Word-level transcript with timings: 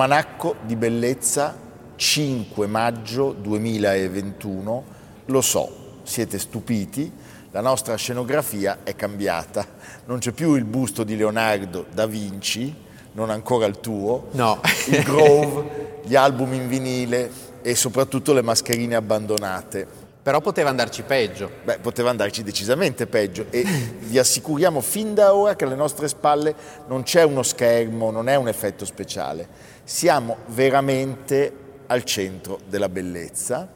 Almanacco 0.00 0.54
di 0.64 0.76
bellezza 0.76 1.58
5 1.96 2.68
maggio 2.68 3.32
2021. 3.32 4.84
Lo 5.24 5.40
so, 5.40 5.98
siete 6.04 6.38
stupiti, 6.38 7.10
la 7.50 7.60
nostra 7.60 7.96
scenografia 7.96 8.84
è 8.84 8.94
cambiata. 8.94 9.66
Non 10.04 10.20
c'è 10.20 10.30
più 10.30 10.54
il 10.54 10.62
busto 10.62 11.02
di 11.02 11.16
Leonardo 11.16 11.86
da 11.92 12.06
Vinci, 12.06 12.72
non 13.14 13.30
ancora 13.30 13.66
il 13.66 13.80
tuo. 13.80 14.28
No. 14.34 14.60
Il 14.86 15.02
Grove, 15.02 16.02
gli 16.04 16.14
album 16.14 16.52
in 16.52 16.68
vinile 16.68 17.28
e 17.60 17.74
soprattutto 17.74 18.32
le 18.32 18.42
mascherine 18.42 18.94
abbandonate. 18.94 20.07
Però 20.28 20.42
poteva 20.42 20.68
andarci 20.68 21.04
peggio. 21.04 21.50
Beh, 21.64 21.78
poteva 21.78 22.10
andarci 22.10 22.42
decisamente 22.42 23.06
peggio 23.06 23.46
e 23.48 23.62
vi 23.62 24.18
assicuriamo 24.18 24.82
fin 24.82 25.14
da 25.14 25.34
ora 25.34 25.56
che 25.56 25.64
alle 25.64 25.74
nostre 25.74 26.06
spalle 26.06 26.54
non 26.86 27.02
c'è 27.02 27.22
uno 27.22 27.42
schermo, 27.42 28.10
non 28.10 28.28
è 28.28 28.34
un 28.34 28.46
effetto 28.46 28.84
speciale. 28.84 29.48
Siamo 29.84 30.36
veramente 30.48 31.50
al 31.86 32.04
centro 32.04 32.60
della 32.68 32.90
bellezza 32.90 33.66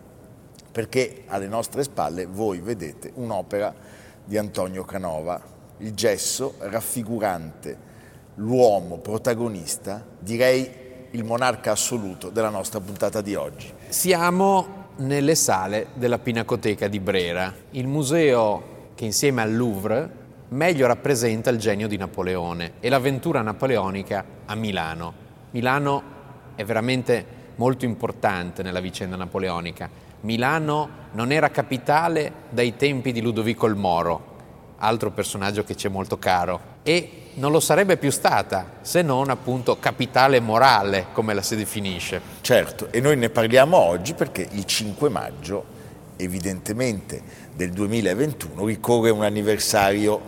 perché 0.70 1.22
alle 1.28 1.48
nostre 1.48 1.84
spalle 1.84 2.26
voi 2.26 2.58
vedete 2.58 3.12
un'opera 3.14 3.74
di 4.22 4.36
Antonio 4.36 4.84
Canova, 4.84 5.40
il 5.78 5.94
gesso 5.94 6.56
raffigurante 6.58 7.78
l'uomo 8.34 8.98
protagonista, 8.98 10.04
direi 10.18 10.70
il 11.12 11.24
monarca 11.24 11.70
assoluto 11.70 12.28
della 12.28 12.50
nostra 12.50 12.78
puntata 12.78 13.22
di 13.22 13.34
oggi. 13.34 13.72
Siamo 13.88 14.80
nelle 14.96 15.34
sale 15.34 15.88
della 15.94 16.18
Pinacoteca 16.18 16.88
di 16.88 17.00
Brera, 17.00 17.52
il 17.70 17.86
museo 17.86 18.90
che 18.94 19.04
insieme 19.04 19.42
al 19.42 19.54
Louvre 19.54 20.20
meglio 20.48 20.86
rappresenta 20.86 21.50
il 21.50 21.58
genio 21.58 21.88
di 21.88 21.96
Napoleone 21.96 22.72
e 22.80 22.88
l'avventura 22.88 23.40
napoleonica 23.40 24.24
a 24.44 24.54
Milano. 24.54 25.14
Milano 25.52 26.02
è 26.54 26.64
veramente 26.64 27.24
molto 27.56 27.84
importante 27.84 28.62
nella 28.62 28.80
vicenda 28.80 29.16
napoleonica. 29.16 29.88
Milano 30.20 30.88
non 31.12 31.32
era 31.32 31.50
capitale 31.50 32.32
dai 32.50 32.76
tempi 32.76 33.12
di 33.12 33.22
Ludovico 33.22 33.66
il 33.66 33.76
Moro, 33.76 34.30
altro 34.76 35.10
personaggio 35.10 35.64
che 35.64 35.74
ci 35.74 35.86
è 35.86 35.90
molto 35.90 36.18
caro, 36.18 36.60
e 36.82 37.21
non 37.34 37.50
lo 37.50 37.60
sarebbe 37.60 37.96
più 37.96 38.10
stata 38.10 38.72
se 38.82 39.00
non 39.00 39.30
appunto 39.30 39.78
capitale 39.78 40.40
morale, 40.40 41.06
come 41.12 41.32
la 41.32 41.42
si 41.42 41.56
definisce. 41.56 42.20
Certo, 42.40 42.88
e 42.90 43.00
noi 43.00 43.16
ne 43.16 43.30
parliamo 43.30 43.76
oggi 43.76 44.14
perché 44.14 44.46
il 44.50 44.64
5 44.64 45.08
maggio, 45.08 45.64
evidentemente 46.16 47.22
del 47.54 47.70
2021, 47.70 48.64
ricorre 48.66 49.10
un 49.10 49.22
anniversario 49.22 50.20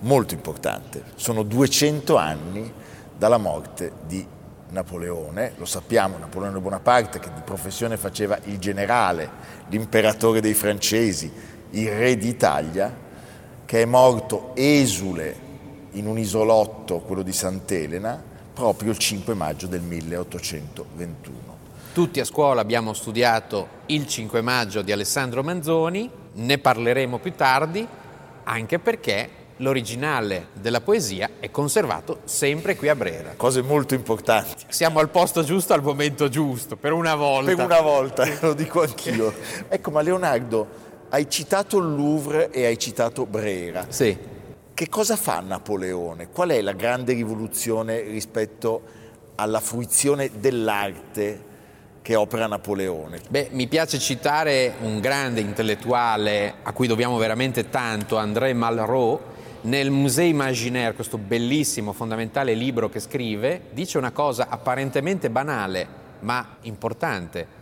molto 0.00 0.34
importante. 0.34 1.04
Sono 1.14 1.42
200 1.42 2.16
anni 2.16 2.72
dalla 3.16 3.38
morte 3.38 3.92
di 4.06 4.26
Napoleone, 4.70 5.52
lo 5.56 5.64
sappiamo, 5.64 6.16
Napoleone 6.18 6.58
Bonaparte 6.58 7.18
che 7.18 7.32
di 7.32 7.40
professione 7.44 7.96
faceva 7.96 8.38
il 8.44 8.58
generale, 8.58 9.28
l'imperatore 9.68 10.40
dei 10.40 10.54
francesi, 10.54 11.30
il 11.70 11.90
re 11.90 12.16
d'Italia, 12.16 13.08
che 13.64 13.82
è 13.82 13.84
morto 13.84 14.52
esule 14.54 15.48
in 15.92 16.06
un 16.06 16.18
isolotto, 16.18 16.98
quello 17.00 17.22
di 17.22 17.32
Sant'Elena, 17.32 18.22
proprio 18.52 18.90
il 18.90 18.98
5 18.98 19.34
maggio 19.34 19.66
del 19.66 19.80
1821. 19.80 21.58
Tutti 21.92 22.20
a 22.20 22.24
scuola 22.24 22.60
abbiamo 22.60 22.92
studiato 22.92 23.78
il 23.86 24.06
5 24.06 24.40
maggio 24.42 24.82
di 24.82 24.92
Alessandro 24.92 25.42
Manzoni, 25.42 26.08
ne 26.32 26.58
parleremo 26.58 27.18
più 27.18 27.34
tardi, 27.34 27.86
anche 28.44 28.78
perché 28.78 29.30
l'originale 29.56 30.48
della 30.52 30.80
poesia 30.80 31.30
è 31.40 31.50
conservato 31.50 32.20
sempre 32.24 32.76
qui 32.76 32.88
a 32.88 32.94
Brera. 32.94 33.34
Cose 33.36 33.62
molto 33.62 33.94
importanti. 33.94 34.64
Siamo 34.68 34.98
al 35.00 35.10
posto 35.10 35.42
giusto 35.42 35.72
al 35.72 35.82
momento 35.82 36.28
giusto, 36.28 36.76
per 36.76 36.92
una 36.92 37.14
volta. 37.14 37.54
Per 37.54 37.64
una 37.64 37.80
volta, 37.80 38.26
lo 38.40 38.54
dico 38.54 38.82
anch'io. 38.82 39.32
ecco, 39.68 39.90
ma 39.90 40.00
Leonardo, 40.00 40.66
hai 41.10 41.28
citato 41.28 41.78
il 41.78 41.94
Louvre 41.94 42.50
e 42.50 42.66
hai 42.66 42.78
citato 42.78 43.26
Brera. 43.26 43.86
Sì. 43.88 44.38
Che 44.80 44.88
cosa 44.88 45.14
fa 45.14 45.40
Napoleone? 45.40 46.30
Qual 46.30 46.48
è 46.48 46.62
la 46.62 46.72
grande 46.72 47.12
rivoluzione 47.12 48.00
rispetto 48.00 48.80
alla 49.34 49.60
fruizione 49.60 50.30
dell'arte 50.38 51.44
che 52.00 52.14
opera 52.14 52.46
Napoleone? 52.46 53.20
Beh, 53.28 53.48
mi 53.52 53.68
piace 53.68 53.98
citare 53.98 54.76
un 54.80 55.00
grande 55.00 55.42
intellettuale 55.42 56.54
a 56.62 56.72
cui 56.72 56.86
dobbiamo 56.86 57.18
veramente 57.18 57.68
tanto, 57.68 58.16
André 58.16 58.54
Malraux, 58.54 59.20
nel 59.64 59.90
Musée 59.90 60.28
Imaginaire, 60.28 60.94
questo 60.94 61.18
bellissimo, 61.18 61.92
fondamentale 61.92 62.54
libro 62.54 62.88
che 62.88 63.00
scrive, 63.00 63.64
dice 63.72 63.98
una 63.98 64.12
cosa 64.12 64.46
apparentemente 64.48 65.28
banale, 65.28 65.86
ma 66.20 66.56
importante 66.62 67.59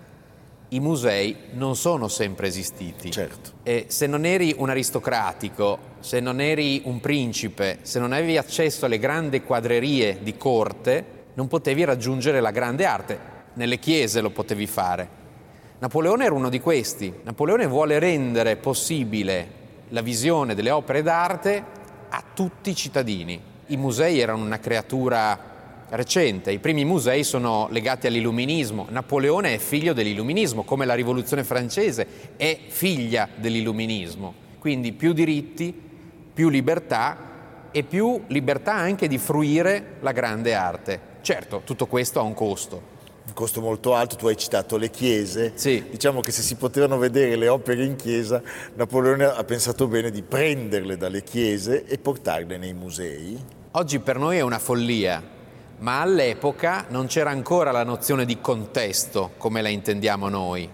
i 0.71 0.81
musei 0.81 1.35
non 1.53 1.77
sono 1.77 2.09
sempre 2.09 2.49
esistiti. 2.49 3.11
Certo. 3.11 3.53
E 3.63 3.87
se 3.89 4.07
non 4.07 4.25
eri 4.25 4.55
un 4.59 4.69
aristocratico, 4.69 5.79
se 6.01 6.21
non 6.21 6.41
eri 6.41 6.83
un 6.85 7.01
principe, 7.01 7.79
se 7.83 7.99
non 7.99 8.13
avevi 8.13 8.37
accesso 8.37 8.85
alle 8.85 8.99
grandi 8.99 9.43
quadrerie 9.43 10.19
di 10.23 10.37
corte, 10.37 11.17
non 11.35 11.49
potevi 11.49 11.85
raggiungere 11.85 12.41
la 12.41 12.51
grande 12.51 12.85
arte. 12.85 13.19
Nelle 13.55 13.79
chiese 13.79 14.21
lo 14.21 14.31
potevi 14.31 14.67
fare. 14.67 15.09
Napoleone 15.79 16.25
era 16.25 16.35
uno 16.35 16.49
di 16.49 16.61
questi. 16.61 17.13
Napoleone 17.23 17.67
vuole 17.67 17.99
rendere 17.99 18.57
possibile 18.57 19.57
la 19.89 20.03
visione 20.03 20.55
delle 20.55 20.71
opere 20.71 21.03
d'arte 21.03 21.65
a 22.11 22.23
tutti 22.35 22.71
i 22.71 22.75
cittadini. 22.75 23.41
I 23.69 23.77
musei 23.77 24.19
erano 24.19 24.45
una 24.45 24.59
creatura 24.59 25.48
recente. 25.91 26.51
I 26.51 26.59
primi 26.59 26.85
musei 26.85 27.25
sono 27.25 27.69
legati 27.71 28.07
all'illuminismo. 28.07 28.87
Napoleone 28.91 29.55
è 29.55 29.59
figlio 29.59 29.93
dell'illuminismo, 29.93 30.65
come 30.65 30.85
la 30.85 30.95
rivoluzione 30.95 31.45
francese 31.45 32.07
è 32.37 32.59
figlia 32.69 33.29
dell'illuminismo. 33.35 34.47
Quindi 34.59 34.93
più 34.93 35.13
diritti, 35.13 35.75
più 36.35 36.49
libertà 36.49 37.71
e 37.71 37.83
più 37.83 38.23
libertà 38.29 38.75
anche 38.75 39.09
di 39.09 39.19
fruire 39.19 39.97
la 40.01 40.13
grande 40.13 40.55
arte. 40.55 41.01
Certo, 41.21 41.63
tutto 41.65 41.87
questo 41.87 42.21
ha 42.21 42.23
un 42.23 42.35
costo. 42.35 42.97
Un 43.27 43.35
costo 43.35 43.61
molto 43.61 43.95
alto, 43.95 44.17
tu 44.17 44.27
hai 44.27 44.37
citato 44.37 44.79
le 44.79 44.91
chiese. 44.91 45.53
Sì. 45.55 45.85
Diciamo 45.91 46.21
che 46.23 46.33
se 46.33 46.41
si 46.41 46.55
potevano 46.55 46.97
vedere 46.97 47.37
le 47.37 47.49
opere 47.49 47.85
in 47.85 47.97
chiesa, 47.97 48.43
Napoleone 48.75 49.25
ha 49.25 49.45
pensato 49.45 49.87
bene 49.87 50.11
di 50.11 50.23
prenderle 50.23 50.97
dalle 50.97 51.23
chiese 51.23 51.85
e 51.85 51.99
portarle 51.99 52.57
nei 52.57 52.73
musei. 52.73 53.39
Oggi 53.73 53.99
per 53.99 54.19
noi 54.19 54.39
è 54.39 54.41
una 54.41 54.59
follia, 54.59 55.23
ma 55.79 56.01
all'epoca 56.01 56.87
non 56.89 57.07
c'era 57.07 57.31
ancora 57.31 57.71
la 57.71 57.85
nozione 57.85 58.25
di 58.25 58.41
contesto 58.41 59.33
come 59.37 59.63
la 59.63 59.69
intendiamo 59.69 60.29
noi 60.29 60.69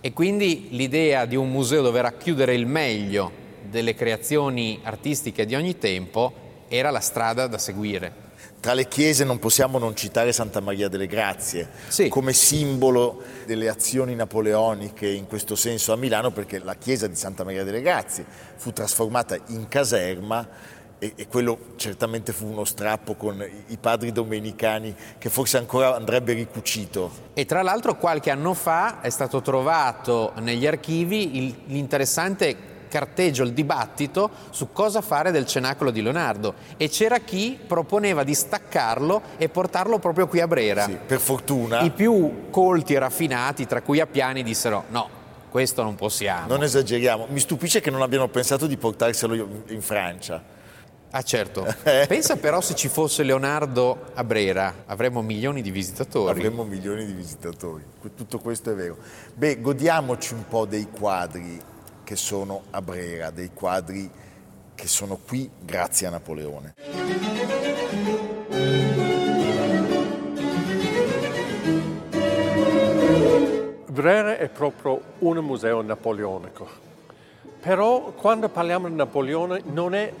e 0.00 0.12
quindi 0.12 0.68
l'idea 0.70 1.24
di 1.24 1.34
un 1.34 1.50
museo 1.50 1.82
dove 1.82 2.00
racchiudere 2.00 2.54
il 2.54 2.66
meglio 2.66 3.44
delle 3.68 3.94
creazioni 3.94 4.78
artistiche 4.84 5.44
di 5.44 5.56
ogni 5.56 5.78
tempo 5.78 6.32
era 6.68 6.90
la 6.90 7.00
strada 7.00 7.48
da 7.48 7.58
seguire. 7.58 8.24
Tra 8.60 8.72
le 8.74 8.88
chiese 8.88 9.24
non 9.24 9.38
possiamo 9.38 9.78
non 9.78 9.94
citare 9.96 10.32
Santa 10.32 10.60
Maria 10.60 10.88
delle 10.88 11.06
Grazie 11.06 11.68
sì. 11.88 12.08
come 12.08 12.32
simbolo 12.32 13.22
delle 13.46 13.68
azioni 13.68 14.14
napoleoniche 14.14 15.08
in 15.08 15.26
questo 15.26 15.56
senso 15.56 15.92
a 15.92 15.96
Milano 15.96 16.30
perché 16.30 16.58
la 16.58 16.74
chiesa 16.74 17.06
di 17.06 17.16
Santa 17.16 17.44
Maria 17.44 17.64
delle 17.64 17.80
Grazie 17.80 18.24
fu 18.56 18.72
trasformata 18.72 19.36
in 19.48 19.68
caserma 19.68 20.48
e, 20.98 21.12
e, 21.16 21.26
quello 21.26 21.58
certamente 21.76 22.32
fu 22.32 22.46
uno 22.46 22.64
strappo 22.64 23.14
con 23.14 23.44
i 23.68 23.76
padri 23.76 24.12
domenicani 24.12 24.94
che 25.18 25.28
forse 25.28 25.58
ancora 25.58 25.94
andrebbe 25.94 26.32
ricucito. 26.32 27.10
E 27.34 27.44
tra 27.44 27.62
l'altro 27.62 27.96
qualche 27.96 28.30
anno 28.30 28.54
fa 28.54 29.00
è 29.00 29.10
stato 29.10 29.42
trovato 29.42 30.32
negli 30.40 30.66
archivi 30.66 31.36
il, 31.36 31.56
l'interessante 31.66 32.74
carteggio, 32.88 33.42
il 33.42 33.52
dibattito 33.52 34.30
su 34.50 34.72
cosa 34.72 35.00
fare 35.00 35.30
del 35.30 35.44
cenacolo 35.44 35.90
di 35.90 36.00
Leonardo 36.00 36.54
e 36.76 36.88
c'era 36.88 37.18
chi 37.18 37.58
proponeva 37.66 38.24
di 38.24 38.34
staccarlo 38.34 39.22
e 39.36 39.48
portarlo 39.48 39.98
proprio 39.98 40.26
qui 40.26 40.40
a 40.40 40.46
Brera. 40.46 40.84
Sì, 40.84 40.96
per 41.04 41.20
fortuna. 41.20 41.80
I 41.80 41.90
più 41.90 42.48
colti 42.50 42.94
e 42.94 42.98
raffinati, 42.98 43.66
tra 43.66 43.82
cui 43.82 44.00
Appiani, 44.00 44.42
dissero 44.42 44.84
no, 44.88 45.08
questo 45.50 45.82
non 45.82 45.94
possiamo. 45.94 46.46
Non 46.48 46.62
esageriamo. 46.62 47.26
Mi 47.28 47.40
stupisce 47.40 47.80
che 47.80 47.90
non 47.90 48.02
abbiano 48.02 48.28
pensato 48.28 48.66
di 48.66 48.76
portarselo 48.76 49.34
in 49.68 49.82
Francia. 49.82 50.54
Ah 51.16 51.22
certo, 51.22 51.64
pensa 51.82 52.36
però 52.36 52.60
se 52.60 52.74
ci 52.74 52.88
fosse 52.88 53.22
Leonardo 53.22 54.10
a 54.12 54.22
Brera, 54.22 54.82
avremmo 54.84 55.22
milioni 55.22 55.62
di 55.62 55.70
visitatori. 55.70 56.30
Avremmo 56.30 56.62
milioni 56.62 57.06
di 57.06 57.14
visitatori, 57.14 57.82
tutto 58.14 58.38
questo 58.38 58.72
è 58.72 58.74
vero. 58.74 58.98
Beh, 59.32 59.62
godiamoci 59.62 60.34
un 60.34 60.46
po' 60.46 60.66
dei 60.66 60.88
quadri 60.90 61.58
che 62.04 62.16
sono 62.16 62.64
a 62.68 62.82
Brera, 62.82 63.30
dei 63.30 63.52
quadri 63.54 64.10
che 64.74 64.86
sono 64.86 65.18
qui 65.26 65.50
grazie 65.58 66.06
a 66.06 66.10
Napoleone. 66.10 66.74
Brera 73.86 74.36
è 74.36 74.48
proprio 74.50 75.00
un 75.20 75.38
museo 75.38 75.80
napoleonico, 75.80 76.68
però 77.58 78.12
quando 78.12 78.50
parliamo 78.50 78.86
di 78.90 78.94
Napoleone 78.94 79.62
non 79.64 79.94
è 79.94 80.12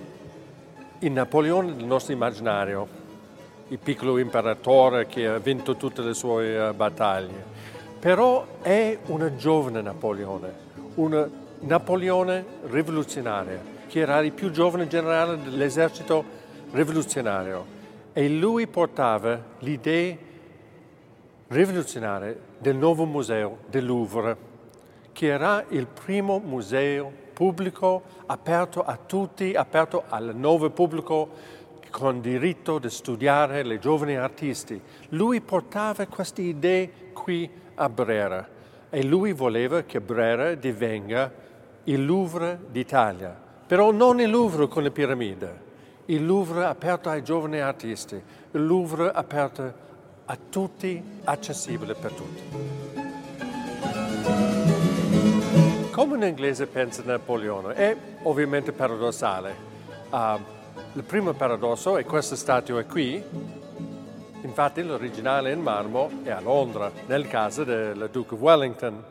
il 1.00 1.12
Napoleone 1.12 1.76
del 1.76 1.84
nostro 1.84 2.14
immaginario, 2.14 2.88
il 3.68 3.78
piccolo 3.78 4.18
imperatore 4.18 5.06
che 5.06 5.26
ha 5.26 5.38
vinto 5.38 5.76
tutte 5.76 6.02
le 6.02 6.14
sue 6.14 6.56
uh, 6.56 6.74
battaglie, 6.74 7.44
però 7.98 8.46
è 8.62 8.98
un 9.06 9.32
giovane 9.36 9.82
Napoleone, 9.82 10.52
un 10.94 11.30
Napoleone 11.60 12.44
rivoluzionario, 12.64 13.60
che 13.88 14.00
era 14.00 14.20
il 14.20 14.32
più 14.32 14.50
giovane 14.50 14.86
generale 14.86 15.42
dell'esercito 15.42 16.24
rivoluzionario. 16.70 17.74
E 18.12 18.28
lui 18.28 18.66
portava 18.66 19.38
l'idea 19.58 20.16
rivoluzionaria 21.48 22.34
del 22.58 22.76
nuovo 22.76 23.04
museo 23.04 23.58
del 23.68 23.84
Louvre, 23.84 24.36
che 25.12 25.26
era 25.26 25.64
il 25.68 25.86
primo 25.86 26.38
museo 26.38 27.24
pubblico, 27.36 28.02
aperto 28.24 28.82
a 28.82 28.96
tutti, 28.96 29.52
aperto 29.52 30.04
al 30.08 30.32
nuovo 30.34 30.70
pubblico 30.70 31.28
con 31.90 32.22
diritto 32.22 32.78
di 32.78 32.88
studiare 32.88 33.62
le 33.62 33.78
giovani 33.78 34.16
artisti. 34.16 34.80
Lui 35.10 35.42
portava 35.42 36.06
queste 36.06 36.40
idee 36.40 37.10
qui 37.12 37.48
a 37.74 37.90
Brera 37.90 38.48
e 38.88 39.04
lui 39.04 39.34
voleva 39.34 39.82
che 39.82 40.00
Brera 40.00 40.54
divenga 40.54 41.30
il 41.84 42.06
Louvre 42.06 42.58
d'Italia, 42.70 43.38
però 43.66 43.92
non 43.92 44.18
il 44.18 44.30
Louvre 44.30 44.66
con 44.66 44.82
le 44.82 44.90
piramidi, 44.90 45.46
il 46.06 46.24
Louvre 46.24 46.64
aperto 46.64 47.10
ai 47.10 47.22
giovani 47.22 47.60
artisti, 47.60 48.14
il 48.14 48.66
Louvre 48.66 49.10
aperto 49.12 49.72
a 50.24 50.38
tutti, 50.48 51.02
accessibile 51.24 51.94
per 51.94 52.12
tutti. 52.12 53.05
Come 55.96 56.16
un 56.16 56.24
inglese 56.24 56.66
pensa 56.66 57.00
a 57.00 57.06
Napoleone? 57.06 57.72
È 57.72 57.96
ovviamente 58.24 58.72
paradossale. 58.72 59.54
Uh, 60.10 60.38
il 60.92 61.02
primo 61.04 61.32
paradosso 61.32 61.96
è 61.96 62.04
questa 62.04 62.36
statua 62.36 62.84
qui, 62.84 63.24
infatti 64.42 64.82
l'originale 64.82 65.52
in 65.52 65.62
marmo 65.62 66.10
è 66.22 66.28
a 66.28 66.40
Londra, 66.42 66.92
nel 67.06 67.26
caso 67.28 67.64
del 67.64 68.10
Duke 68.12 68.34
of 68.34 68.40
Wellington. 68.40 69.02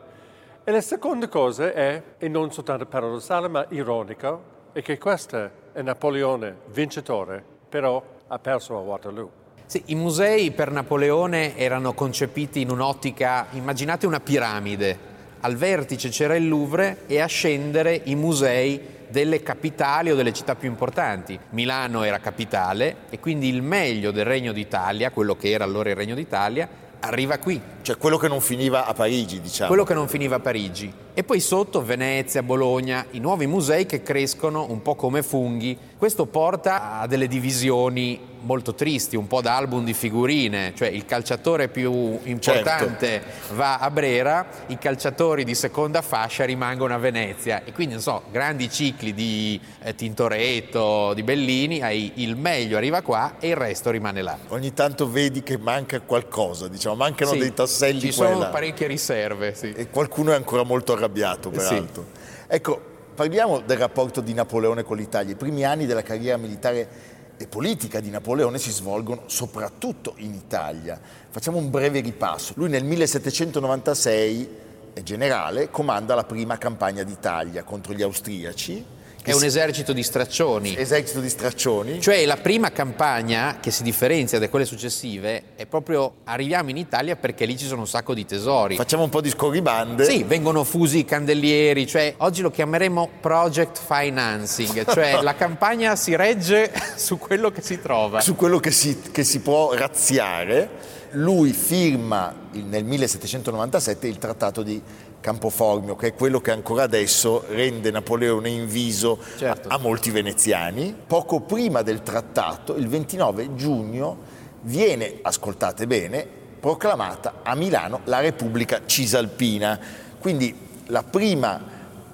E 0.62 0.70
la 0.70 0.80
seconda 0.80 1.26
cosa 1.26 1.72
è, 1.72 2.00
e 2.18 2.28
non 2.28 2.52
soltanto 2.52 2.86
paradossale 2.86 3.48
ma 3.48 3.66
ironica, 3.70 4.38
è 4.70 4.80
che 4.80 4.96
questo 4.96 5.50
è 5.72 5.82
Napoleone 5.82 6.54
vincitore, 6.66 7.42
però 7.68 8.00
ha 8.28 8.38
perso 8.38 8.76
a 8.76 8.80
Waterloo. 8.80 9.30
Sì, 9.66 9.82
i 9.86 9.96
musei 9.96 10.52
per 10.52 10.70
Napoleone 10.70 11.56
erano 11.56 11.94
concepiti 11.94 12.60
in 12.60 12.70
un'ottica, 12.70 13.48
immaginate 13.50 14.06
una 14.06 14.20
piramide, 14.20 15.14
al 15.40 15.56
vertice 15.56 16.08
c'era 16.08 16.36
il 16.36 16.48
Louvre 16.48 17.02
e 17.06 17.20
a 17.20 17.26
scendere 17.26 18.00
i 18.04 18.14
musei 18.14 18.94
delle 19.08 19.42
capitali 19.42 20.10
o 20.10 20.14
delle 20.14 20.32
città 20.32 20.54
più 20.54 20.68
importanti. 20.68 21.38
Milano 21.50 22.02
era 22.02 22.18
capitale 22.18 22.96
e 23.10 23.20
quindi 23.20 23.48
il 23.48 23.62
meglio 23.62 24.10
del 24.10 24.24
Regno 24.24 24.52
d'Italia, 24.52 25.10
quello 25.10 25.36
che 25.36 25.50
era 25.50 25.64
allora 25.64 25.90
il 25.90 25.96
Regno 25.96 26.14
d'Italia, 26.14 26.68
arriva 27.00 27.38
qui. 27.38 27.60
Cioè 27.82 27.96
quello 27.96 28.16
che 28.16 28.28
non 28.28 28.40
finiva 28.40 28.86
a 28.86 28.94
Parigi, 28.94 29.40
diciamo. 29.40 29.68
Quello 29.68 29.84
che 29.84 29.94
non 29.94 30.08
finiva 30.08 30.36
a 30.36 30.40
Parigi. 30.40 30.92
E 31.18 31.24
poi 31.24 31.40
sotto 31.40 31.82
Venezia, 31.82 32.42
Bologna, 32.42 33.06
i 33.12 33.20
nuovi 33.20 33.46
musei 33.46 33.86
che 33.86 34.02
crescono 34.02 34.66
un 34.68 34.82
po' 34.82 34.96
come 34.96 35.22
funghi. 35.22 35.74
Questo 35.96 36.26
porta 36.26 37.00
a 37.00 37.06
delle 37.06 37.26
divisioni 37.26 38.20
molto 38.46 38.74
tristi, 38.74 39.16
un 39.16 39.26
po' 39.26 39.40
da 39.40 39.56
album 39.56 39.84
di 39.84 39.92
figurine, 39.92 40.72
cioè 40.74 40.88
il 40.88 41.04
calciatore 41.04 41.68
più 41.68 42.18
importante 42.22 43.06
certo. 43.06 43.54
va 43.54 43.78
a 43.78 43.90
Brera, 43.90 44.46
i 44.68 44.78
calciatori 44.78 45.44
di 45.44 45.54
seconda 45.54 46.00
fascia 46.00 46.44
rimangono 46.44 46.94
a 46.94 46.98
Venezia 46.98 47.64
e 47.64 47.72
quindi 47.72 47.94
non 47.94 48.02
so, 48.02 48.22
grandi 48.30 48.70
cicli 48.70 49.12
di 49.12 49.60
eh, 49.82 49.94
Tintoretto, 49.94 51.12
di 51.14 51.22
Bellini, 51.22 51.82
hai 51.82 52.12
il 52.16 52.36
meglio 52.36 52.76
arriva 52.76 53.02
qua 53.02 53.34
e 53.40 53.48
il 53.48 53.56
resto 53.56 53.90
rimane 53.90 54.22
là. 54.22 54.38
Ogni 54.48 54.72
tanto 54.72 55.10
vedi 55.10 55.42
che 55.42 55.58
manca 55.58 56.00
qualcosa, 56.00 56.68
diciamo, 56.68 56.94
mancano 56.94 57.32
sì, 57.32 57.38
dei 57.38 57.52
tasselli. 57.52 58.00
Ci 58.00 58.12
sono 58.12 58.28
quella. 58.30 58.46
parecchie 58.46 58.86
riserve, 58.86 59.54
sì. 59.54 59.72
E 59.72 59.90
qualcuno 59.90 60.32
è 60.32 60.36
ancora 60.36 60.62
molto 60.62 60.92
arrabbiato, 60.92 61.05
peraltro. 61.50 62.04
Sì. 62.12 62.20
Ecco, 62.48 62.80
parliamo 63.14 63.60
del 63.60 63.78
rapporto 63.78 64.20
di 64.20 64.34
Napoleone 64.34 64.82
con 64.82 64.96
l'Italia. 64.96 65.32
I 65.32 65.36
primi 65.36 65.64
anni 65.64 65.86
della 65.86 66.02
carriera 66.02 66.36
militare 66.36 67.14
e 67.36 67.46
politica 67.46 68.00
di 68.00 68.10
Napoleone 68.10 68.58
si 68.58 68.70
svolgono 68.70 69.22
soprattutto 69.26 70.14
in 70.18 70.34
Italia. 70.34 70.98
Facciamo 71.28 71.58
un 71.58 71.70
breve 71.70 72.00
ripasso. 72.00 72.54
Lui 72.56 72.68
nel 72.68 72.84
1796 72.84 74.48
è 74.94 75.02
generale, 75.02 75.70
comanda 75.70 76.14
la 76.14 76.24
prima 76.24 76.56
campagna 76.56 77.02
d'Italia 77.02 77.62
contro 77.64 77.92
gli 77.92 78.02
austriaci 78.02 78.94
è 79.26 79.34
un 79.34 79.42
esercito 79.42 79.92
di 79.92 80.04
straccioni. 80.04 80.76
Esercito 80.76 81.18
di 81.20 81.28
straccioni. 81.28 82.00
Cioè 82.00 82.24
la 82.26 82.36
prima 82.36 82.70
campagna 82.70 83.58
che 83.60 83.72
si 83.72 83.82
differenzia 83.82 84.38
da 84.38 84.48
quelle 84.48 84.64
successive 84.64 85.42
è 85.56 85.66
proprio 85.66 86.18
arriviamo 86.24 86.70
in 86.70 86.76
Italia 86.76 87.16
perché 87.16 87.44
lì 87.44 87.58
ci 87.58 87.66
sono 87.66 87.80
un 87.80 87.88
sacco 87.88 88.14
di 88.14 88.24
tesori. 88.24 88.76
Facciamo 88.76 89.02
un 89.02 89.08
po' 89.08 89.20
di 89.20 89.30
scorribande. 89.30 90.04
Sì, 90.04 90.22
vengono 90.22 90.62
fusi 90.62 90.98
i 90.98 91.04
candelieri, 91.04 91.88
cioè 91.88 92.14
oggi 92.18 92.40
lo 92.40 92.52
chiameremo 92.52 93.10
project 93.20 93.80
financing, 93.84 94.88
cioè 94.92 95.18
la 95.22 95.34
campagna 95.34 95.96
si 95.96 96.14
regge 96.14 96.70
su 96.94 97.18
quello 97.18 97.50
che 97.50 97.62
si 97.62 97.80
trova. 97.80 98.20
Su 98.20 98.36
quello 98.36 98.60
che 98.60 98.70
si, 98.70 99.00
che 99.10 99.24
si 99.24 99.40
può 99.40 99.74
razziare. 99.74 100.94
Lui 101.12 101.52
firma 101.52 102.34
nel 102.52 102.84
1797 102.84 104.06
il 104.06 104.18
trattato 104.18 104.62
di 104.62 104.80
Campoformio, 105.26 105.96
che 105.96 106.06
è 106.06 106.14
quello 106.14 106.40
che 106.40 106.52
ancora 106.52 106.84
adesso 106.84 107.42
rende 107.48 107.90
Napoleone 107.90 108.48
inviso 108.48 109.18
certo. 109.36 109.66
a, 109.66 109.76
molti 109.76 110.12
veneziani. 110.12 110.94
Poco 111.04 111.40
prima 111.40 111.82
del 111.82 112.04
trattato, 112.04 112.76
il 112.76 112.86
29 112.86 113.56
giugno, 113.56 114.18
viene, 114.60 115.18
ascoltate 115.22 115.88
bene, 115.88 116.24
proclamata 116.60 117.40
a 117.42 117.56
Milano 117.56 118.02
la 118.04 118.20
Repubblica 118.20 118.82
Cisalpina. 118.86 119.76
Quindi 120.20 120.54
la 120.86 121.02
prima 121.02 121.60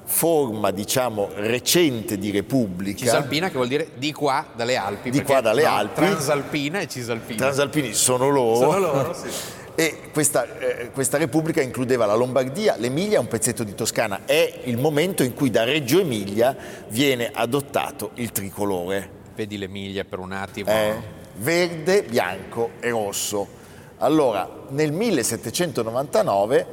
forma, 0.04 0.70
diciamo, 0.70 1.28
recente 1.34 2.16
di 2.16 2.30
repubblica. 2.30 2.98
Cisalpina 2.98 3.48
che 3.48 3.56
vuol 3.56 3.68
dire 3.68 3.90
di 3.96 4.14
qua 4.14 4.46
dalle 4.54 4.76
Alpi. 4.76 5.10
Di 5.10 5.22
qua 5.22 5.42
dalle 5.42 5.64
no, 5.64 5.68
Alpi. 5.68 6.00
Transalpina 6.00 6.80
e 6.80 6.88
Cisalpina. 6.88 7.40
Transalpini 7.40 7.92
sono 7.92 8.30
loro. 8.30 8.56
Sono 8.56 8.78
loro, 8.78 9.12
sì. 9.12 9.28
E 9.74 10.10
questa, 10.12 10.58
eh, 10.58 10.90
questa, 10.90 11.16
repubblica 11.16 11.62
includeva 11.62 12.04
la 12.04 12.14
Lombardia, 12.14 12.76
l'Emilia 12.76 13.16
e 13.16 13.20
un 13.20 13.28
pezzetto 13.28 13.64
di 13.64 13.74
Toscana. 13.74 14.20
È 14.26 14.60
il 14.64 14.76
momento 14.76 15.22
in 15.22 15.32
cui 15.34 15.50
da 15.50 15.64
Reggio 15.64 16.00
Emilia 16.00 16.54
viene 16.88 17.30
adottato 17.32 18.10
il 18.14 18.32
tricolore. 18.32 19.20
Vedi 19.34 19.56
l'Emilia 19.56 20.04
per 20.04 20.18
un 20.18 20.32
attimo. 20.32 20.70
Eh, 20.70 20.94
verde, 21.36 22.02
bianco 22.02 22.72
e 22.80 22.90
rosso. 22.90 23.60
Allora, 23.98 24.48
nel 24.68 24.92
1799 24.92 26.66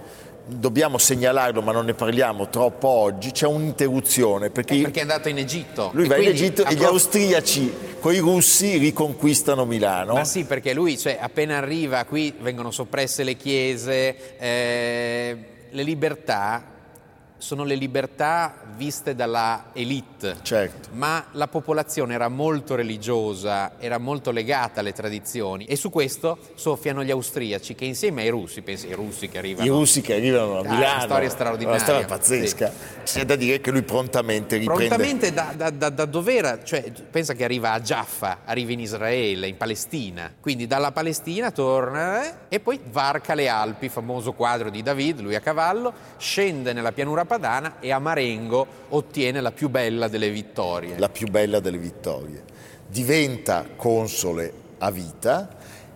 dobbiamo 0.49 0.97
segnalarlo, 0.97 1.61
ma 1.61 1.71
non 1.71 1.85
ne 1.85 1.93
parliamo 1.93 2.49
troppo 2.49 2.87
oggi, 2.87 3.31
c'è 3.31 3.45
un'interruzione. 3.45 4.49
Perché, 4.49 4.75
eh, 4.75 4.81
perché 4.81 4.99
è 4.99 5.01
andato 5.03 5.29
in 5.29 5.37
Egitto. 5.37 5.91
Lui 5.93 6.07
va 6.07 6.17
in 6.17 6.29
Egitto 6.29 6.65
e 6.65 6.75
gli 6.75 6.83
austriaci 6.83 7.73
con 7.99 8.13
i 8.13 8.19
russi 8.19 8.77
riconquistano 8.77 9.65
Milano. 9.65 10.13
Ma 10.13 10.23
sì, 10.23 10.45
perché 10.45 10.73
lui, 10.73 10.97
cioè, 10.97 11.17
appena 11.19 11.57
arriva 11.57 12.03
qui 12.05 12.33
vengono 12.39 12.71
soppresse 12.71 13.23
le 13.23 13.35
chiese, 13.35 14.37
eh, 14.39 15.37
le 15.69 15.83
libertà 15.83 16.77
sono 17.39 17.63
le 17.63 17.75
libertà 17.75 18.53
viste 18.75 19.15
dalla 19.15 19.71
elite, 19.73 20.37
certo. 20.41 20.89
ma 20.91 21.25
la 21.31 21.47
popolazione 21.47 22.13
era 22.13 22.27
molto 22.27 22.75
religiosa, 22.75 23.71
era 23.79 23.97
molto 23.97 24.31
legata 24.31 24.81
alle 24.81 24.93
tradizioni 24.93 25.65
e 25.65 25.75
su 25.75 25.89
questo 25.89 26.37
soffiano 26.55 27.03
gli 27.03 27.11
austriaci 27.11 27.75
che 27.75 27.85
insieme 27.85 28.21
ai 28.21 28.29
russi, 28.29 28.61
pensi 28.61 28.87
ai 28.87 28.93
russi 28.93 29.27
che 29.29 29.37
arrivano. 29.37 29.65
I 29.65 29.69
russi 29.69 30.01
che 30.01 30.13
arrivano 30.13 30.59
a 30.59 30.61
Milano. 30.61 30.85
Ah, 30.85 30.93
una 30.95 31.01
storia 31.01 31.29
straordinaria. 31.29 31.81
Una 31.81 31.83
storia 31.83 32.05
pazzesca. 32.05 32.71
Sì. 33.03 33.17
C'è 33.19 33.25
da 33.25 33.35
dire 33.35 33.59
che 33.61 33.71
lui 33.71 33.83
prontamente 33.83 34.57
riprende. 34.57 34.87
Prontamente 34.87 35.33
da, 35.33 35.53
da, 35.55 35.69
da, 35.69 35.89
da 35.89 36.05
dove 36.05 36.35
era, 36.35 36.63
cioè 36.63 36.91
pensa 37.09 37.33
che 37.33 37.43
arriva 37.43 37.71
a 37.71 37.79
Jaffa, 37.79 38.39
arriva 38.45 38.71
in 38.73 38.81
Israele, 38.81 39.47
in 39.47 39.57
Palestina, 39.57 40.31
quindi 40.39 40.67
dalla 40.67 40.91
Palestina 40.91 41.51
torna 41.51 42.23
eh, 42.23 42.33
e 42.49 42.59
poi 42.59 42.79
varca 42.91 43.33
le 43.33 43.47
Alpi, 43.47 43.89
famoso 43.89 44.33
quadro 44.33 44.69
di 44.69 44.83
David, 44.83 45.21
lui 45.21 45.35
a 45.35 45.39
cavallo, 45.39 45.93
scende 46.17 46.73
nella 46.73 46.91
pianura 46.91 47.25
padana 47.29 47.75
e 47.79 47.91
a 47.91 47.99
Marengo 47.99 48.65
ottiene 48.89 49.39
la 49.39 49.51
più 49.51 49.69
bella 49.69 50.07
delle 50.07 50.31
vittorie. 50.31 50.97
La 50.97 51.09
più 51.09 51.27
bella 51.27 51.59
delle 51.59 51.77
vittorie. 51.77 52.43
Diventa 52.87 53.67
console 53.75 54.51
a 54.79 54.89
vita 54.89 55.47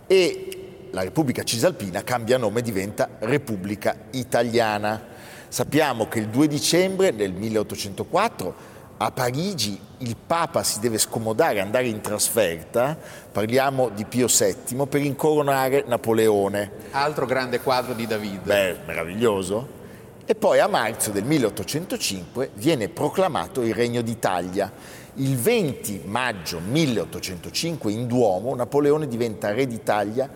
e 0.05 0.87
la 0.91 1.01
Repubblica 1.01 1.41
Cisalpina 1.41 2.03
cambia 2.03 2.37
nome, 2.37 2.61
diventa 2.61 3.09
Repubblica 3.17 3.95
Italiana. 4.11 5.11
Sappiamo 5.47 6.07
che 6.07 6.19
il 6.19 6.27
2 6.27 6.47
dicembre 6.47 7.15
del 7.15 7.33
1804 7.33 8.71
a 8.97 9.09
Parigi 9.09 9.79
il 9.97 10.15
Papa 10.15 10.61
si 10.61 10.79
deve 10.79 10.99
scomodare, 10.99 11.61
andare 11.61 11.87
in 11.87 11.99
trasferta, 11.99 12.95
parliamo 13.31 13.89
di 13.89 14.05
Pio 14.05 14.27
VII, 14.27 14.85
per 14.85 15.01
incoronare 15.01 15.83
Napoleone. 15.87 16.71
Altro 16.91 17.25
grande 17.25 17.59
quadro 17.59 17.93
di 17.93 18.05
David. 18.05 18.41
Beh, 18.43 18.77
meraviglioso. 18.85 19.81
E 20.25 20.35
poi 20.35 20.59
a 20.59 20.67
marzo 20.67 21.11
del 21.11 21.25
1805 21.25 22.51
viene 22.53 22.87
proclamato 22.87 23.61
il 23.61 23.73
Regno 23.73 24.01
d'Italia. 24.01 24.71
Il 25.15 25.35
20 25.35 26.03
maggio 26.05 26.61
1805 26.61 27.91
in 27.91 28.07
Duomo 28.07 28.55
Napoleone 28.55 29.09
diventa 29.09 29.51
Re 29.51 29.67
d'Italia. 29.67 30.29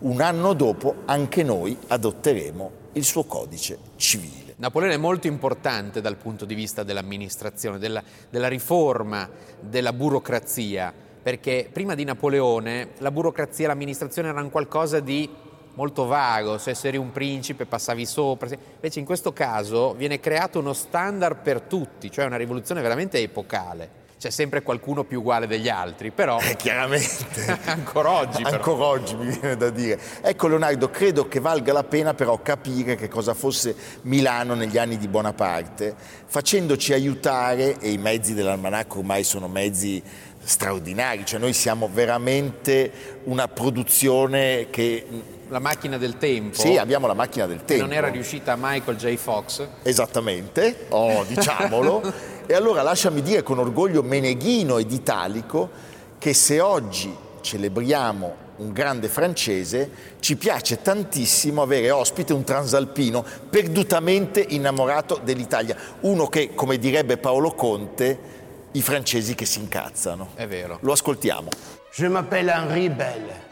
Un 0.00 0.20
anno 0.20 0.52
dopo 0.52 0.96
anche 1.06 1.42
noi 1.42 1.74
adotteremo 1.86 2.70
il 2.92 3.04
suo 3.04 3.24
codice 3.24 3.78
civile. 3.96 4.52
Napoleone 4.56 4.96
è 4.96 4.98
molto 4.98 5.26
importante 5.26 6.02
dal 6.02 6.16
punto 6.16 6.44
di 6.44 6.54
vista 6.54 6.82
dell'amministrazione, 6.82 7.78
della, 7.78 8.02
della 8.28 8.48
riforma, 8.48 9.26
della 9.58 9.94
burocrazia, 9.94 10.92
perché 11.22 11.66
prima 11.72 11.94
di 11.94 12.04
Napoleone 12.04 12.90
la 12.98 13.10
burocrazia 13.10 13.64
e 13.64 13.68
l'amministrazione 13.68 14.28
erano 14.28 14.50
qualcosa 14.50 15.00
di 15.00 15.48
molto 15.74 16.06
vago, 16.06 16.58
se 16.58 16.74
eri 16.82 16.96
un 16.96 17.12
principe 17.12 17.66
passavi 17.66 18.06
sopra, 18.06 18.48
invece 18.74 18.98
in 18.98 19.04
questo 19.04 19.32
caso 19.32 19.94
viene 19.94 20.20
creato 20.20 20.58
uno 20.58 20.72
standard 20.72 21.38
per 21.42 21.62
tutti, 21.62 22.10
cioè 22.10 22.24
una 22.24 22.36
rivoluzione 22.36 22.80
veramente 22.82 23.18
epocale. 23.18 23.98
C'è 24.20 24.28
sempre 24.28 24.60
qualcuno 24.60 25.04
più 25.04 25.20
uguale 25.20 25.46
degli 25.46 25.70
altri, 25.70 26.10
però... 26.10 26.38
Eh, 26.40 26.54
chiaramente. 26.54 27.58
ancora 27.64 28.10
oggi. 28.10 28.42
Però. 28.42 28.56
Ancora 28.56 28.84
oggi 28.84 29.16
mi 29.16 29.30
viene 29.30 29.56
da 29.56 29.70
dire. 29.70 29.98
Ecco 30.20 30.46
Leonardo, 30.46 30.90
credo 30.90 31.26
che 31.26 31.40
valga 31.40 31.72
la 31.72 31.84
pena 31.84 32.12
però 32.12 32.38
capire 32.42 32.96
che 32.96 33.08
cosa 33.08 33.32
fosse 33.32 33.74
Milano 34.02 34.52
negli 34.52 34.76
anni 34.76 34.98
di 34.98 35.08
Bonaparte, 35.08 35.94
facendoci 36.26 36.92
aiutare, 36.92 37.78
e 37.78 37.92
i 37.92 37.96
mezzi 37.96 38.34
dell'almanacco 38.34 38.98
ormai 38.98 39.24
sono 39.24 39.48
mezzi 39.48 40.02
straordinari, 40.50 41.24
cioè 41.24 41.38
noi 41.38 41.52
siamo 41.52 41.88
veramente 41.92 42.90
una 43.24 43.46
produzione 43.46 44.66
che 44.70 45.06
la 45.46 45.60
macchina 45.60 45.96
del 45.96 46.18
tempo. 46.18 46.60
Sì, 46.60 46.76
abbiamo 46.76 47.06
la 47.06 47.14
macchina 47.14 47.46
del 47.46 47.64
tempo. 47.64 47.84
Non 47.84 47.92
era 47.92 48.08
riuscita 48.08 48.52
a 48.54 48.56
Michael 48.58 48.96
J. 48.96 49.14
Fox. 49.14 49.64
Esattamente, 49.82 50.86
oh, 50.88 51.22
diciamolo. 51.28 52.02
e 52.46 52.54
allora 52.54 52.82
lasciami 52.82 53.22
dire 53.22 53.44
con 53.44 53.60
orgoglio 53.60 54.02
meneghino 54.02 54.78
ed 54.78 54.90
italico 54.90 55.70
che 56.18 56.34
se 56.34 56.58
oggi 56.58 57.16
celebriamo 57.40 58.48
un 58.56 58.72
grande 58.72 59.08
francese, 59.08 59.88
ci 60.18 60.36
piace 60.36 60.82
tantissimo 60.82 61.62
avere 61.62 61.92
ospite 61.92 62.32
un 62.32 62.42
transalpino 62.42 63.24
perdutamente 63.48 64.44
innamorato 64.46 65.20
dell'Italia, 65.22 65.76
uno 66.00 66.26
che, 66.26 66.54
come 66.54 66.76
direbbe 66.76 67.16
Paolo 67.18 67.52
Conte, 67.52 68.39
i 68.72 68.82
francesi 68.82 69.34
che 69.34 69.44
si 69.44 69.60
incazzano. 69.60 70.30
È 70.34 70.46
vero. 70.46 70.78
Lo 70.82 70.92
ascoltiamo. 70.92 71.48
Je 71.92 72.08
m'appelle 72.08 72.52
Henri 72.52 72.88
Belle. 72.88 73.48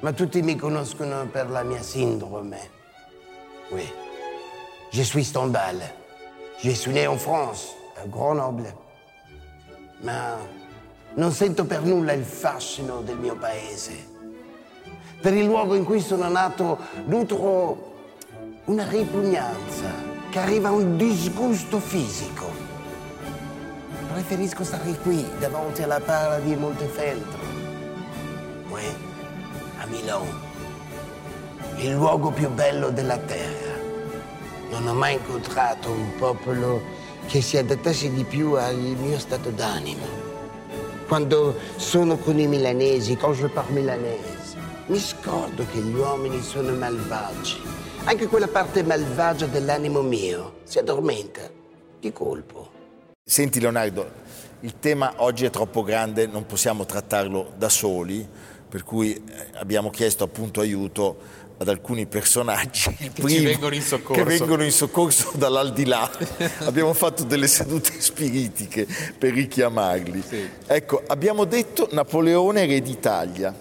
ma 0.00 0.12
tutti 0.12 0.42
mi 0.42 0.56
conoscono 0.56 1.26
per 1.26 1.50
la 1.50 1.62
mia 1.62 1.82
sindrome. 1.82 2.70
Oui, 3.70 3.90
je 4.92 5.02
suis 5.02 5.26
Stendhal. 5.26 5.80
Je 6.62 6.70
suis 6.70 6.92
né 6.92 7.06
en 7.06 7.18
France, 7.18 7.74
à 8.00 8.06
Grenoble. 8.06 8.72
Ma 10.02 10.36
non 11.14 11.32
sento 11.32 11.64
per 11.64 11.82
nulla 11.82 12.12
il 12.12 12.24
fascino 12.24 13.00
del 13.00 13.18
mio 13.18 13.36
paese. 13.36 14.14
Per 15.20 15.34
il 15.34 15.44
luogo 15.44 15.74
in 15.74 15.84
cui 15.84 16.00
sono 16.00 16.28
nato 16.28 16.78
nutro 17.06 17.94
una 18.66 18.86
ripugnanza 18.88 19.90
che 20.30 20.38
arriva 20.38 20.68
a 20.68 20.72
un 20.72 20.96
disgusto 20.96 21.80
fisico. 21.80 22.65
Preferisco 24.16 24.64
stare 24.64 24.96
qui, 25.02 25.28
davanti 25.38 25.82
alla 25.82 26.00
pala 26.00 26.38
di 26.38 26.56
Montefeltro. 26.56 27.38
Oui. 28.70 28.82
Milano, 29.90 30.24
il 31.76 31.92
luogo 31.92 32.30
più 32.30 32.48
bello 32.48 32.88
della 32.88 33.18
terra. 33.18 33.74
Non 34.70 34.86
ho 34.86 34.94
mai 34.94 35.16
incontrato 35.16 35.90
un 35.90 36.16
popolo 36.16 36.80
che 37.26 37.42
si 37.42 37.58
adattasse 37.58 38.10
di 38.10 38.24
più 38.24 38.52
al 38.52 38.76
mio 38.76 39.18
stato 39.18 39.50
d'animo. 39.50 40.06
Quando 41.06 41.54
sono 41.76 42.16
con 42.16 42.38
i 42.38 42.46
milanesi, 42.46 43.18
quand 43.18 43.36
je 43.36 43.48
parle 43.48 43.74
milanese, 43.74 44.56
mi 44.86 44.98
scordo 44.98 45.66
che 45.70 45.78
gli 45.78 45.94
uomini 45.94 46.40
sono 46.40 46.72
malvagi. 46.72 47.60
Anche 48.04 48.28
quella 48.28 48.48
parte 48.48 48.82
malvagia 48.82 49.44
dell'animo 49.44 50.00
mio 50.00 50.60
si 50.64 50.78
addormenta 50.78 51.42
di 52.00 52.10
colpo. 52.14 52.75
Senti 53.28 53.58
Leonardo, 53.58 54.08
il 54.60 54.78
tema 54.78 55.14
oggi 55.16 55.46
è 55.46 55.50
troppo 55.50 55.82
grande, 55.82 56.28
non 56.28 56.46
possiamo 56.46 56.86
trattarlo 56.86 57.54
da 57.56 57.68
soli 57.68 58.24
per 58.68 58.84
cui 58.84 59.14
eh, 59.14 59.22
abbiamo 59.54 59.90
chiesto 59.90 60.22
appunto 60.22 60.60
aiuto 60.60 61.16
ad 61.56 61.68
alcuni 61.68 62.06
personaggi 62.06 62.94
che, 62.94 63.10
primo, 63.10 63.42
vengono 63.42 63.74
in 63.74 63.82
soccorso. 63.82 64.22
che 64.22 64.28
vengono 64.28 64.62
in 64.62 64.70
soccorso 64.70 65.32
dall'aldilà. 65.34 66.08
abbiamo 66.66 66.92
fatto 66.92 67.24
delle 67.24 67.48
sedute 67.48 67.94
spiritiche 68.00 68.86
per 69.18 69.32
richiamarli. 69.32 70.22
Sì. 70.22 70.48
Ecco, 70.64 71.02
abbiamo 71.04 71.46
detto 71.46 71.88
Napoleone 71.90 72.64
re 72.64 72.80
d'Italia. 72.80 73.52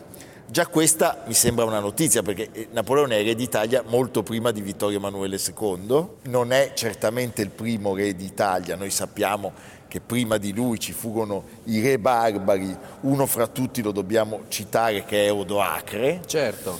Già 0.55 0.67
questa 0.67 1.23
mi 1.25 1.33
sembra 1.33 1.65
una 1.65 1.81
notizia 1.81 2.21
perché 2.21 2.47
eh, 2.53 2.69
Napoleone 2.71 3.19
è 3.19 3.23
re 3.25 3.35
d'Italia 3.35 3.83
molto 3.85 4.23
prima 4.23 4.51
di 4.51 4.61
Vittorio 4.61 4.99
Emanuele 4.99 5.37
II, 5.37 6.07
non 6.29 6.53
è 6.53 6.71
certamente 6.73 7.41
il 7.41 7.49
primo 7.49 7.93
re 7.93 8.15
d'Italia, 8.15 8.77
noi 8.77 8.89
sappiamo 8.89 9.51
che 9.89 9.99
prima 9.99 10.37
di 10.37 10.53
lui 10.53 10.79
ci 10.79 10.93
furono 10.93 11.43
i 11.65 11.81
re 11.81 11.99
barbari, 11.99 12.73
uno 13.01 13.25
fra 13.25 13.47
tutti 13.47 13.81
lo 13.81 13.91
dobbiamo 13.91 14.43
citare 14.47 15.03
che 15.03 15.25
è 15.25 15.33
Odoacre. 15.33 16.21
Certo. 16.25 16.79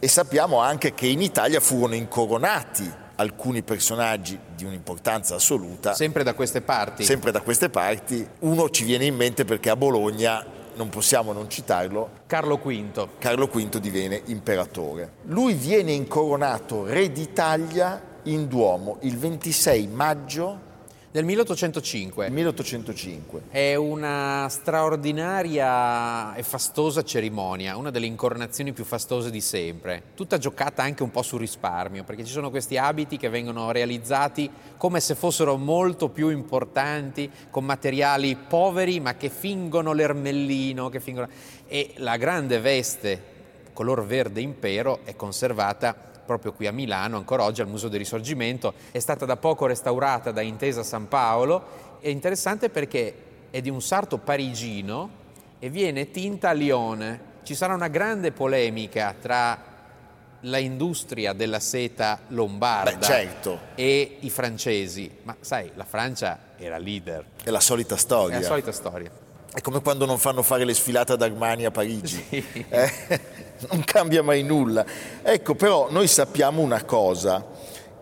E 0.00 0.08
sappiamo 0.08 0.58
anche 0.58 0.92
che 0.92 1.06
in 1.06 1.22
Italia 1.22 1.60
furono 1.60 1.94
incoronati 1.94 2.92
alcuni 3.14 3.62
personaggi 3.62 4.36
di 4.56 4.64
un'importanza 4.64 5.36
assoluta. 5.36 5.94
Sempre 5.94 6.24
da 6.24 6.34
queste 6.34 6.60
parti. 6.60 7.04
Sempre 7.04 7.30
da 7.30 7.40
queste 7.40 7.68
parti. 7.68 8.26
Uno 8.40 8.68
ci 8.68 8.82
viene 8.82 9.04
in 9.04 9.14
mente 9.14 9.44
perché 9.44 9.70
a 9.70 9.76
Bologna 9.76 10.44
non 10.74 10.88
possiamo 10.88 11.32
non 11.32 11.48
citarlo. 11.48 12.10
Carlo 12.26 12.56
V. 12.56 13.08
Carlo 13.18 13.46
V 13.46 13.78
diviene 13.78 14.22
imperatore. 14.26 15.12
Lui 15.24 15.54
viene 15.54 15.92
incoronato 15.92 16.84
re 16.84 17.10
d'Italia 17.10 18.10
in 18.24 18.46
Duomo 18.46 18.98
il 19.00 19.16
26 19.18 19.86
maggio 19.88 20.70
del 21.12 21.26
1805. 21.26 22.30
1805. 22.30 23.42
È 23.50 23.74
una 23.74 24.46
straordinaria 24.48 26.34
e 26.34 26.42
fastosa 26.42 27.04
cerimonia, 27.04 27.76
una 27.76 27.90
delle 27.90 28.06
incoronazioni 28.06 28.72
più 28.72 28.84
fastose 28.84 29.30
di 29.30 29.42
sempre, 29.42 30.04
tutta 30.14 30.38
giocata 30.38 30.82
anche 30.82 31.02
un 31.02 31.10
po' 31.10 31.20
sul 31.20 31.40
risparmio, 31.40 32.02
perché 32.02 32.24
ci 32.24 32.32
sono 32.32 32.48
questi 32.48 32.78
abiti 32.78 33.18
che 33.18 33.28
vengono 33.28 33.70
realizzati 33.72 34.50
come 34.78 35.00
se 35.00 35.14
fossero 35.14 35.58
molto 35.58 36.08
più 36.08 36.30
importanti, 36.30 37.30
con 37.50 37.66
materiali 37.66 38.34
poveri 38.34 38.98
ma 38.98 39.14
che 39.14 39.28
fingono 39.28 39.92
l'ermellino, 39.92 40.88
che 40.88 41.00
fingono... 41.00 41.28
e 41.68 41.92
la 41.96 42.16
grande 42.16 42.58
veste 42.58 43.30
color 43.74 44.04
verde 44.06 44.40
impero 44.40 45.00
è 45.04 45.14
conservata 45.14 46.11
proprio 46.24 46.52
qui 46.52 46.66
a 46.66 46.72
Milano, 46.72 47.16
ancora 47.16 47.44
oggi 47.44 47.60
al 47.60 47.68
Museo 47.68 47.88
del 47.88 47.98
Risorgimento, 47.98 48.74
è 48.90 48.98
stata 48.98 49.24
da 49.24 49.36
poco 49.36 49.66
restaurata 49.66 50.30
da 50.30 50.40
Intesa 50.40 50.82
San 50.82 51.08
Paolo, 51.08 51.98
è 52.00 52.08
interessante 52.08 52.70
perché 52.70 53.14
è 53.50 53.60
di 53.60 53.70
un 53.70 53.82
sarto 53.82 54.18
parigino 54.18 55.20
e 55.58 55.68
viene 55.68 56.10
tinta 56.10 56.50
a 56.50 56.52
Lione. 56.52 57.30
Ci 57.42 57.54
sarà 57.54 57.74
una 57.74 57.88
grande 57.88 58.32
polemica 58.32 59.14
tra 59.20 59.70
la 60.46 60.58
industria 60.58 61.32
della 61.32 61.60
seta 61.60 62.20
lombarda 62.28 62.96
Beh, 62.96 63.04
certo. 63.04 63.58
e 63.74 64.16
i 64.20 64.30
francesi. 64.30 65.18
Ma 65.22 65.36
sai, 65.40 65.70
la 65.74 65.84
Francia 65.84 66.38
era 66.56 66.78
leader. 66.78 67.24
È 67.42 67.50
la 67.50 67.60
solita 67.60 67.96
storia. 67.96 68.38
È 68.38 68.40
la 68.40 68.46
solita 68.46 68.72
storia. 68.72 69.10
È 69.54 69.60
come 69.60 69.82
quando 69.82 70.06
non 70.06 70.18
fanno 70.18 70.42
fare 70.42 70.64
le 70.64 70.72
sfilate 70.72 71.12
ad 71.12 71.22
Armani 71.22 71.66
a 71.66 71.70
Parigi. 71.70 72.24
Eh, 72.30 73.20
non 73.70 73.82
cambia 73.84 74.22
mai 74.22 74.42
nulla. 74.42 74.84
Ecco, 75.22 75.54
però 75.54 75.88
noi 75.90 76.06
sappiamo 76.06 76.60
una 76.62 76.84
cosa, 76.84 77.44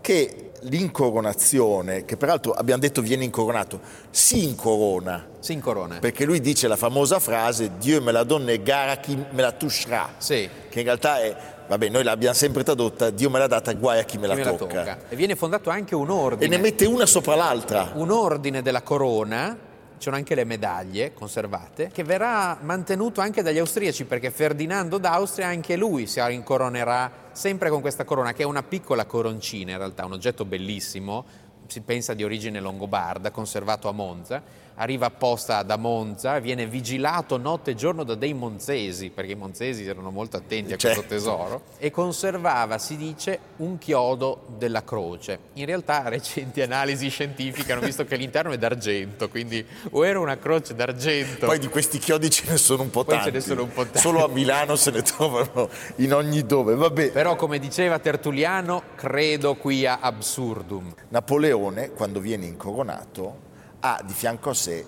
che 0.01 0.51
l'incoronazione, 0.63 2.05
che 2.05 2.17
peraltro 2.17 2.53
abbiamo 2.53 2.81
detto 2.81 3.01
viene 3.01 3.25
incoronato, 3.25 3.81
si 4.11 4.45
incorona. 4.45 5.27
Si 5.39 5.53
incorona. 5.53 5.99
Perché 5.99 6.25
lui 6.25 6.41
dice 6.41 6.69
la 6.69 6.77
famosa 6.77 7.19
frase 7.19 7.73
Dio 7.79 8.01
me 8.03 8.13
la 8.13 8.25
donne 8.25 8.63
gara 8.63 8.97
chi 8.97 9.17
me 9.17 9.41
la 9.43 9.53
toucherà. 9.53 10.15
Sì. 10.19 10.49
Che 10.69 10.79
in 10.79 10.85
realtà 10.85 11.21
è, 11.21 11.35
vabbè, 11.67 11.89
noi 11.89 12.03
l'abbiamo 12.03 12.35
sempre 12.35 12.63
tradotta, 12.63 13.11
Dio 13.11 13.31
me 13.31 13.39
l'ha 13.39 13.47
data, 13.47 13.73
guai 13.73 14.01
a 14.01 14.05
chi 14.05 14.19
me 14.19 14.27
la, 14.27 14.35
Chi 14.35 14.41
me 14.41 14.45
la 14.51 14.53
tocca. 14.53 14.75
tocca. 14.85 14.99
E 15.09 15.17
viene 15.17 15.35
fondato 15.35 15.71
anche 15.71 15.95
un 15.95 16.11
ordine. 16.11 16.45
E 16.45 16.49
ne 16.57 16.63
mette 16.63 16.85
una 16.87 17.07
sopra 17.07 17.35
l'altra. 17.35 17.93
un 17.95 18.11
ordine 18.11 18.61
della 18.63 18.83
corona, 18.83 19.57
ci 20.01 20.07
sono 20.07 20.17
anche 20.17 20.35
le 20.35 20.45
medaglie 20.45 21.13
conservate, 21.13 21.91
che 21.93 22.05
verrà 22.05 22.57
mantenuto 22.63 23.21
anche 23.21 23.43
dagli 23.43 23.59
austriaci 23.59 24.07
perché 24.07 24.31
Ferdinando 24.31 24.97
d'Austria 24.97 25.49
anche 25.49 25.77
lui 25.77 26.07
si 26.07 26.21
incoronerà 26.31 27.29
sempre 27.33 27.69
con 27.69 27.83
questa 27.83 28.05
corona 28.05 28.33
che 28.33 28.43
è 28.43 28.47
una 28.47 28.63
piccola 28.63 29.05
coroncina 29.05 29.73
in 29.73 29.77
realtà, 29.77 30.07
un 30.07 30.13
oggetto 30.13 30.47
bellissimo, 30.47 31.27
si 31.67 31.83
pensa 31.83 32.15
di 32.15 32.25
origine 32.25 32.61
longobarda, 32.61 33.31
conservato 33.31 33.91
a 33.91 33.93
Monza, 33.93 34.43
arriva 34.81 35.07
apposta 35.07 35.63
da 35.63 35.77
Monza, 35.77 36.39
viene 36.39 36.65
vigilato 36.67 37.37
notte 37.37 37.73
e 37.73 37.75
giorno 37.75 38.03
da 38.03 38.15
dei 38.15 38.33
monzesi, 38.33 39.11
perché 39.11 39.33
i 39.33 39.37
monzesi 39.37 39.85
erano 39.87 40.11
molto 40.11 40.39
attenti 40.39 40.73
a 40.73 40.77
questo 40.77 41.01
Certo. 41.01 41.15
tesoro, 41.15 41.63
e 41.79 41.91
conservava, 41.91 42.79
si 42.79 42.97
dice, 42.97 43.39
un 43.57 43.77
chiodo 43.77 44.47
della 44.57 44.83
croce. 44.83 45.39
In 45.55 45.67
realtà 45.67 46.09
recenti 46.09 46.63
analisi 46.63 47.11
scientifiche 47.11 47.73
hanno 47.73 47.83
visto 47.85 48.05
che 48.07 48.17
l'interno 48.17 48.53
è 48.53 48.57
d'argento, 48.59 49.29
quindi 49.29 49.65
o 49.91 50.07
era 50.07 50.19
una 50.19 50.39
croce 50.39 50.75
d'argento. 50.75 51.45
Poi 51.47 51.59
di 51.59 51.69
questi 51.69 51.99
chiodi 51.99 52.31
ce 52.31 52.45
ne 52.49 52.57
sono 52.57 52.83
un 52.83 52.91
po' 52.91 53.05
Poi 53.05 53.17
ce 53.17 53.21
tanti. 53.25 53.37
ne 53.37 53.41
sono 53.43 53.63
un 53.65 53.73
po' 53.73 53.83
tanti. 53.83 53.99
Solo 53.99 54.25
a 54.25 54.29
Milano 54.29 54.77
se 54.77 54.91
ne 54.93 55.03
trovano 55.03 55.69
in 55.97 56.15
ogni 56.15 56.47
dove. 56.47 56.75
Vabbè, 56.75 57.11
Però 57.11 57.37
come 57.37 57.59
diceva 57.59 57.99
Tertulliano, 57.99 58.83
credo 58.95 59.57
quia 59.57 60.01
absurdum. 60.01 60.95
Napoleone, 61.11 61.91
quando 61.91 62.19
viene 62.21 62.47
incoronato, 62.47 63.49
ha 63.81 64.03
di 64.05 64.13
fianco 64.13 64.51
a 64.51 64.55
sé 64.55 64.87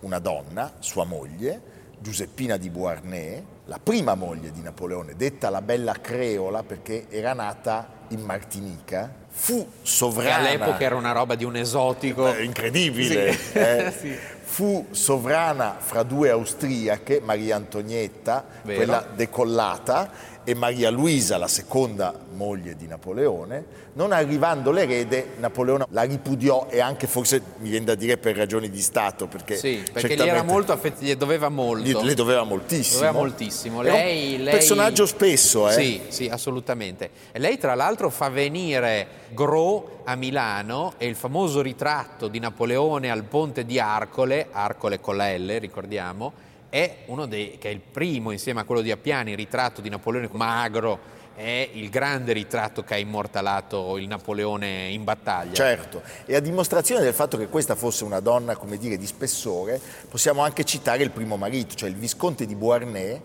una 0.00 0.18
donna, 0.18 0.74
sua 0.78 1.04
moglie, 1.04 1.72
Giuseppina 1.98 2.58
di 2.58 2.68
Beauharnais, 2.68 3.42
la 3.64 3.78
prima 3.82 4.14
moglie 4.14 4.52
di 4.52 4.60
Napoleone, 4.60 5.16
detta 5.16 5.48
la 5.48 5.62
bella 5.62 5.94
Creola 5.94 6.62
perché 6.62 7.06
era 7.08 7.32
nata 7.32 8.03
in 8.14 8.22
Martinica, 8.22 9.12
fu 9.28 9.58
Che 9.64 9.86
sovrana. 9.86 10.36
all'epoca 10.48 10.80
era 10.80 10.94
una 10.96 11.12
roba 11.12 11.34
di 11.34 11.44
un 11.44 11.56
esotico. 11.56 12.32
Eh, 12.34 12.44
incredibile. 12.44 13.32
Sì. 13.32 13.52
eh. 13.58 13.92
Sì. 14.00 14.18
Fu 14.54 14.86
sovrana 14.92 15.74
fra 15.80 16.04
due 16.04 16.30
austriache, 16.30 17.20
Maria 17.24 17.56
Antonietta, 17.56 18.44
Vero. 18.62 18.76
quella 18.76 19.04
decollata, 19.12 20.32
e 20.44 20.54
Maria 20.54 20.90
Luisa, 20.90 21.38
la 21.38 21.48
seconda 21.48 22.14
moglie 22.34 22.76
di 22.76 22.86
Napoleone. 22.86 23.82
Non 23.94 24.12
arrivando 24.12 24.70
l'erede, 24.70 25.28
Napoleone 25.38 25.86
la 25.90 26.02
ripudiò 26.02 26.66
e 26.68 26.80
anche 26.80 27.06
forse 27.06 27.40
mi 27.58 27.70
viene 27.70 27.86
da 27.86 27.94
dire 27.94 28.16
per 28.18 28.36
ragioni 28.36 28.68
di 28.70 28.80
Stato, 28.80 29.26
perché, 29.26 29.56
Sì, 29.56 29.82
perché 29.92 30.14
gli 30.16 30.20
era 30.20 30.42
molto 30.42 30.72
affett- 30.72 31.00
gli 31.02 31.14
doveva 31.16 31.48
molto. 31.48 31.88
gli- 31.88 32.04
le 32.04 32.14
doveva 32.14 32.42
moltissimo. 32.44 33.00
Doveva 33.00 33.18
moltissimo. 33.18 33.82
Lei, 33.82 34.36
lei- 34.38 34.52
personaggio 34.54 35.06
spesso, 35.06 35.68
eh? 35.68 35.72
Sì, 35.72 36.00
sì, 36.08 36.28
assolutamente. 36.28 37.10
E 37.32 37.38
lei, 37.38 37.56
tra 37.58 37.74
l'altro, 37.74 38.03
fa 38.10 38.28
venire 38.28 39.06
Gros 39.30 39.82
a 40.04 40.14
Milano 40.16 40.94
e 40.98 41.06
il 41.06 41.16
famoso 41.16 41.60
ritratto 41.60 42.28
di 42.28 42.38
Napoleone 42.38 43.10
al 43.10 43.24
ponte 43.24 43.64
di 43.64 43.78
Arcole, 43.78 44.48
Arcole 44.50 45.00
con 45.00 45.16
la 45.16 45.36
L, 45.36 45.58
ricordiamo, 45.58 46.32
è 46.68 47.04
uno 47.06 47.26
dei 47.26 47.56
che 47.58 47.68
è 47.68 47.72
il 47.72 47.80
primo, 47.80 48.30
insieme 48.32 48.60
a 48.60 48.64
quello 48.64 48.80
di 48.80 48.90
Appiani, 48.90 49.34
ritratto 49.34 49.80
di 49.80 49.88
Napoleone 49.88 50.28
magro. 50.32 51.12
È 51.36 51.68
il 51.72 51.88
grande 51.90 52.32
ritratto 52.32 52.84
che 52.84 52.94
ha 52.94 52.96
immortalato 52.96 53.96
il 53.96 54.06
Napoleone 54.06 54.88
in 54.88 55.02
battaglia. 55.02 55.52
Certo, 55.52 56.00
e 56.26 56.36
a 56.36 56.40
dimostrazione 56.40 57.02
del 57.02 57.12
fatto 57.12 57.36
che 57.36 57.48
questa 57.48 57.74
fosse 57.74 58.04
una 58.04 58.20
donna, 58.20 58.54
come 58.54 58.76
dire, 58.78 58.96
di 58.96 59.06
spessore, 59.06 59.80
possiamo 60.08 60.42
anche 60.42 60.64
citare 60.64 61.02
il 61.02 61.10
primo 61.10 61.36
marito, 61.36 61.74
cioè 61.74 61.88
il 61.88 61.96
Visconte 61.96 62.46
di 62.46 62.54
Beauharnais, 62.54 63.20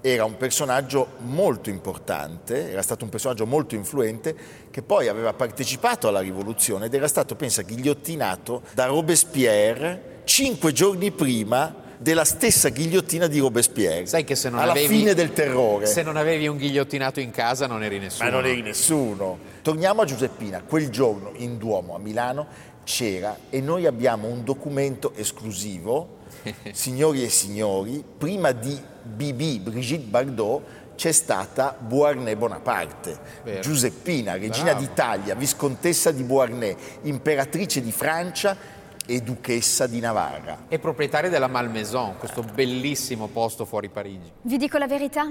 era 0.00 0.24
un 0.24 0.36
personaggio 0.36 1.14
molto 1.18 1.70
importante, 1.70 2.70
era 2.70 2.82
stato 2.82 3.04
un 3.04 3.10
personaggio 3.10 3.46
molto 3.46 3.74
influente, 3.74 4.36
che 4.70 4.82
poi 4.82 5.08
aveva 5.08 5.32
partecipato 5.32 6.08
alla 6.08 6.20
rivoluzione 6.20 6.86
ed 6.86 6.94
era 6.94 7.08
stato, 7.08 7.34
pensa, 7.34 7.62
ghigliottinato 7.62 8.62
da 8.74 8.86
Robespierre 8.86 10.16
cinque 10.24 10.72
giorni 10.72 11.10
prima 11.10 11.86
della 11.98 12.24
stessa 12.24 12.68
ghigliottina 12.68 13.26
di 13.26 13.40
Robespierre, 13.40 14.06
Sai 14.06 14.22
che 14.22 14.36
se 14.36 14.48
non 14.50 14.60
alla 14.60 14.70
avevi, 14.70 14.98
fine 14.98 15.14
del 15.14 15.32
terrore. 15.32 15.86
Se 15.86 16.02
non 16.02 16.16
avevi 16.16 16.46
un 16.46 16.56
ghigliottinato 16.56 17.18
in 17.18 17.30
casa 17.30 17.66
non 17.66 17.82
eri 17.82 17.98
nessuno. 17.98 18.30
Ma 18.30 18.36
non 18.36 18.46
eri 18.46 18.62
nessuno. 18.62 19.38
Torniamo 19.62 20.02
a 20.02 20.04
Giuseppina. 20.04 20.62
Quel 20.62 20.90
giorno 20.90 21.32
in 21.36 21.58
Duomo 21.58 21.96
a 21.96 21.98
Milano 21.98 22.46
c'era 22.84 23.36
e 23.50 23.60
noi 23.60 23.86
abbiamo 23.86 24.28
un 24.28 24.44
documento 24.44 25.12
esclusivo, 25.16 26.18
signori 26.72 27.24
e 27.24 27.28
signori, 27.28 28.04
prima 28.16 28.52
di 28.52 28.80
BB, 29.08 29.60
Brigitte 29.60 30.06
Bardot, 30.06 30.62
c'è 30.94 31.12
stata 31.12 31.76
Beauharnais 31.78 32.36
Bonaparte, 32.36 33.18
Vero. 33.44 33.60
Giuseppina, 33.60 34.32
regina 34.36 34.72
Bravo. 34.72 34.80
d'Italia, 34.80 35.34
viscontessa 35.34 36.10
di 36.10 36.24
Beauharnais, 36.24 36.76
imperatrice 37.02 37.80
di 37.80 37.92
Francia 37.92 38.56
e 39.06 39.20
duchessa 39.22 39.86
di 39.86 40.00
Navarra. 40.00 40.64
È 40.68 40.78
proprietaria 40.78 41.30
della 41.30 41.46
Malmaison, 41.46 42.16
questo 42.18 42.42
bellissimo 42.42 43.28
posto 43.28 43.64
fuori 43.64 43.88
Parigi. 43.88 44.30
Vi 44.42 44.56
dico 44.58 44.76
la 44.76 44.86
verità? 44.86 45.26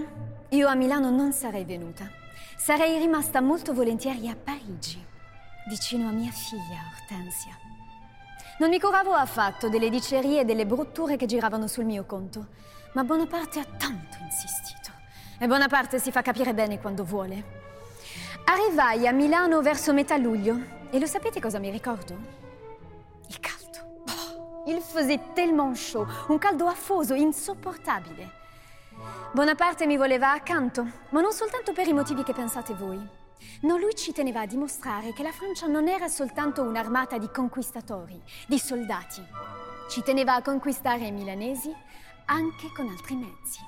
Io 0.49 0.67
a 0.67 0.73
Milano 0.75 1.11
non 1.11 1.33
sarei 1.33 1.65
venuta. 1.65 2.09
Sarei 2.57 2.97
rimasta 2.97 3.39
molto 3.41 3.73
volentieri 3.73 4.29
a 4.29 4.35
Parigi, 4.41 5.03
vicino 5.67 6.07
a 6.07 6.11
mia 6.11 6.31
figlia 6.31 6.81
Hortensia. 6.91 7.55
Non 8.59 8.69
mi 8.69 8.79
curavo 8.79 9.13
affatto 9.13 9.69
delle 9.69 9.89
dicerie 9.89 10.39
e 10.39 10.45
delle 10.45 10.65
brutture 10.65 11.15
che 11.15 11.27
giravano 11.27 11.67
sul 11.67 11.85
mio 11.85 12.05
conto, 12.05 12.47
ma 12.93 13.04
Bonaparte 13.04 13.60
ha 13.60 13.65
tanto 13.65 14.17
insistito. 14.21 14.91
E 15.39 15.47
Bonaparte 15.47 16.00
si 16.00 16.12
fa 16.12 16.21
capire 16.21 16.54
bene 16.54 16.80
quando 16.80 17.04
vuole. 17.04 17.56
Arrivai 18.45 19.08
a 19.08 19.12
Milano 19.12 19.62
verso 19.62 19.93
metà 19.93 20.17
luglio 20.17 20.60
e 20.89 21.00
lo 21.00 21.06
sapete 21.06 21.41
cosa 21.41 21.60
mi 21.60 21.69
ricordo? 21.69 22.17
Il 23.28 23.39
caldo. 23.39 24.04
Oh, 24.08 24.63
il 24.67 24.82
faisait 24.82 25.34
tellement 25.34 25.76
chaud, 25.76 26.08
un 26.30 26.38
caldo 26.38 26.67
afoso, 26.67 27.13
insopportabile. 27.13 28.32
Bonaparte 29.32 29.86
mi 29.86 29.97
voleva 29.97 30.32
accanto, 30.32 30.88
ma 31.10 31.21
non 31.21 31.34
soltanto 31.34 31.73
per 31.73 31.88
i 31.88 31.93
motivi 31.93 32.23
che 32.23 32.34
pensate 32.34 32.73
voi. 32.73 32.97
No, 33.62 33.78
lui 33.78 33.93
ci 33.95 34.12
teneva 34.12 34.41
a 34.41 34.45
dimostrare 34.45 35.13
che 35.13 35.23
la 35.23 35.32
Francia 35.32 35.67
non 35.67 35.88
era 35.88 36.08
soltanto 36.08 36.63
un'armata 36.63 37.17
di 37.17 37.30
conquistatori, 37.30 38.19
di 38.47 38.58
soldati. 38.58 39.23
Ci 39.89 40.02
teneva 40.04 40.36
a 40.36 40.41
conquistare 40.41 41.06
i 41.06 41.12
milanesi 41.12 41.73
anche 42.27 42.71
con 42.73 42.87
altri 42.87 43.15
mezzi. 43.15 43.59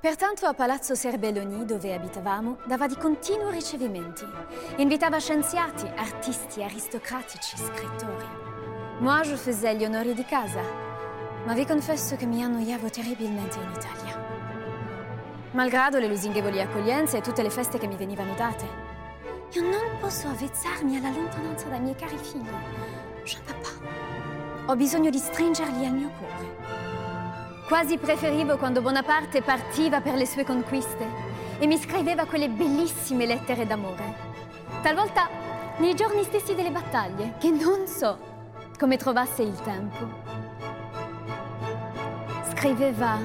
Pertanto 0.00 0.46
a 0.46 0.54
Palazzo 0.54 0.94
Serbelloni, 0.94 1.64
dove 1.64 1.92
abitavamo, 1.92 2.58
dava 2.66 2.86
di 2.86 2.96
continuo 2.96 3.50
ricevimenti. 3.50 4.24
Invitava 4.76 5.18
scienziati, 5.18 5.86
artisti, 5.86 6.62
aristocratici, 6.62 7.56
scrittori. 7.56 8.26
Moi, 9.00 9.22
je 9.22 9.36
faisais 9.36 9.76
gli 9.76 9.84
onori 9.84 10.14
di 10.14 10.24
casa, 10.24 10.62
ma 11.44 11.52
vi 11.54 11.66
confesso 11.66 12.16
che 12.16 12.26
mi 12.26 12.42
annoiavo 12.42 12.88
terribilmente 12.88 13.58
in 13.58 13.70
Italia. 13.70 14.28
Malgrado 15.52 15.98
le 15.98 16.06
lusinghevoli 16.06 16.60
accoglienze 16.60 17.18
e 17.18 17.20
tutte 17.20 17.42
le 17.42 17.50
feste 17.50 17.78
che 17.78 17.86
mi 17.86 17.96
venivano 17.96 18.34
date, 18.34 18.66
io 19.52 19.62
non 19.62 19.98
posso 19.98 20.28
avvezzarmi 20.28 20.96
alla 20.96 21.10
lontananza 21.10 21.66
dai 21.68 21.80
miei 21.80 21.96
cari 21.96 22.16
figli. 22.16 22.48
Jean 23.24 23.42
papà. 23.44 23.70
Ho 24.66 24.76
bisogno 24.76 25.10
di 25.10 25.18
stringerli 25.18 25.84
al 25.84 25.94
mio 25.94 26.10
cuore. 26.10 26.49
Quasi 27.70 27.98
preferivo 27.98 28.56
quando 28.56 28.82
Bonaparte 28.82 29.42
partiva 29.42 30.00
per 30.00 30.14
le 30.16 30.26
sue 30.26 30.42
conquiste 30.42 31.06
e 31.60 31.68
mi 31.68 31.78
scriveva 31.78 32.24
quelle 32.24 32.48
bellissime 32.48 33.26
lettere 33.26 33.64
d'amore. 33.64 34.12
Talvolta 34.82 35.28
nei 35.78 35.94
giorni 35.94 36.24
stessi 36.24 36.56
delle 36.56 36.72
battaglie, 36.72 37.34
che 37.38 37.48
non 37.50 37.86
so 37.86 38.18
come 38.76 38.96
trovasse 38.96 39.42
il 39.42 39.54
tempo. 39.60 39.98
Scriveva 42.50 43.18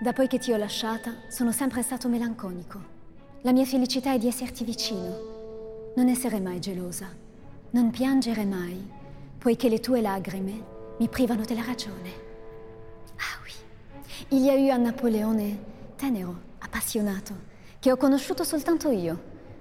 da 0.00 0.14
poi 0.14 0.28
che 0.28 0.38
ti 0.38 0.50
ho 0.54 0.56
lasciata, 0.56 1.12
sono 1.28 1.52
sempre 1.52 1.82
stato 1.82 2.08
melanconico. 2.08 2.80
La 3.42 3.52
mia 3.52 3.66
felicità 3.66 4.14
è 4.14 4.18
di 4.18 4.28
esserti 4.28 4.64
vicino. 4.64 5.92
Non 5.94 6.08
essere 6.08 6.40
mai 6.40 6.58
gelosa. 6.58 7.06
Non 7.72 7.90
piangere 7.90 8.46
mai, 8.46 8.82
poiché 9.36 9.68
le 9.68 9.78
tue 9.78 10.00
lagrime 10.00 10.64
mi 10.96 11.08
privano 11.10 11.44
della 11.44 11.64
ragione. 11.64 12.21
Il 14.30 14.44
y 14.44 14.50
a 14.50 14.54
eu 14.54 14.74
un 14.74 14.82
Napoleone 14.82 15.58
tenero, 15.96 16.34
appassionato, 16.58 17.34
che 17.78 17.90
ho 17.92 17.96
conosciuto 17.96 18.44
soltanto 18.44 18.90
io, 18.90 19.20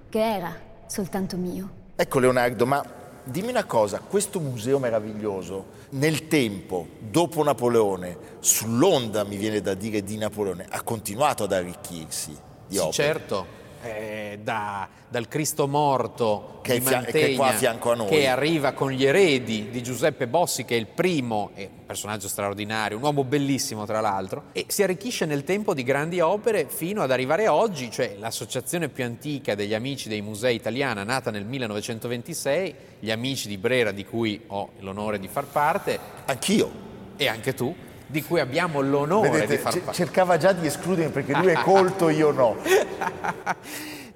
che 0.09 0.19
era 0.19 0.55
soltanto 0.87 1.37
mio. 1.37 1.69
Ecco 1.95 2.19
Leonardo, 2.19 2.65
ma 2.65 2.83
dimmi 3.23 3.49
una 3.49 3.65
cosa, 3.65 3.99
questo 3.99 4.39
museo 4.39 4.79
meraviglioso, 4.79 5.79
nel 5.91 6.27
tempo, 6.27 6.87
dopo 6.99 7.43
Napoleone, 7.43 8.17
sull'onda, 8.39 9.23
mi 9.23 9.35
viene 9.37 9.61
da 9.61 9.73
dire, 9.73 10.03
di 10.03 10.17
Napoleone, 10.17 10.65
ha 10.69 10.81
continuato 10.81 11.43
ad 11.43 11.53
arricchirsi 11.53 12.31
di 12.67 12.75
Sì, 12.75 12.77
opere? 12.77 12.91
certo, 12.93 13.45
eh, 13.81 14.39
da- 14.41 14.87
dal 15.07 15.27
Cristo 15.27 15.67
morto 15.67 16.59
Che 16.61 16.75
è 16.75 16.79
di 16.79 16.85
che 16.85 16.91
Mantegna, 16.91 17.35
qua 17.35 17.47
a 17.47 17.53
fianco 17.53 17.91
a 17.91 17.95
noi. 17.95 18.07
che 18.07 18.27
arriva 18.27 18.71
con 18.73 18.91
gli 18.91 19.05
eredi 19.05 19.69
di 19.69 19.83
Giuseppe 19.83 20.27
Bossi, 20.27 20.63
che 20.65 20.75
è 20.75 20.79
il 20.79 20.87
primo, 20.87 21.51
è 21.53 21.63
un 21.63 21.85
personaggio 21.85 22.27
straordinario, 22.27 22.97
un 22.97 23.03
uomo 23.03 23.23
bellissimo 23.23 23.85
tra 23.85 23.99
l'altro, 23.99 24.43
e 24.53 24.65
si 24.67 24.83
arricchisce 24.83 25.25
nel 25.25 25.43
tempo 25.43 25.73
di 25.73 25.83
grandi 25.83 26.19
opere 26.21 26.65
fino 26.69 27.01
ad 27.01 27.11
arrivare 27.11 27.47
oggi, 27.47 27.91
cioè 27.91 28.15
l'associazione 28.19 28.87
più 28.89 29.03
antica 29.03 29.55
degli 29.55 29.73
amici 29.73 30.07
dei 30.07 30.21
musei 30.21 30.55
italiana, 30.55 31.03
nata 31.03 31.29
nel 31.31 31.45
1926, 31.45 32.75
gli 32.99 33.11
amici 33.11 33.47
di 33.47 33.57
Brera, 33.57 33.91
di 33.91 34.05
cui 34.05 34.41
ho 34.47 34.69
l'onore 34.79 35.19
di 35.19 35.27
far 35.27 35.45
parte, 35.45 35.99
Anch'io. 36.25 36.71
e 37.17 37.27
anche 37.27 37.53
tu, 37.53 37.75
di 38.11 38.21
cui 38.23 38.39
abbiamo 38.39 38.81
l'onore 38.81 39.29
di 39.29 39.37
Vedete, 39.37 39.57
far 39.57 39.73
ce- 39.73 39.79
parte. 39.79 39.95
cercava 39.95 40.37
già 40.37 40.51
di 40.51 40.67
escludermi 40.67 41.11
perché 41.11 41.33
lui 41.33 41.47
è 41.47 41.61
colto, 41.61 42.09
io 42.09 42.31
no. 42.31 42.57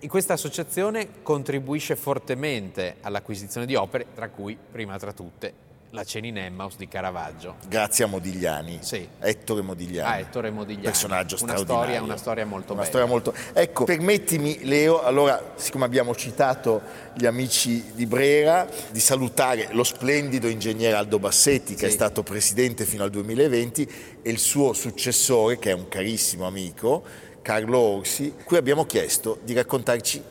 Questa 0.05 0.33
associazione 0.33 1.23
contribuisce 1.23 1.95
fortemente 1.95 2.97
all'acquisizione 3.01 3.65
di 3.65 3.73
opere, 3.73 4.05
tra 4.13 4.29
cui, 4.29 4.55
prima 4.71 4.97
tra 4.99 5.11
tutte, 5.11 5.51
la 5.95 6.03
Cena 6.03 6.27
in 6.27 6.37
Emmaus 6.37 6.75
di 6.75 6.87
Caravaggio. 6.87 7.55
Grazie 7.67 8.03
a 8.03 8.07
Modigliani. 8.07 8.79
Sì. 8.81 9.07
Ettore 9.19 9.61
Modigliani. 9.63 10.11
Ah, 10.13 10.19
Ettore 10.19 10.51
Modigliani. 10.51 10.83
Personaggio 10.83 11.35
Una 11.41 11.53
straordinario. 11.53 11.83
storia- 11.85 12.03
una 12.03 12.17
storia 12.17 12.45
molto 12.45 12.73
Una 12.73 12.81
bella. 12.81 12.87
storia 12.93 13.07
molto... 13.07 13.33
Ecco, 13.53 13.85
permettimi 13.85 14.65
Leo, 14.65 15.01
allora, 15.01 15.53
siccome 15.55 15.85
abbiamo 15.85 16.13
citato 16.13 16.81
gli 17.15 17.25
amici 17.25 17.91
di 17.95 18.05
Brera, 18.05 18.67
di 18.91 18.99
salutare 18.99 19.69
lo 19.71 19.83
splendido 19.83 20.47
ingegnere 20.47 20.95
Aldo 20.95 21.17
Bassetti, 21.17 21.73
che 21.73 21.79
Sì. 21.79 21.85
è 21.85 21.89
stato 21.89 22.21
presidente 22.21 22.85
fino 22.85 23.03
al 23.03 23.09
2020, 23.09 23.89
e 24.21 24.29
il 24.29 24.37
suo 24.37 24.73
successore, 24.73 25.57
che 25.57 25.69
è 25.71 25.73
un 25.73 25.87
carissimo 25.87 26.45
amico, 26.45 27.03
Carlo 27.41 27.77
Orsi, 27.79 28.33
cui 28.43 28.57
abbiamo 28.57 28.85
chiesto 28.85 29.39
di 29.43 29.53
raccontarci 29.53 30.21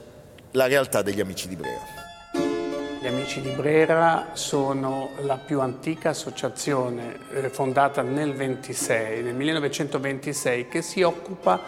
la 0.52 0.66
realtà 0.66 1.00
degli 1.02 1.20
amici 1.20 1.48
di 1.48 1.56
Brera. 1.56 1.93
Gli 3.04 3.08
Amici 3.08 3.42
di 3.42 3.50
Brera 3.50 4.28
sono 4.32 5.10
la 5.26 5.36
più 5.36 5.60
antica 5.60 6.08
associazione 6.08 7.18
eh, 7.34 7.50
fondata 7.50 8.00
nel 8.00 8.32
26, 8.32 9.22
nel 9.22 9.34
1926 9.34 10.68
che 10.68 10.80
si 10.80 11.02
occupa 11.02 11.60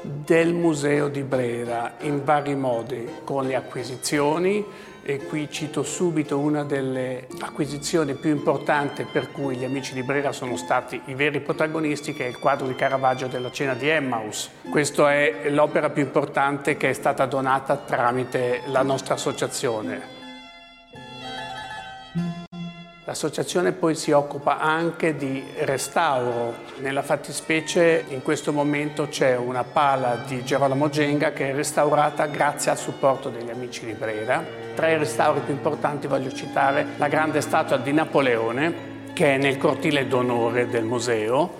del 0.00 0.54
Museo 0.54 1.08
di 1.08 1.20
Brera 1.20 1.96
in 1.98 2.24
vari 2.24 2.54
modi, 2.54 3.06
con 3.24 3.46
le 3.46 3.56
acquisizioni 3.56 4.64
e 5.02 5.18
qui 5.26 5.48
cito 5.50 5.82
subito 5.82 6.38
una 6.38 6.64
delle 6.64 7.26
acquisizioni 7.40 8.14
più 8.14 8.30
importanti 8.30 9.04
per 9.04 9.32
cui 9.32 9.56
gli 9.56 9.64
Amici 9.64 9.92
di 9.92 10.02
Brera 10.02 10.32
sono 10.32 10.56
stati 10.56 10.98
i 11.04 11.14
veri 11.14 11.40
protagonisti 11.40 12.14
che 12.14 12.24
è 12.24 12.28
il 12.28 12.38
quadro 12.38 12.66
di 12.66 12.74
Caravaggio 12.74 13.26
della 13.26 13.50
cena 13.50 13.74
di 13.74 13.86
Emmaus. 13.86 14.48
Questa 14.70 15.12
è 15.12 15.50
l'opera 15.50 15.90
più 15.90 16.04
importante 16.04 16.78
che 16.78 16.88
è 16.88 16.94
stata 16.94 17.26
donata 17.26 17.76
tramite 17.76 18.62
la 18.68 18.80
nostra 18.80 19.12
associazione. 19.12 20.19
L'associazione 23.10 23.72
poi 23.72 23.96
si 23.96 24.12
occupa 24.12 24.60
anche 24.60 25.16
di 25.16 25.42
restauro. 25.62 26.54
Nella 26.78 27.02
fattispecie 27.02 28.04
in 28.10 28.22
questo 28.22 28.52
momento 28.52 29.08
c'è 29.08 29.36
una 29.36 29.64
pala 29.64 30.22
di 30.24 30.44
Gerolamo 30.44 30.88
Genga 30.90 31.32
che 31.32 31.50
è 31.50 31.52
restaurata 31.52 32.26
grazie 32.26 32.70
al 32.70 32.78
supporto 32.78 33.28
degli 33.28 33.50
amici 33.50 33.84
di 33.84 33.94
Brera. 33.94 34.44
Tra 34.76 34.90
i 34.90 34.96
restauri 34.96 35.40
più 35.40 35.52
importanti 35.52 36.06
voglio 36.06 36.30
citare 36.30 36.86
la 36.98 37.08
grande 37.08 37.40
statua 37.40 37.78
di 37.78 37.92
Napoleone 37.92 38.74
che 39.12 39.34
è 39.34 39.38
nel 39.38 39.58
cortile 39.58 40.06
d'onore 40.06 40.68
del 40.68 40.84
museo 40.84 41.50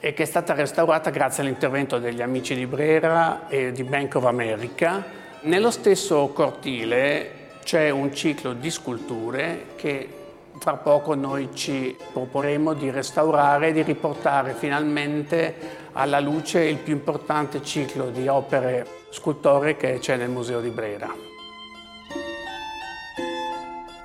e 0.00 0.12
che 0.12 0.24
è 0.24 0.26
stata 0.26 0.52
restaurata 0.52 1.08
grazie 1.08 1.42
all'intervento 1.42 1.98
degli 1.98 2.20
amici 2.20 2.54
di 2.54 2.66
Brera 2.66 3.48
e 3.48 3.72
di 3.72 3.82
Bank 3.82 4.16
of 4.16 4.26
America. 4.26 5.02
Nello 5.40 5.70
stesso 5.70 6.28
cortile 6.34 7.30
c'è 7.64 7.88
un 7.88 8.14
ciclo 8.14 8.52
di 8.52 8.70
sculture 8.70 9.68
che 9.76 10.17
fra 10.58 10.76
poco 10.76 11.14
noi 11.14 11.50
ci 11.54 11.96
proporremo 12.12 12.74
di 12.74 12.90
restaurare 12.90 13.68
e 13.68 13.72
di 13.72 13.82
riportare 13.82 14.54
finalmente 14.54 15.86
alla 15.92 16.20
luce 16.20 16.64
il 16.64 16.78
più 16.78 16.94
importante 16.94 17.62
ciclo 17.62 18.10
di 18.10 18.28
opere 18.28 18.86
scultoree 19.10 19.76
che 19.76 19.98
c'è 19.98 20.16
nel 20.16 20.30
Museo 20.30 20.60
di 20.60 20.70
Brera. 20.70 21.26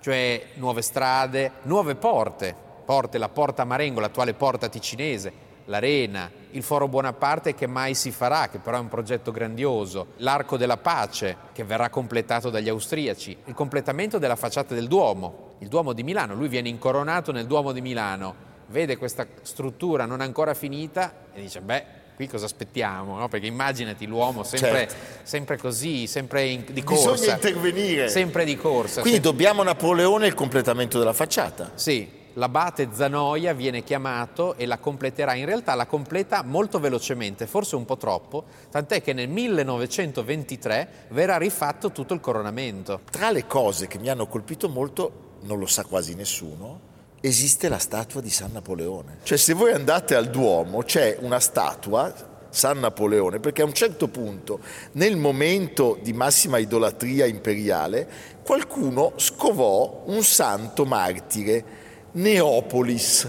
cioè 0.00 0.42
nuove 0.54 0.80
strade, 0.80 1.52
nuove 1.64 1.96
porte, 1.96 2.56
porte, 2.86 3.18
la 3.18 3.28
porta 3.28 3.64
Marengo, 3.64 4.00
l'attuale 4.00 4.32
porta 4.32 4.70
ticinese, 4.70 5.30
l'Arena, 5.66 6.30
il 6.52 6.62
Foro 6.62 6.88
Buonaparte 6.88 7.54
che 7.54 7.66
mai 7.66 7.94
si 7.94 8.10
farà, 8.10 8.48
che 8.48 8.58
però 8.58 8.76
è 8.76 8.80
un 8.80 8.88
progetto 8.88 9.30
grandioso, 9.30 10.08
l'Arco 10.18 10.56
della 10.56 10.76
Pace 10.76 11.36
che 11.52 11.64
verrà 11.64 11.88
completato 11.90 12.50
dagli 12.50 12.68
austriaci, 12.68 13.36
il 13.44 13.54
completamento 13.54 14.18
della 14.18 14.36
facciata 14.36 14.74
del 14.74 14.88
Duomo, 14.88 15.54
il 15.58 15.68
Duomo 15.68 15.92
di 15.92 16.02
Milano, 16.02 16.34
lui 16.34 16.48
viene 16.48 16.68
incoronato 16.68 17.32
nel 17.32 17.46
Duomo 17.46 17.72
di 17.72 17.80
Milano, 17.80 18.34
vede 18.68 18.96
questa 18.96 19.26
struttura 19.42 20.06
non 20.06 20.20
ancora 20.20 20.54
finita 20.54 21.12
e 21.32 21.40
dice 21.40 21.60
beh 21.60 21.84
qui 22.16 22.28
cosa 22.28 22.44
aspettiamo? 22.44 23.16
no? 23.18 23.28
Perché 23.28 23.46
immaginati 23.46 24.06
l'uomo 24.06 24.42
sempre, 24.44 24.88
Certo. 24.88 24.94
sempre 25.22 25.56
così, 25.56 26.06
sempre 26.06 26.44
in- 26.46 26.64
di 26.70 26.82
Bisogna 26.82 27.06
corsa. 27.16 27.32
intervenire. 27.32 28.08
Sempre 28.10 28.44
di 28.44 28.56
corsa. 28.56 29.00
Quindi 29.00 29.20
sempre- 29.22 29.30
dobbiamo 29.30 29.62
a 29.62 29.64
Napoleone 29.64 30.26
il 30.26 30.34
completamento 30.34 30.98
della 30.98 31.14
facciata. 31.14 31.70
Sì, 31.76 32.06
l'abate 32.34 32.88
Zanoia 32.92 33.52
viene 33.52 33.82
chiamato 33.82 34.54
e 34.56 34.66
la 34.66 34.78
completerà, 34.78 35.34
in 35.34 35.46
realtà 35.46 35.74
la 35.74 35.86
completa 35.86 36.42
molto 36.42 36.78
velocemente, 36.78 37.46
forse 37.46 37.76
un 37.76 37.84
po' 37.84 37.96
troppo, 37.96 38.44
tant'è 38.70 39.02
che 39.02 39.12
nel 39.12 39.28
1923 39.28 40.88
verrà 41.08 41.36
rifatto 41.36 41.90
tutto 41.92 42.14
il 42.14 42.20
coronamento. 42.20 43.00
Tra 43.10 43.30
le 43.30 43.46
cose 43.46 43.86
che 43.86 43.98
mi 43.98 44.08
hanno 44.08 44.26
colpito 44.26 44.68
molto, 44.68 45.38
non 45.42 45.58
lo 45.58 45.66
sa 45.66 45.84
quasi 45.84 46.14
nessuno, 46.14 46.88
esiste 47.20 47.68
la 47.68 47.78
statua 47.78 48.20
di 48.20 48.30
San 48.30 48.52
Napoleone. 48.52 49.18
Cioè 49.22 49.36
se 49.38 49.52
voi 49.52 49.72
andate 49.72 50.14
al 50.14 50.30
Duomo 50.30 50.82
c'è 50.82 51.18
una 51.20 51.40
statua, 51.40 52.28
San 52.50 52.80
Napoleone, 52.80 53.38
perché 53.38 53.62
a 53.62 53.64
un 53.64 53.72
certo 53.72 54.08
punto, 54.08 54.60
nel 54.92 55.16
momento 55.16 55.98
di 56.02 56.12
massima 56.12 56.58
idolatria 56.58 57.24
imperiale, 57.26 58.08
qualcuno 58.42 59.12
scovò 59.16 60.02
un 60.06 60.22
santo 60.22 60.84
martire, 60.84 61.79
Neopolis. 62.12 63.26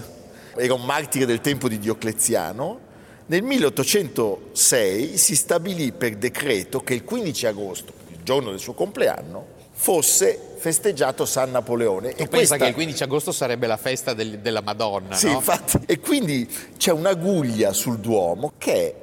Era 0.56 0.74
un 0.74 0.84
martire 0.84 1.24
del 1.26 1.40
tempo 1.40 1.68
di 1.68 1.78
Diocleziano. 1.78 2.90
Nel 3.26 3.42
1806 3.42 5.16
si 5.16 5.36
stabilì 5.36 5.92
per 5.92 6.16
decreto 6.16 6.80
che 6.80 6.94
il 6.94 7.04
15 7.04 7.46
agosto, 7.46 7.92
il 8.10 8.18
giorno 8.22 8.50
del 8.50 8.58
suo 8.58 8.74
compleanno, 8.74 9.60
fosse 9.72 10.38
festeggiato 10.56 11.24
San 11.24 11.50
Napoleone. 11.50 12.14
Tu 12.14 12.26
pensa 12.28 12.56
che 12.56 12.66
il 12.66 12.74
15 12.74 13.02
agosto 13.02 13.32
sarebbe 13.32 13.66
la 13.66 13.76
festa 13.76 14.12
del- 14.12 14.38
della 14.40 14.60
Madonna, 14.60 15.14
Sì, 15.14 15.26
no? 15.26 15.34
infatti. 15.34 15.78
E 15.86 15.98
quindi 15.98 16.48
c'è 16.76 16.92
una 16.92 17.14
guglia 17.14 17.72
sul 17.72 17.98
Duomo 17.98 18.52
che 18.58 18.72
è 18.74 18.94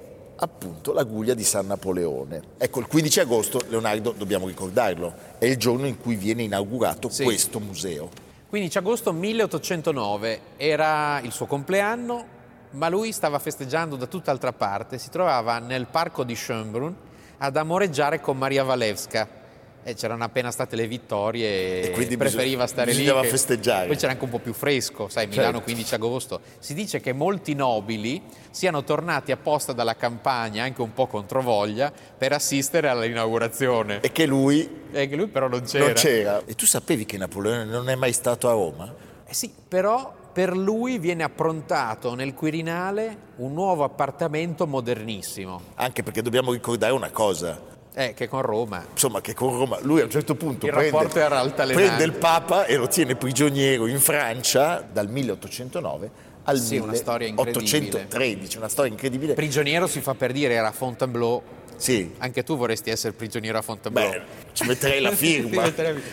appunto 0.41 0.93
la 0.93 1.03
guglia 1.03 1.33
di 1.33 1.43
San 1.43 1.67
Napoleone. 1.67 2.41
Ecco, 2.57 2.79
il 2.79 2.87
15 2.87 3.19
agosto, 3.19 3.59
Leonardo, 3.67 4.13
dobbiamo 4.15 4.47
ricordarlo, 4.47 5.13
è 5.37 5.45
il 5.45 5.57
giorno 5.57 5.85
in 5.87 5.97
cui 5.97 6.15
viene 6.15 6.43
inaugurato 6.43 7.09
Sì. 7.09 7.23
questo 7.23 7.59
museo. 7.59 8.09
15 8.49 8.77
agosto 8.79 9.13
1809 9.13 10.41
era 10.57 11.19
il 11.19 11.31
suo 11.31 11.45
compleanno, 11.45 12.25
ma 12.71 12.89
lui 12.89 13.11
stava 13.11 13.37
festeggiando 13.37 13.95
da 13.95 14.07
tutt'altra 14.07 14.53
parte, 14.53 14.97
si 14.97 15.11
trovava 15.11 15.59
nel 15.59 15.85
parco 15.85 16.23
di 16.23 16.35
Schönbrunn 16.35 16.91
ad 17.37 17.55
amoreggiare 17.55 18.19
con 18.19 18.39
Maria 18.39 18.63
Walewska, 18.63 19.27
E 19.83 19.93
c'erano 19.95 20.23
appena 20.23 20.51
state 20.51 20.75
le 20.75 20.87
vittorie 20.87 21.81
E 21.81 21.91
quindi 21.91 22.17
preferiva 22.17 22.63
bisog- 22.63 22.69
stare 22.69 22.91
lì. 22.91 22.97
bisognava 22.99 23.23
festeggiare. 23.27 23.87
Poi 23.87 23.95
c'era 23.95 24.11
anche 24.11 24.23
un 24.23 24.29
po' 24.29 24.39
più 24.39 24.53
fresco, 24.53 25.07
sai, 25.09 25.27
Milano 25.27 25.45
Certo. 25.51 25.61
15 25.63 25.93
agosto. 25.95 26.41
Si 26.59 26.73
dice 26.73 26.99
che 26.99 27.13
molti 27.13 27.55
nobili 27.55 28.21
siano 28.51 28.83
tornati 28.83 29.31
apposta 29.31 29.73
dalla 29.73 29.95
campagna, 29.95 30.63
anche 30.63 30.81
un 30.81 30.93
po' 30.93 31.07
controvoglia, 31.07 31.91
per 32.17 32.33
assistere 32.33 32.89
all'inaugurazione. 32.89 34.01
E 34.01 34.11
che 34.11 34.25
lui 34.25 34.69
E 34.91 35.07
che 35.07 35.15
lui 35.15 35.27
però 35.27 35.47
non 35.47 35.61
c'era. 35.61 35.85
non 35.85 35.93
c'era. 35.93 36.41
E 36.45 36.53
tu 36.55 36.65
sapevi 36.65 37.05
che 37.05 37.17
Napoleone 37.17 37.63
non 37.65 37.89
è 37.89 37.95
mai 37.95 38.11
stato 38.13 38.47
a 38.49 38.51
Roma? 38.51 38.93
Eh 39.25 39.33
sì, 39.33 39.51
però 39.67 40.13
per 40.33 40.55
lui 40.55 40.99
viene 40.99 41.23
approntato 41.23 42.13
nel 42.15 42.33
Quirinale 42.33 43.17
un 43.37 43.53
nuovo 43.53 43.83
appartamento 43.83 44.67
modernissimo, 44.67 45.61
Anche 45.75 46.03
perché 46.03 46.21
dobbiamo 46.21 46.51
ricordare 46.51 46.93
una 46.93 47.09
cosa, 47.11 47.59
eh, 47.99 48.13
che 48.13 48.27
con 48.29 48.41
Roma. 48.41 48.85
insomma 48.91 49.19
che 49.19 49.33
con 49.33 49.51
Roma 49.57 49.77
lui 49.81 49.99
a 49.99 50.05
un 50.05 50.09
certo 50.09 50.35
punto 50.35 50.65
Il 50.65 50.71
prende, 50.71 50.89
rapporto 50.91 51.19
era 51.19 51.39
altalenante. 51.39 51.85
prende 51.87 52.03
il 52.05 52.13
Papa 52.13 52.65
e 52.65 52.75
lo 52.77 52.87
tiene 52.87 53.15
prigioniero 53.15 53.87
in 53.87 53.99
Francia 53.99 54.81
dal 54.89 55.09
1809 55.09 56.27
al 56.43 56.57
Sì, 56.59 56.77
una 56.77 56.93
storia 56.95 57.27
incredibile. 57.27 57.67
1813, 57.79 58.57
una 58.57 58.69
storia 58.69 58.91
incredibile. 58.91 59.33
Prigioniero 59.33 59.85
si 59.85 59.99
fa 60.01 60.15
per 60.15 60.31
dire, 60.31 60.53
era 60.53 60.69
a 60.69 60.71
Fontainebleau. 60.71 61.41
Sì, 61.75 62.13
Anche 62.17 62.43
tu 62.43 62.57
vorresti 62.57 62.89
essere 62.89 63.13
prigioniero 63.13 63.57
a 63.57 63.61
Fontainebleau. 63.61 64.11
beh, 64.11 64.21
ci 64.53 64.65
metterei 64.65 64.99
la 65.01 65.11
firma 65.15 65.71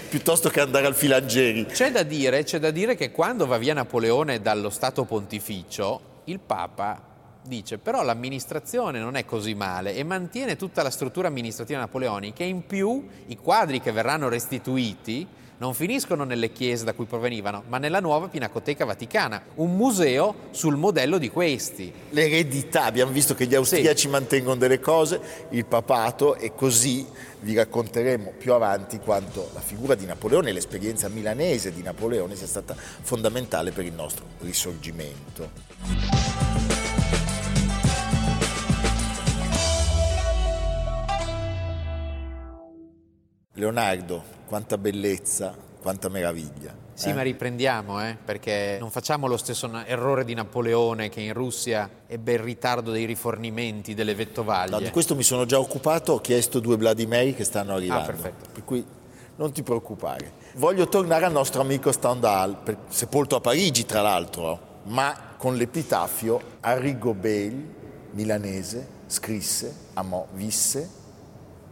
piuttosto 0.08 0.48
che 0.48 0.60
andare 0.60 0.86
al 0.86 0.94
Filangieri. 0.94 1.66
C'è 1.66 1.90
da, 1.90 2.02
dire, 2.02 2.42
c'è 2.44 2.58
da 2.58 2.70
dire 2.70 2.94
che 2.96 3.10
quando 3.12 3.46
va 3.46 3.56
via 3.58 3.74
Napoleone 3.74 4.40
dallo 4.42 4.70
Stato 4.70 5.04
Pontificio, 5.04 6.00
il 6.24 6.38
Papa 6.40 7.00
dice 7.46 7.78
però 7.78 8.02
l'amministrazione 8.02 8.98
non 8.98 9.16
è 9.16 9.24
così 9.24 9.54
male 9.54 9.94
e 9.94 10.04
mantiene 10.04 10.56
tutta 10.56 10.82
la 10.82 10.90
struttura 10.90 11.28
amministrativa 11.28 11.78
napoleonica 11.78 12.44
e 12.44 12.48
in 12.48 12.66
più 12.66 13.06
i 13.26 13.36
quadri 13.36 13.80
che 13.80 13.92
verranno 13.92 14.28
restituiti 14.28 15.26
non 15.58 15.72
finiscono 15.72 16.24
nelle 16.24 16.52
chiese 16.52 16.84
da 16.84 16.92
cui 16.92 17.06
provenivano, 17.06 17.62
ma 17.68 17.78
nella 17.78 18.00
nuova 18.00 18.28
Pinacoteca 18.28 18.84
Vaticana, 18.84 19.42
un 19.56 19.74
museo 19.74 20.34
sul 20.50 20.76
modello 20.76 21.18
di 21.18 21.30
questi. 21.30 21.92
L'eredità, 22.10 22.84
abbiamo 22.84 23.12
visto 23.12 23.34
che 23.34 23.46
gli 23.46 23.54
austriaci 23.54 24.08
mantengono 24.08 24.56
delle 24.56 24.80
cose, 24.80 25.20
il 25.50 25.64
papato 25.64 26.36
e 26.36 26.54
così 26.54 27.06
vi 27.40 27.54
racconteremo 27.54 28.34
più 28.36 28.52
avanti 28.52 28.98
quanto 28.98 29.50
la 29.54 29.60
figura 29.60 29.94
di 29.94 30.04
Napoleone 30.04 30.50
e 30.50 30.52
l'esperienza 30.52 31.08
milanese 31.08 31.72
di 31.72 31.82
Napoleone 31.82 32.34
sia 32.34 32.46
stata 32.46 32.74
fondamentale 32.76 33.72
per 33.72 33.84
il 33.84 33.92
nostro 33.92 34.24
risorgimento. 34.40 36.55
Leonardo, 43.56 44.22
quanta 44.46 44.76
bellezza, 44.78 45.54
quanta 45.80 46.08
meraviglia. 46.08 46.74
Sì, 46.92 47.08
eh? 47.08 47.14
ma 47.14 47.22
riprendiamo, 47.22 48.02
eh, 48.02 48.16
perché 48.22 48.76
non 48.78 48.90
facciamo 48.90 49.26
lo 49.26 49.36
stesso 49.36 49.70
errore 49.84 50.24
di 50.24 50.34
Napoleone 50.34 51.08
che 51.08 51.20
in 51.20 51.32
Russia 51.32 51.88
ebbe 52.06 52.34
il 52.34 52.38
ritardo 52.38 52.90
dei 52.90 53.04
rifornimenti 53.04 53.94
delle 53.94 54.12
No, 54.12 54.16
vettovaglie. 54.18 54.78
di 54.82 54.90
questo 54.90 55.14
mi 55.14 55.22
sono 55.22 55.44
già 55.46 55.58
occupato, 55.58 56.12
ho 56.14 56.20
chiesto 56.20 56.60
due 56.60 56.76
Vladimir 56.76 57.34
che 57.34 57.44
stanno 57.44 57.74
arrivando. 57.74 58.02
Ah, 58.02 58.06
perfetto. 58.06 58.48
Per 58.52 58.64
cui 58.64 58.84
non 59.36 59.52
ti 59.52 59.62
preoccupare. 59.62 60.32
Voglio 60.54 60.88
tornare 60.88 61.24
al 61.24 61.32
nostro 61.32 61.60
amico 61.60 61.92
Stendhal, 61.92 62.56
per- 62.62 62.78
sepolto 62.88 63.36
a 63.36 63.40
Parigi 63.40 63.84
tra 63.84 64.00
l'altro, 64.00 64.80
ma 64.84 65.34
con 65.36 65.56
l'epitafio 65.56 66.40
Arrigo 66.60 67.12
Bale, 67.14 67.74
milanese, 68.12 68.86
scrisse, 69.06 69.74
amò, 69.94 70.26
visse, 70.32 70.88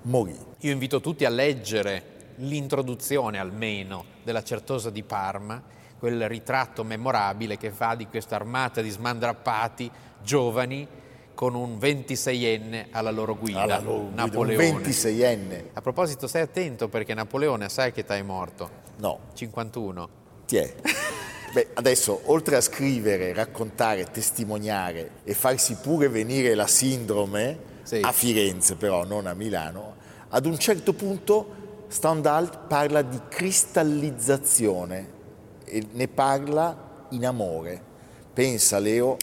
morì. 0.04 0.36
Io 0.60 0.72
invito 0.72 1.00
tutti 1.00 1.24
a 1.24 1.30
leggere 1.30 2.12
l'introduzione 2.36 3.38
almeno 3.38 4.04
della 4.22 4.42
Certosa 4.42 4.90
di 4.90 5.02
Parma, 5.02 5.62
quel 5.98 6.28
ritratto 6.28 6.84
memorabile 6.84 7.56
che 7.56 7.70
fa 7.70 7.94
di 7.94 8.06
questa 8.06 8.34
armata 8.36 8.80
di 8.80 8.90
smandrappati 8.90 9.90
giovani 10.22 10.86
con 11.34 11.54
un 11.54 11.76
26enne 11.78 12.86
alla 12.90 13.10
loro 13.10 13.36
guida, 13.36 13.62
Alla 13.62 13.78
loro 13.80 13.98
guida, 14.04 14.08
un 14.08 14.14
Napoleone. 14.14 14.80
26enne. 14.82 15.64
A 15.72 15.80
proposito, 15.80 16.26
stai 16.26 16.42
attento 16.42 16.88
perché 16.88 17.14
Napoleone, 17.14 17.68
sai 17.68 17.92
che 17.92 18.04
è 18.04 18.22
morto? 18.22 18.70
No, 18.98 19.18
51. 19.34 20.08
ti 20.46 20.56
è. 20.56 20.74
Beh, 21.52 21.68
adesso, 21.74 22.20
oltre 22.26 22.56
a 22.56 22.60
scrivere, 22.60 23.32
raccontare, 23.32 24.04
testimoniare 24.04 25.10
e 25.24 25.34
farsi 25.34 25.76
pure 25.76 26.08
venire 26.08 26.54
la 26.54 26.66
sindrome, 26.66 27.72
Sì. 27.84 28.00
a 28.02 28.10
Firenze 28.12 28.74
però, 28.74 29.04
non 29.04 29.26
a 29.26 29.34
Milano, 29.34 29.94
ad 30.30 30.46
un 30.46 30.58
certo 30.58 30.92
punto 30.94 31.62
Stendhal 31.88 32.64
parla 32.66 33.02
di 33.02 33.20
cristallizzazione 33.28 35.08
e 35.64 35.86
ne 35.92 36.08
parla 36.08 37.06
in 37.10 37.24
amore. 37.24 37.80
Pensa, 38.32 38.80
Leo, 38.80 39.16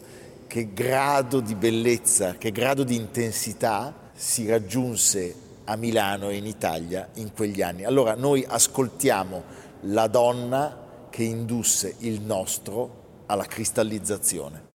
che 0.46 0.72
grado 0.72 1.40
di 1.40 1.54
bellezza, 1.54 2.36
che 2.38 2.50
grado 2.50 2.82
di 2.84 2.96
intensità 2.96 4.10
si 4.14 4.48
raggiunse 4.48 5.34
a 5.64 5.76
Milano 5.76 6.30
e 6.30 6.36
in 6.36 6.46
Italia 6.46 7.08
in 7.14 7.32
quegli 7.32 7.60
anni. 7.62 7.84
Allora 7.84 8.14
noi 8.14 8.44
ascoltiamo 8.46 9.42
la 9.82 10.06
donna 10.06 11.06
che 11.10 11.24
indusse 11.24 11.96
il 11.98 12.20
nostro 12.22 13.24
alla 13.26 13.44
cristallizzazione. 13.44 14.71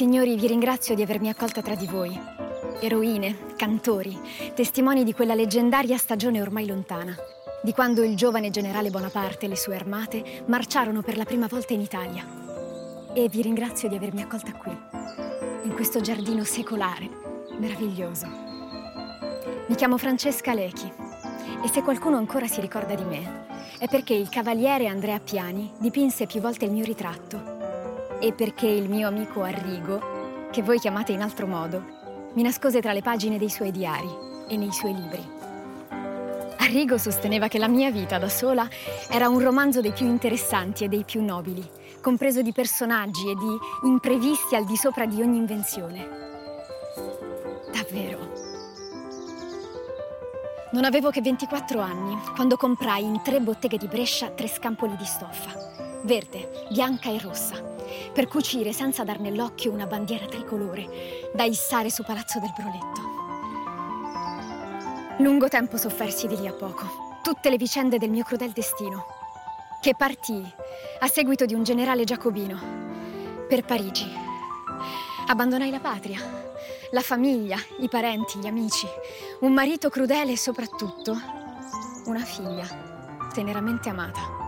Signori, 0.00 0.34
vi 0.36 0.46
ringrazio 0.46 0.94
di 0.94 1.02
avermi 1.02 1.28
accolta 1.28 1.60
tra 1.60 1.74
di 1.74 1.86
voi. 1.86 2.18
Eroine, 2.80 3.36
cantori, 3.54 4.18
testimoni 4.54 5.04
di 5.04 5.12
quella 5.12 5.34
leggendaria 5.34 5.98
stagione 5.98 6.40
ormai 6.40 6.66
lontana, 6.66 7.14
di 7.62 7.74
quando 7.74 8.02
il 8.02 8.16
giovane 8.16 8.48
generale 8.48 8.88
Bonaparte 8.88 9.44
e 9.44 9.50
le 9.50 9.58
sue 9.58 9.74
armate 9.74 10.42
marciarono 10.46 11.02
per 11.02 11.18
la 11.18 11.26
prima 11.26 11.48
volta 11.48 11.74
in 11.74 11.82
Italia. 11.82 12.26
E 13.12 13.28
vi 13.28 13.42
ringrazio 13.42 13.90
di 13.90 13.96
avermi 13.96 14.22
accolta 14.22 14.54
qui, 14.54 14.74
in 15.64 15.74
questo 15.74 16.00
giardino 16.00 16.44
secolare, 16.44 17.06
meraviglioso. 17.58 18.26
Mi 19.66 19.74
chiamo 19.74 19.98
Francesca 19.98 20.54
Lechi 20.54 20.90
e 21.62 21.68
se 21.68 21.82
qualcuno 21.82 22.16
ancora 22.16 22.46
si 22.46 22.62
ricorda 22.62 22.94
di 22.94 23.04
me, 23.04 23.44
è 23.78 23.86
perché 23.86 24.14
il 24.14 24.30
cavaliere 24.30 24.86
Andrea 24.86 25.20
Piani 25.20 25.70
dipinse 25.76 26.24
più 26.24 26.40
volte 26.40 26.64
il 26.64 26.72
mio 26.72 26.86
ritratto 26.86 27.59
e 28.20 28.32
perché 28.32 28.66
il 28.66 28.88
mio 28.88 29.08
amico 29.08 29.42
Arrigo, 29.42 30.48
che 30.50 30.62
voi 30.62 30.78
chiamate 30.78 31.12
in 31.12 31.22
altro 31.22 31.46
modo, 31.46 31.82
mi 32.34 32.42
nascose 32.42 32.80
tra 32.80 32.92
le 32.92 33.02
pagine 33.02 33.38
dei 33.38 33.48
suoi 33.48 33.70
diari 33.70 34.08
e 34.46 34.56
nei 34.56 34.72
suoi 34.72 34.94
libri. 34.94 35.38
Arrigo 36.58 36.98
sosteneva 36.98 37.48
che 37.48 37.58
la 37.58 37.66
mia 37.66 37.90
vita 37.90 38.18
da 38.18 38.28
sola 38.28 38.68
era 39.10 39.28
un 39.28 39.40
romanzo 39.40 39.80
dei 39.80 39.92
più 39.92 40.06
interessanti 40.06 40.84
e 40.84 40.88
dei 40.88 41.04
più 41.04 41.24
nobili, 41.24 41.66
compreso 42.00 42.42
di 42.42 42.52
personaggi 42.52 43.30
e 43.30 43.34
di 43.34 43.88
imprevisti 43.88 44.54
al 44.54 44.66
di 44.66 44.76
sopra 44.76 45.06
di 45.06 45.20
ogni 45.22 45.38
invenzione. 45.38 46.08
Davvero. 47.72 48.18
Non 50.72 50.84
avevo 50.84 51.10
che 51.10 51.20
24 51.22 51.80
anni 51.80 52.16
quando 52.36 52.56
comprai 52.56 53.02
in 53.02 53.20
tre 53.22 53.40
botteghe 53.40 53.76
di 53.76 53.88
Brescia 53.88 54.28
tre 54.28 54.46
scampoli 54.46 54.94
di 54.94 55.04
stoffa, 55.04 55.89
verde, 56.02 56.66
bianca 56.70 57.10
e 57.10 57.18
rossa, 57.18 57.62
per 58.12 58.26
cucire 58.26 58.72
senza 58.72 59.04
dar 59.04 59.20
nell'occhio 59.20 59.72
una 59.72 59.86
bandiera 59.86 60.26
tricolore 60.26 61.30
da 61.34 61.44
issare 61.44 61.90
su 61.90 62.02
Palazzo 62.02 62.38
del 62.38 62.52
Broletto. 62.56 63.08
Lungo 65.18 65.48
tempo 65.48 65.76
soffersi 65.76 66.26
di 66.26 66.38
lì 66.38 66.46
a 66.46 66.52
poco, 66.52 67.18
tutte 67.22 67.50
le 67.50 67.56
vicende 67.56 67.98
del 67.98 68.10
mio 68.10 68.24
crudel 68.24 68.52
destino, 68.52 69.04
che 69.80 69.94
partì 69.96 70.42
a 71.00 71.06
seguito 71.06 71.44
di 71.44 71.54
un 71.54 71.62
generale 71.62 72.04
giacobino 72.04 72.58
per 73.48 73.64
Parigi. 73.64 74.10
Abbandonai 75.26 75.70
la 75.70 75.80
patria, 75.80 76.18
la 76.90 77.02
famiglia, 77.02 77.56
i 77.78 77.88
parenti, 77.88 78.38
gli 78.38 78.46
amici, 78.46 78.86
un 79.40 79.52
marito 79.52 79.88
crudele 79.90 80.32
e 80.32 80.38
soprattutto 80.38 81.16
una 82.06 82.24
figlia 82.24 82.66
teneramente 83.32 83.88
amata. 83.88 84.39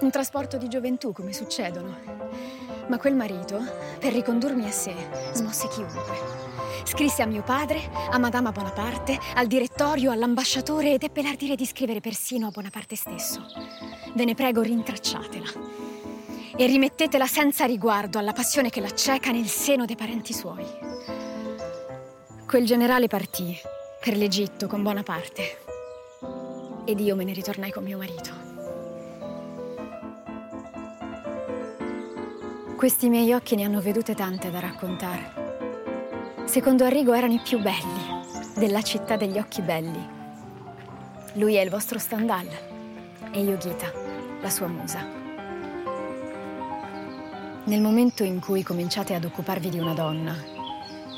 Un 0.00 0.10
trasporto 0.12 0.56
di 0.58 0.68
gioventù 0.68 1.12
come 1.12 1.32
succedono. 1.32 1.96
Ma 2.86 2.98
quel 2.98 3.16
marito, 3.16 3.60
per 3.98 4.12
ricondurmi 4.12 4.64
a 4.64 4.70
sé, 4.70 4.94
smosse 5.32 5.66
chiunque. 5.68 6.46
Scrisse 6.84 7.22
a 7.22 7.26
mio 7.26 7.42
padre, 7.42 7.90
a 8.10 8.16
Madama 8.16 8.52
Bonaparte, 8.52 9.18
al 9.34 9.48
direttorio, 9.48 10.12
all'ambasciatore 10.12 10.94
ed 10.94 11.02
ebbe 11.02 11.22
l'ardire 11.22 11.56
di 11.56 11.66
scrivere 11.66 12.00
persino 12.00 12.46
a 12.46 12.50
Bonaparte 12.50 12.94
stesso. 12.94 13.44
Ve 14.14 14.24
ne 14.24 14.34
prego, 14.34 14.62
rintracciatela. 14.62 15.46
E 16.56 16.66
rimettetela 16.66 17.26
senza 17.26 17.64
riguardo 17.64 18.18
alla 18.18 18.32
passione 18.32 18.70
che 18.70 18.80
l'acceca 18.80 19.32
nel 19.32 19.48
seno 19.48 19.84
dei 19.84 19.96
parenti 19.96 20.32
suoi. 20.32 20.64
Quel 22.46 22.64
generale 22.64 23.08
partì 23.08 23.54
per 24.00 24.16
l'Egitto 24.16 24.68
con 24.68 24.82
Bonaparte. 24.82 25.58
Ed 26.84 27.00
io 27.00 27.16
me 27.16 27.24
ne 27.24 27.32
ritornai 27.32 27.72
con 27.72 27.82
mio 27.82 27.98
marito. 27.98 28.47
Questi 32.78 33.08
miei 33.08 33.32
occhi 33.32 33.56
ne 33.56 33.64
hanno 33.64 33.80
vedute 33.80 34.14
tante 34.14 34.52
da 34.52 34.60
raccontare. 34.60 35.32
Secondo 36.44 36.84
Arrigo 36.84 37.12
erano 37.12 37.32
i 37.32 37.40
più 37.40 37.58
belli, 37.58 38.22
della 38.54 38.82
città 38.82 39.16
degli 39.16 39.36
occhi 39.36 39.62
belli. 39.62 40.08
Lui 41.32 41.56
è 41.56 41.60
il 41.60 41.70
vostro 41.70 41.98
Stendhal 41.98 42.46
e 43.32 43.42
io 43.42 43.56
Gita, 43.56 43.92
la 44.40 44.48
sua 44.48 44.68
musa. 44.68 45.04
Nel 47.64 47.80
momento 47.80 48.22
in 48.22 48.38
cui 48.38 48.62
cominciate 48.62 49.12
ad 49.12 49.24
occuparvi 49.24 49.70
di 49.70 49.80
una 49.80 49.94
donna, 49.94 50.36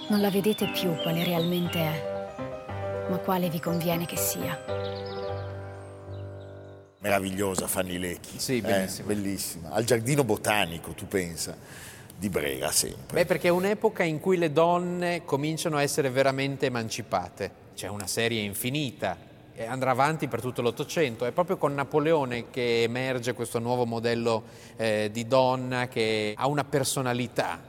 non 0.09 0.23
la 0.23 0.31
vedete 0.31 0.67
più 0.71 0.95
quale 1.03 1.25
realmente 1.25 1.79
è, 1.79 3.07
ma 3.11 3.19
quale 3.19 3.51
vi 3.51 3.61
conviene 3.61 4.07
che 4.07 4.17
sia. 4.17 4.59
Meravigliosa 7.01 7.67
Fanny 7.67 7.99
Lecchi. 7.99 8.39
Sì, 8.39 8.61
bellissima. 8.61 9.11
Eh, 9.11 9.15
bellissima. 9.15 9.71
Al 9.71 9.85
giardino 9.85 10.23
botanico, 10.25 10.93
tu 10.93 11.09
pensa, 11.09 11.57
di 12.17 12.29
Brera 12.29 12.71
sempre. 12.71 13.21
Beh, 13.21 13.27
perché 13.27 13.49
è 13.49 13.51
un'epoca 13.51 14.03
in 14.03 14.21
cui 14.21 14.37
le 14.37 14.53
donne 14.53 15.25
cominciano 15.25 15.77
a 15.77 15.83
essere 15.83 16.11
veramente 16.11 16.67
emancipate. 16.67 17.69
C'è 17.75 17.89
una 17.89 18.07
serie 18.07 18.43
infinita, 18.43 19.17
e 19.61 19.67
andrà 19.67 19.91
avanti 19.91 20.27
per 20.27 20.41
tutto 20.41 20.63
l'Ottocento. 20.63 21.27
È 21.27 21.33
proprio 21.33 21.59
con 21.59 21.75
Napoleone 21.75 22.49
che 22.49 22.83
emerge 22.83 23.35
questo 23.35 23.59
nuovo 23.59 23.85
modello 23.85 24.45
eh, 24.77 25.11
di 25.13 25.27
donna 25.27 25.87
che 25.87 26.33
ha 26.35 26.47
una 26.47 26.65
personalità, 26.65 27.61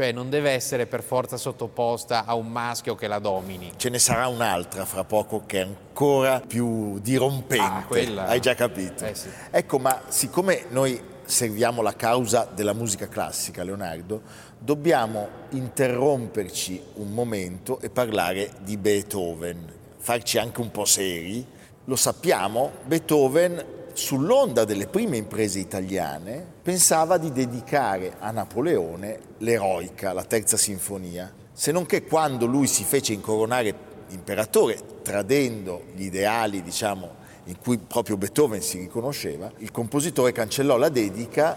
cioè 0.00 0.12
non 0.12 0.30
deve 0.30 0.52
essere 0.52 0.86
per 0.86 1.02
forza 1.02 1.36
sottoposta 1.36 2.24
a 2.24 2.32
un 2.34 2.50
maschio 2.50 2.94
che 2.94 3.06
la 3.06 3.18
domini. 3.18 3.72
Ce 3.76 3.90
ne 3.90 3.98
sarà 3.98 4.28
un'altra 4.28 4.86
fra 4.86 5.04
poco 5.04 5.42
che 5.44 5.58
è 5.58 5.60
ancora 5.60 6.40
più 6.40 6.98
dirompente. 7.00 7.62
Ah, 7.62 7.84
quella- 7.86 8.24
Hai 8.26 8.40
già 8.40 8.54
capito? 8.54 9.04
Eh, 9.04 9.14
sì. 9.14 9.28
Ecco, 9.50 9.78
ma 9.78 10.00
siccome 10.08 10.64
noi 10.70 10.98
serviamo 11.26 11.82
la 11.82 11.94
causa 11.94 12.48
della 12.50 12.72
musica 12.72 13.08
classica, 13.08 13.62
Leonardo, 13.62 14.22
dobbiamo 14.58 15.28
interromperci 15.50 16.82
un 16.94 17.12
momento 17.12 17.78
e 17.80 17.90
parlare 17.90 18.52
di 18.60 18.78
Beethoven, 18.78 19.70
farci 19.98 20.38
anche 20.38 20.62
un 20.62 20.70
po' 20.70 20.86
seri. 20.86 21.44
Lo 21.84 21.96
sappiamo, 21.96 22.70
Beethoven 22.86 23.62
sull'onda 24.00 24.64
delle 24.64 24.86
prime 24.86 25.18
imprese 25.18 25.58
italiane 25.58 26.42
pensava 26.62 27.18
di 27.18 27.30
dedicare 27.32 28.14
a 28.18 28.30
Napoleone 28.30 29.18
l'eroica, 29.38 30.14
la 30.14 30.24
terza 30.24 30.56
sinfonia, 30.56 31.30
se 31.52 31.70
non 31.70 31.84
che 31.84 32.04
quando 32.04 32.46
lui 32.46 32.66
si 32.66 32.82
fece 32.82 33.12
incoronare 33.12 33.88
imperatore, 34.08 34.78
tradendo 35.02 35.82
gli 35.94 36.04
ideali, 36.04 36.62
diciamo, 36.62 37.18
in 37.44 37.58
cui 37.58 37.76
proprio 37.76 38.16
Beethoven 38.16 38.62
si 38.62 38.78
riconosceva, 38.78 39.52
il 39.58 39.70
compositore 39.70 40.32
cancellò 40.32 40.78
la 40.78 40.88
dedica 40.88 41.54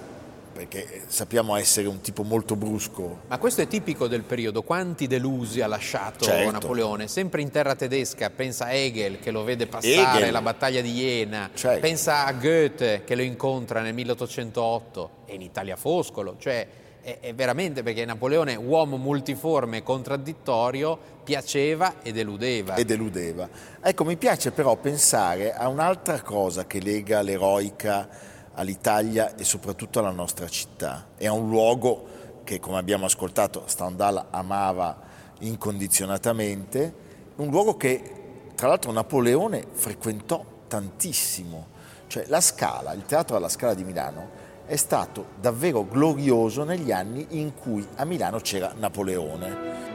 perché 0.54 1.04
sappiamo 1.08 1.56
essere 1.56 1.88
un 1.88 2.00
tipo 2.02 2.24
molto 2.24 2.56
brusco. 2.56 3.22
Ma 3.28 3.38
questo 3.38 3.62
è 3.62 3.68
tipico 3.68 4.08
del 4.08 4.22
periodo. 4.24 4.62
Quanti 4.64 5.08
delusi 5.08 5.62
ha 5.62 5.68
lasciato 5.68 6.24
Certo. 6.24 6.52
Napoleone? 6.52 7.08
Sempre 7.08 7.42
in 7.42 7.50
terra 7.50 7.76
tedesca, 7.76 8.30
pensa 8.30 8.66
a 8.66 8.74
Hegel 8.74 9.20
che 9.20 9.32
lo 9.32 9.44
vede 9.44 9.68
passare 9.68 10.20
Hegel. 10.20 10.32
la 10.32 10.42
battaglia 10.42 10.82
di 10.82 10.94
Iena, 10.94 11.50
Certo. 11.54 11.80
pensa 11.82 12.26
a 12.26 12.32
Goethe 12.34 13.04
che 13.04 13.16
lo 13.16 13.22
incontra 13.24 13.82
nel 13.82 13.94
1808 13.94 15.10
e 15.26 15.34
in 15.36 15.42
Italia 15.42 15.76
Foscolo, 15.76 16.36
cioè 16.40 16.66
è, 17.02 17.18
è 17.20 17.34
veramente 17.34 17.84
perché 17.84 18.06
Napoleone, 18.06 18.56
uomo 18.56 18.96
multiforme 18.98 19.78
e 19.78 19.84
contraddittorio, 19.84 20.98
piaceva 21.24 21.96
e 22.02 22.12
deludeva. 22.12 22.76
e 22.76 22.86
deludeva. 22.86 23.50
Ecco, 23.82 24.06
mi 24.06 24.16
piace 24.18 24.52
però 24.52 24.76
pensare 24.76 25.54
a 25.54 25.68
un'altra 25.68 26.22
cosa 26.22 26.66
che 26.66 26.80
lega 26.82 27.22
l'eroica 27.22 28.08
all'Italia 28.56 29.36
e 29.36 29.44
soprattutto 29.44 30.00
alla 30.00 30.12
nostra 30.12 30.48
città. 30.48 31.08
È 31.16 31.28
un 31.28 31.50
luogo 31.50 32.42
che, 32.44 32.60
come 32.60 32.78
abbiamo 32.78 33.06
ascoltato, 33.06 33.64
Stendhal 33.66 34.28
amava 34.30 35.00
incondizionatamente, 35.40 36.94
un 37.36 37.50
luogo 37.50 37.78
che 37.78 38.52
tra 38.56 38.68
l'altro 38.68 38.92
Napoleone 38.92 39.66
frequentò 39.72 40.44
tantissimo. 40.68 41.68
Cioè 42.08 42.26
la 42.28 42.42
Scala, 42.42 42.94
il 42.94 43.06
teatro 43.06 43.36
alla 43.36 43.50
Scala 43.50 43.74
di 43.74 43.84
Milano, 43.84 44.30
è 44.66 44.76
stato 44.76 45.26
davvero 45.40 45.86
glorioso 45.86 46.64
negli 46.64 46.92
anni 46.92 47.26
in 47.32 47.54
cui 47.54 47.86
a 47.96 48.06
Milano 48.06 48.40
c'era 48.40 48.74
Napoleone. 48.76 49.93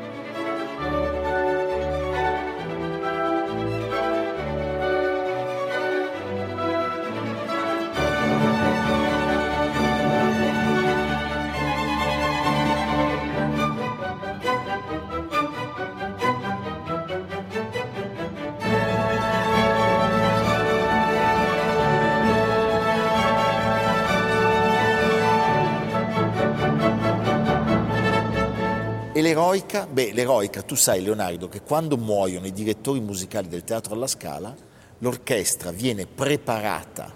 L'eroica? 29.28 29.86
Beh, 29.86 30.12
l'eroica, 30.12 30.62
tu 30.62 30.74
sai 30.74 31.02
Leonardo 31.02 31.48
che 31.48 31.60
quando 31.62 31.96
muoiono 31.96 32.46
i 32.46 32.52
direttori 32.52 33.00
musicali 33.00 33.48
del 33.48 33.62
Teatro 33.64 33.94
alla 33.94 34.06
Scala, 34.06 34.54
l'orchestra 34.98 35.70
viene 35.70 36.06
preparata 36.06 37.12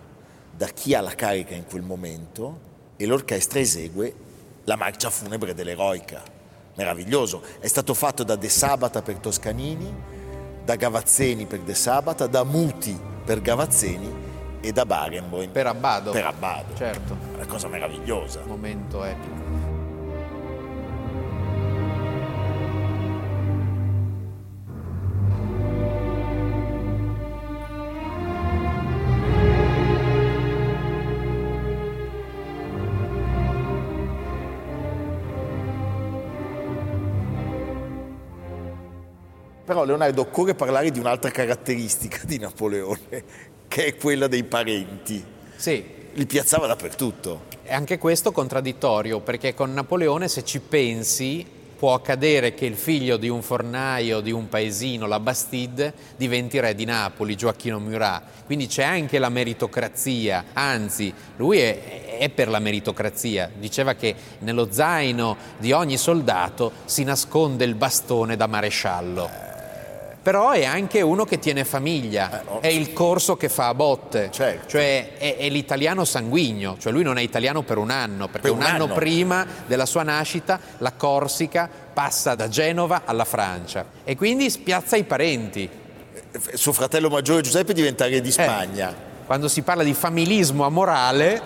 da 0.54 0.66
chi 0.68 0.94
ha 0.94 1.00
la 1.00 1.14
carica 1.14 1.54
in 1.54 1.64
quel 1.64 1.82
momento 1.82 2.70
e 2.96 3.06
l'orchestra 3.06 3.58
esegue 3.58 4.14
la 4.64 4.76
marcia 4.76 5.10
funebre 5.10 5.54
dell'eroica. 5.54 6.22
Meraviglioso. 6.74 7.42
È 7.58 7.66
stato 7.66 7.92
fatto 7.94 8.22
da 8.22 8.36
De 8.36 8.48
Sabata 8.48 9.02
per 9.02 9.16
Toscanini, 9.18 9.92
da 10.64 10.76
Gavazzeni 10.76 11.46
per 11.46 11.60
De 11.60 11.74
Sabata, 11.74 12.26
da 12.26 12.44
Muti 12.44 12.98
per 13.24 13.40
Gavazzeni 13.40 14.30
e 14.60 14.72
da 14.72 14.86
Barenboim 14.86 15.50
Per 15.50 15.66
Abbado. 15.66 16.12
per 16.12 16.24
Abbado. 16.26 16.74
Certo, 16.76 17.16
Una 17.34 17.46
cosa 17.46 17.68
meravigliosa. 17.68 18.42
momento 18.46 19.02
epico. 19.04 19.61
Però 39.82 39.84
Leonardo 39.84 40.20
occorre 40.20 40.54
parlare 40.54 40.92
di 40.92 41.00
un'altra 41.00 41.30
caratteristica 41.30 42.20
di 42.22 42.38
Napoleone, 42.38 43.24
che 43.66 43.86
è 43.86 43.96
quella 43.96 44.28
dei 44.28 44.44
parenti. 44.44 45.24
Sì, 45.56 45.84
Li 46.12 46.24
piazzava 46.24 46.68
dappertutto. 46.68 47.46
E 47.64 47.72
anche 47.72 47.98
questo 47.98 48.30
contraddittorio, 48.30 49.18
perché 49.20 49.54
con 49.54 49.72
Napoleone, 49.72 50.28
se 50.28 50.44
ci 50.44 50.60
pensi, 50.60 51.44
può 51.76 51.94
accadere 51.94 52.54
che 52.54 52.64
il 52.64 52.76
figlio 52.76 53.16
di 53.16 53.28
un 53.28 53.42
fornaio 53.42 54.20
di 54.20 54.30
un 54.30 54.48
paesino, 54.48 55.06
la 55.06 55.18
Bastide, 55.18 55.92
diventi 56.16 56.60
re 56.60 56.76
di 56.76 56.84
Napoli, 56.84 57.34
Gioacchino 57.34 57.80
Murat. 57.80 58.44
Quindi 58.44 58.68
c'è 58.68 58.84
anche 58.84 59.18
la 59.18 59.30
meritocrazia, 59.30 60.44
anzi, 60.52 61.12
lui 61.38 61.58
è, 61.58 62.18
è 62.18 62.28
per 62.28 62.48
la 62.48 62.60
meritocrazia. 62.60 63.50
Diceva 63.58 63.94
che 63.94 64.14
nello 64.40 64.68
zaino 64.70 65.36
di 65.58 65.72
ogni 65.72 65.96
soldato 65.96 66.70
si 66.84 67.02
nasconde 67.02 67.64
il 67.64 67.74
bastone 67.74 68.36
da 68.36 68.46
maresciallo. 68.46 69.51
Però 70.22 70.50
è 70.52 70.64
anche 70.64 71.00
uno 71.00 71.24
che 71.24 71.40
tiene 71.40 71.64
famiglia, 71.64 72.42
Eh, 72.42 72.44
oh. 72.46 72.60
è 72.60 72.68
il 72.68 72.92
corso 72.92 73.36
che 73.36 73.48
fa 73.48 73.66
a 73.68 73.74
botte, 73.74 74.28
Certo. 74.30 74.68
cioè 74.68 75.16
è, 75.18 75.36
è 75.36 75.48
l'italiano 75.48 76.04
sanguigno, 76.04 76.76
cioè 76.78 76.92
lui 76.92 77.02
non 77.02 77.18
è 77.18 77.22
italiano 77.22 77.62
per 77.62 77.76
un 77.78 77.90
anno, 77.90 78.26
perché 78.26 78.42
Per 78.48 78.52
un, 78.52 78.58
un 78.58 78.62
anno, 78.64 78.84
anno. 78.84 78.94
prima 78.94 79.44
della 79.66 79.84
sua 79.84 80.04
nascita 80.04 80.60
la 80.78 80.92
Corsica 80.92 81.68
passa 81.92 82.36
da 82.36 82.46
Genova 82.48 83.02
alla 83.04 83.24
Francia 83.24 83.84
e 84.04 84.14
quindi 84.16 84.48
spiazza 84.48 84.94
i 84.96 85.02
parenti. 85.02 85.68
Suo 86.54 86.72
fratello 86.72 87.08
maggiore 87.10 87.42
Giuseppe 87.42 87.72
diventa 87.72 88.06
re 88.06 88.20
di 88.20 88.30
Spagna. 88.30 89.10
Quando 89.26 89.48
si 89.48 89.62
parla 89.62 89.82
di 89.82 89.92
familismo 89.94 90.64
amorale, 90.64 91.40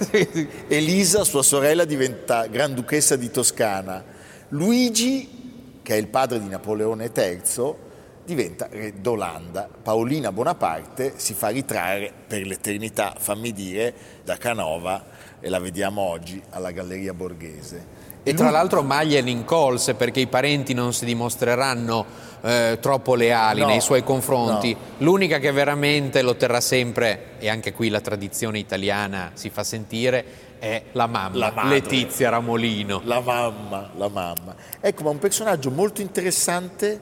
Elisa, 0.68 1.24
sua 1.24 1.42
sorella, 1.42 1.84
diventa 1.84 2.46
granduchessa 2.46 3.16
di 3.16 3.30
Toscana. 3.30 4.02
Luigi, 4.48 5.78
che 5.82 5.94
è 5.94 5.96
il 5.96 6.08
padre 6.08 6.40
di 6.40 6.48
Napoleone 6.48 7.10
III, 7.14 7.74
diventa 8.24 8.68
re 8.70 8.94
d'Olanda. 9.00 9.68
Paolina 9.82 10.32
Bonaparte 10.32 11.14
si 11.16 11.34
fa 11.34 11.48
ritrarre 11.48 12.12
per 12.26 12.46
l'eternità, 12.46 13.14
fammi 13.18 13.52
dire, 13.52 13.94
da 14.24 14.36
Canova 14.36 15.04
e 15.40 15.48
la 15.48 15.58
vediamo 15.58 16.00
oggi 16.00 16.42
alla 16.50 16.70
Galleria 16.70 17.12
Borghese. 17.12 18.02
e 18.22 18.32
tra 18.32 18.48
l'altro 18.48 18.82
maglia 18.82 19.20
l'incolse 19.20 19.94
perché 19.94 20.20
i 20.20 20.26
parenti 20.26 20.72
non 20.72 20.94
si 20.94 21.04
dimostreranno 21.04 22.06
eh, 22.40 22.78
troppo 22.80 23.14
leali 23.14 23.60
No, 23.60 23.66
nei 23.66 23.80
suoi 23.82 24.02
confronti. 24.02 24.72
no. 24.72 24.78
L'unica 24.98 25.38
che 25.38 25.52
veramente 25.52 26.22
lo 26.22 26.34
terrà 26.36 26.60
sempre, 26.62 27.32
e 27.38 27.48
anche 27.50 27.72
qui 27.74 27.90
la 27.90 28.00
tradizione 28.00 28.58
italiana 28.58 29.32
si 29.34 29.50
fa 29.50 29.62
sentire, 29.64 30.24
è 30.58 30.84
la 30.92 31.06
mamma, 31.06 31.52
La. 31.52 31.64
Letizia 31.66 32.30
Ramolino. 32.30 33.02
La 33.04 33.20
mamma, 33.20 33.90
la 33.96 34.08
mamma. 34.08 34.54
Ecco, 34.80 35.02
ma 35.02 35.10
un 35.10 35.18
personaggio 35.18 35.70
molto 35.70 36.00
interessante 36.00 37.00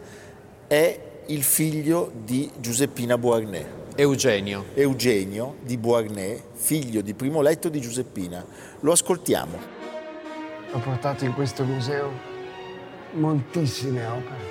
è 0.66 0.98
il 1.26 1.44
figlio 1.44 2.10
di 2.12 2.50
Giuseppina 2.58 3.16
Beauharnais. 3.16 3.66
Eugenio. 3.94 4.64
Eugenio 4.74 5.56
di 5.60 5.76
Beauharnais, 5.76 6.42
figlio 6.52 7.00
di 7.00 7.14
primo 7.14 7.40
letto 7.42 7.68
di 7.68 7.80
Giuseppina. 7.80 8.44
Lo 8.80 8.92
ascoltiamo. 8.92 9.58
Ho 10.72 10.78
portato 10.78 11.24
in 11.24 11.34
questo 11.34 11.64
museo 11.64 12.10
moltissime 13.12 14.04
opere. 14.06 14.50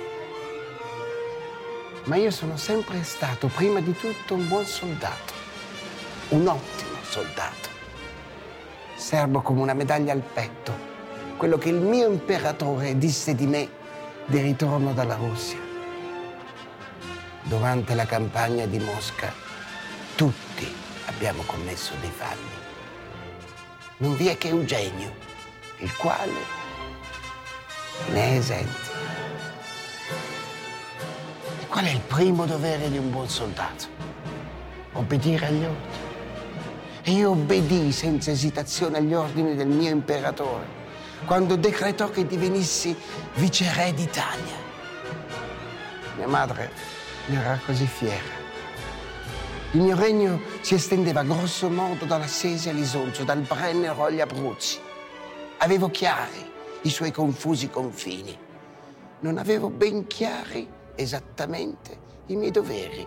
Ma 2.04 2.16
io 2.16 2.30
sono 2.30 2.56
sempre 2.56 3.02
stato, 3.02 3.48
prima 3.48 3.80
di 3.80 3.94
tutto, 3.94 4.34
un 4.34 4.48
buon 4.48 4.64
soldato, 4.64 5.32
un 6.30 6.46
ottimo 6.46 6.96
soldato. 7.02 7.68
Serbo 8.96 9.40
come 9.42 9.60
una 9.60 9.74
medaglia 9.74 10.12
al 10.12 10.22
petto, 10.22 10.72
quello 11.36 11.58
che 11.58 11.68
il 11.68 11.80
mio 11.80 12.08
imperatore 12.08 12.96
disse 12.96 13.34
di 13.34 13.46
me 13.46 13.68
di 14.26 14.40
ritorno 14.40 14.92
dalla 14.94 15.16
Russia. 15.16 15.71
Durante 17.44 17.94
la 17.94 18.06
campagna 18.06 18.66
di 18.66 18.78
Mosca, 18.78 19.32
tutti 20.14 20.72
abbiamo 21.06 21.42
commesso 21.42 21.92
dei 22.00 22.10
falli. 22.10 22.60
Non 23.98 24.16
vi 24.16 24.28
è 24.28 24.38
che 24.38 24.48
Eugenio, 24.48 25.12
il 25.78 25.96
quale 25.96 26.32
ne 28.12 28.22
è 28.22 28.36
esente. 28.36 28.90
E 31.60 31.66
qual 31.66 31.84
è 31.84 31.90
il 31.90 32.00
primo 32.00 32.46
dovere 32.46 32.88
di 32.88 32.98
un 32.98 33.10
buon 33.10 33.28
soldato? 33.28 33.86
Obbedire 34.92 35.46
agli 35.46 35.64
ordini. 35.64 36.10
E 37.02 37.10
io 37.10 37.30
obbedii 37.30 37.90
senza 37.90 38.30
esitazione 38.30 38.98
agli 38.98 39.14
ordini 39.14 39.56
del 39.56 39.66
mio 39.66 39.90
imperatore 39.90 40.80
quando 41.24 41.56
decretò 41.56 42.10
che 42.10 42.26
divenissi 42.26 42.96
viceré 43.34 43.92
d'Italia. 43.94 44.60
Mia 46.16 46.28
madre 46.28 46.70
ne 47.26 47.38
era 47.38 47.60
così 47.64 47.86
fiera. 47.86 48.40
Il 49.72 49.80
mio 49.80 49.96
regno 49.96 50.40
si 50.60 50.74
estendeva 50.74 51.22
grosso 51.22 51.70
modo 51.70 52.04
dalla 52.04 52.26
Sesia 52.26 52.72
all'Isonzo, 52.72 53.24
dal 53.24 53.40
Brennero 53.40 54.04
agli 54.04 54.20
Abruzzi. 54.20 54.78
Avevo 55.58 55.90
chiari 55.90 56.50
i 56.82 56.90
suoi 56.90 57.10
confusi 57.10 57.70
confini. 57.70 58.36
Non 59.20 59.38
avevo 59.38 59.70
ben 59.70 60.06
chiari 60.06 60.68
esattamente 60.94 61.98
i 62.26 62.36
miei 62.36 62.50
doveri. 62.50 63.06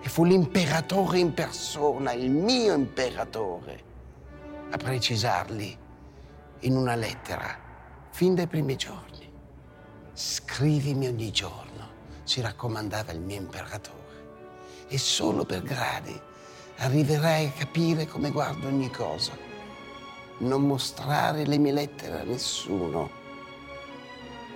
E 0.00 0.08
fu 0.08 0.24
l'imperatore 0.24 1.18
in 1.18 1.34
persona, 1.34 2.12
il 2.12 2.30
mio 2.30 2.74
imperatore, 2.74 3.82
a 4.70 4.76
precisarli 4.76 5.76
in 6.60 6.76
una 6.76 6.94
lettera 6.94 7.58
fin 8.10 8.34
dai 8.34 8.46
primi 8.46 8.76
giorni. 8.76 9.30
Scrivimi 10.12 11.08
ogni 11.08 11.30
giorno, 11.30 11.73
si 12.24 12.40
raccomandava 12.40 13.12
il 13.12 13.20
mio 13.20 13.36
imperatore. 13.36 14.02
E 14.88 14.98
solo 14.98 15.44
per 15.44 15.62
gradi 15.62 16.18
arriverai 16.78 17.46
a 17.46 17.52
capire 17.52 18.06
come 18.06 18.30
guardo 18.30 18.66
ogni 18.66 18.90
cosa. 18.90 19.32
Non 20.38 20.62
mostrare 20.62 21.46
le 21.46 21.58
mie 21.58 21.72
lettere 21.72 22.20
a 22.20 22.24
nessuno, 22.24 23.10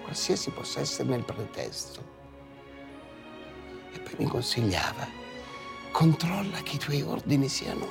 qualsiasi 0.02 0.50
possa 0.50 0.80
esserne 0.80 1.16
il 1.16 1.24
pretesto. 1.24 2.16
E 3.92 3.98
poi 4.00 4.14
mi 4.18 4.26
consigliava, 4.26 5.06
controlla 5.92 6.60
che 6.62 6.76
i 6.76 6.78
tuoi 6.78 7.02
ordini 7.02 7.48
siano 7.48 7.90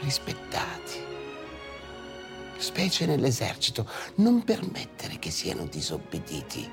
rispettati 0.00 1.08
specie 2.60 3.06
nell'esercito, 3.06 3.88
non 4.16 4.44
permettere 4.44 5.18
che 5.18 5.30
siano 5.30 5.64
disobbediti, 5.64 6.68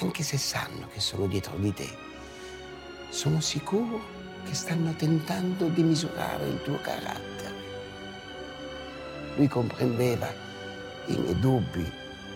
anche 0.00 0.22
se 0.22 0.38
sanno 0.38 0.88
che 0.88 1.00
sono 1.00 1.26
dietro 1.26 1.56
di 1.56 1.72
te. 1.72 1.88
Sono 3.08 3.40
sicuro 3.40 4.00
che 4.44 4.54
stanno 4.54 4.94
tentando 4.94 5.68
di 5.68 5.82
misurare 5.82 6.46
il 6.48 6.62
tuo 6.62 6.80
carattere. 6.80 7.54
Lui 9.36 9.48
comprendeva 9.48 10.32
i 11.06 11.16
miei 11.16 11.38
dubbi, 11.38 11.90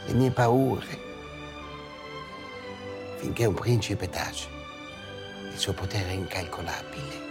le 0.06 0.12
mie 0.12 0.30
paure. 0.30 1.08
Finché 3.16 3.44
un 3.44 3.54
principe 3.54 4.08
tace, 4.08 4.48
il 5.52 5.58
suo 5.58 5.72
potere 5.72 6.10
è 6.10 6.12
incalcolabile 6.12 7.28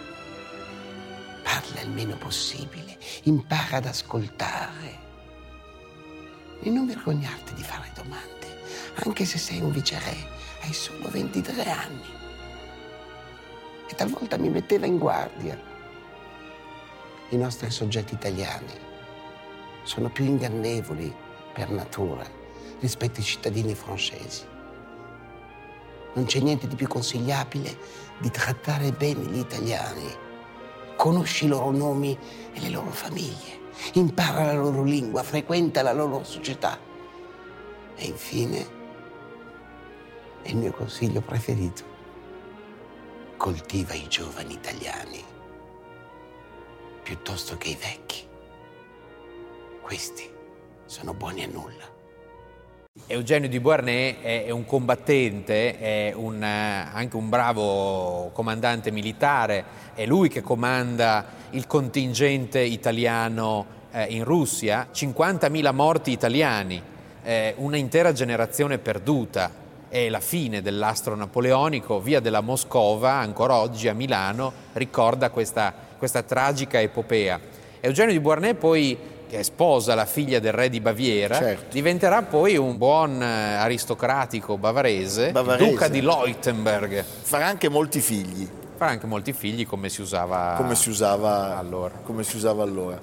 parla 1.50 1.82
il 1.82 1.90
meno 1.90 2.16
possibile, 2.16 2.98
impara 3.24 3.78
ad 3.78 3.86
ascoltare. 3.86 5.08
E 6.62 6.70
non 6.70 6.86
vergognarti 6.86 7.54
di 7.54 7.64
fare 7.64 7.92
domande, 7.96 8.59
anche 9.06 9.26
se 9.26 9.38
sei 9.38 9.62
un 9.62 9.72
viceré, 9.72 10.16
hai 10.62 10.74
solo 10.74 11.10
23 11.10 11.70
anni. 11.70 12.18
E 13.88 13.96
talvolta 13.96 14.38
mi 14.38 14.50
metteva 14.50 14.86
in 14.86 14.98
guardia. 14.98 15.60
I 17.30 17.38
nostri 17.38 17.70
soggetti 17.70 18.14
italiani 18.14 18.74
sono 19.84 20.10
più 20.10 20.26
ingannevoli 20.26 21.14
per 21.54 21.70
natura 21.70 22.26
rispetto 22.80 23.20
ai 23.20 23.26
cittadini 23.26 23.74
francesi. 23.74 24.46
Non 26.14 26.26
c'è 26.26 26.40
niente 26.40 26.68
di 26.68 26.76
più 26.76 26.88
consigliabile 26.88 27.78
di 28.18 28.30
trattare 28.32 28.92
bene 28.92 29.24
gli 29.26 29.38
italiani 29.38 30.28
conosci 31.00 31.46
i 31.46 31.48
loro 31.48 31.72
nomi 31.72 32.18
e 32.52 32.60
le 32.60 32.68
loro 32.68 32.90
famiglie, 32.90 33.70
impara 33.94 34.44
la 34.44 34.52
loro 34.52 34.84
lingua, 34.84 35.24
frequenta 35.24 35.82
la 35.82 35.94
loro 35.94 36.26
società. 36.26 36.78
E 37.96 38.06
infine, 38.06 38.79
è 40.42 40.50
il 40.50 40.58
mio 40.58 40.72
consiglio 40.72 41.22
preferito, 41.22 41.84
coltiva 43.38 43.94
i 43.94 44.08
giovani 44.08 44.54
italiani 44.54 45.24
piuttosto 47.04 47.58
che 47.58 47.70
i 47.70 47.78
vecchi. 47.80 48.24
Questi 49.82 50.30
sono 50.86 51.14
buoni 51.16 51.44
a 51.44 51.48
nulla. 51.48 51.98
Eugenio 53.08 53.50
di 53.50 53.60
Beauharnais 53.60 54.18
è 54.22 54.52
un 54.52 54.66
combattente, 54.66 55.80
è 55.80 56.14
un, 56.14 56.44
eh, 56.44 56.90
anche 56.94 57.16
un 57.16 57.30
bravo 57.30 58.30
comandante 58.34 58.92
militare, 58.92 59.64
è 59.96 60.06
lui 60.06 60.30
che 60.30 60.42
comanda 60.42 61.26
il 61.52 61.66
contingente 61.66 62.60
italiano 62.60 63.66
eh, 63.92 64.06
in 64.10 64.24
Russia, 64.24 64.90
50.000 64.94 65.74
morti 65.74 66.12
italiani, 66.12 66.80
eh, 67.24 67.56
una 67.58 67.78
intera 67.78 68.12
generazione 68.12 68.78
perduta, 68.78 69.52
è 69.90 70.08
la 70.08 70.20
fine 70.20 70.62
dell'astro 70.62 71.16
napoleonico, 71.16 72.00
via 72.00 72.20
della 72.20 72.42
Moscova, 72.42 73.14
ancora 73.14 73.56
oggi 73.56 73.88
a 73.88 73.94
Milano, 73.94 74.54
ricorda 74.74 75.30
questa, 75.32 75.74
questa 75.98 76.22
tragica 76.22 76.80
epopea. 76.80 77.40
Eugenio 77.82 78.14
di 78.14 78.20
Beauharnais 78.20 78.56
poi 78.58 78.98
che 79.28 79.44
sposa 79.44 79.94
la 79.94 80.06
figlia 80.06 80.40
del 80.40 80.54
re 80.54 80.70
di 80.70 80.80
Baviera, 80.80 81.38
certo. 81.38 81.74
diventerà 81.74 82.24
poi 82.24 82.58
un 82.58 82.78
buon 82.78 83.22
eh, 83.22 83.26
aristocratico 83.26 84.58
bavarese, 84.58 85.32
bavarese, 85.32 85.70
duca 85.70 85.88
di 85.88 86.02
Leutenberg. 86.02 87.04
Farà 87.04 87.46
anche 87.46 87.70
molti 87.70 88.00
figli. 88.00 88.48
Farà 88.76 88.92
anche 88.92 89.08
molti 89.08 89.34
figli 89.34 89.68
come 89.68 89.90
si 89.90 90.02
usava, 90.02 90.56
come 90.58 90.74
si 90.74 90.90
usava, 90.90 91.58
allora. 91.58 91.96
Come 92.04 92.24
si 92.24 92.38
usava 92.38 92.64
allora. 92.64 93.00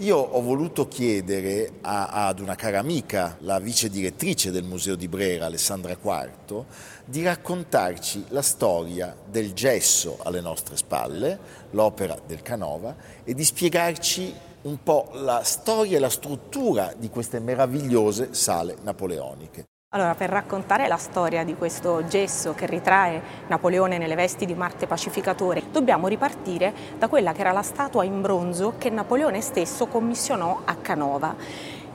Io 0.00 0.16
ho 0.16 0.40
voluto 0.42 0.86
chiedere 0.86 1.72
a, 1.80 2.26
ad 2.28 2.38
una 2.38 2.54
cara 2.54 2.78
amica, 2.78 3.36
la 3.40 3.58
vice 3.58 3.90
direttrice 3.90 4.52
del 4.52 4.62
Museo 4.62 4.94
di 4.94 5.08
Brera, 5.08 5.46
Alessandra 5.46 5.96
Quarto, 5.96 6.66
di 7.04 7.24
raccontarci 7.24 8.26
la 8.28 8.42
storia 8.42 9.16
del 9.28 9.52
gesso 9.54 10.18
alle 10.22 10.40
nostre 10.40 10.76
spalle, 10.76 11.36
l'opera 11.72 12.16
del 12.24 12.42
Canova, 12.42 12.94
e 13.24 13.34
di 13.34 13.42
spiegarci 13.42 14.32
un 14.62 14.80
po' 14.84 15.10
la 15.14 15.42
storia 15.42 15.96
e 15.96 16.00
la 16.00 16.10
struttura 16.10 16.94
di 16.96 17.08
queste 17.10 17.40
meravigliose 17.40 18.34
sale 18.34 18.76
napoleoniche. 18.82 19.64
Allora, 19.92 20.14
per 20.14 20.28
raccontare 20.28 20.86
la 20.86 20.98
storia 20.98 21.44
di 21.44 21.54
questo 21.54 22.06
gesso 22.06 22.52
che 22.52 22.66
ritrae 22.66 23.22
Napoleone 23.46 23.96
nelle 23.96 24.16
vesti 24.16 24.44
di 24.44 24.52
Marte 24.54 24.86
Pacificatore, 24.86 25.62
dobbiamo 25.72 26.08
ripartire 26.08 26.74
da 26.98 27.08
quella 27.08 27.32
che 27.32 27.40
era 27.40 27.52
la 27.52 27.62
statua 27.62 28.04
in 28.04 28.20
bronzo 28.20 28.74
che 28.76 28.90
Napoleone 28.90 29.40
stesso 29.40 29.86
commissionò 29.86 30.60
a 30.66 30.74
Canova 30.74 31.34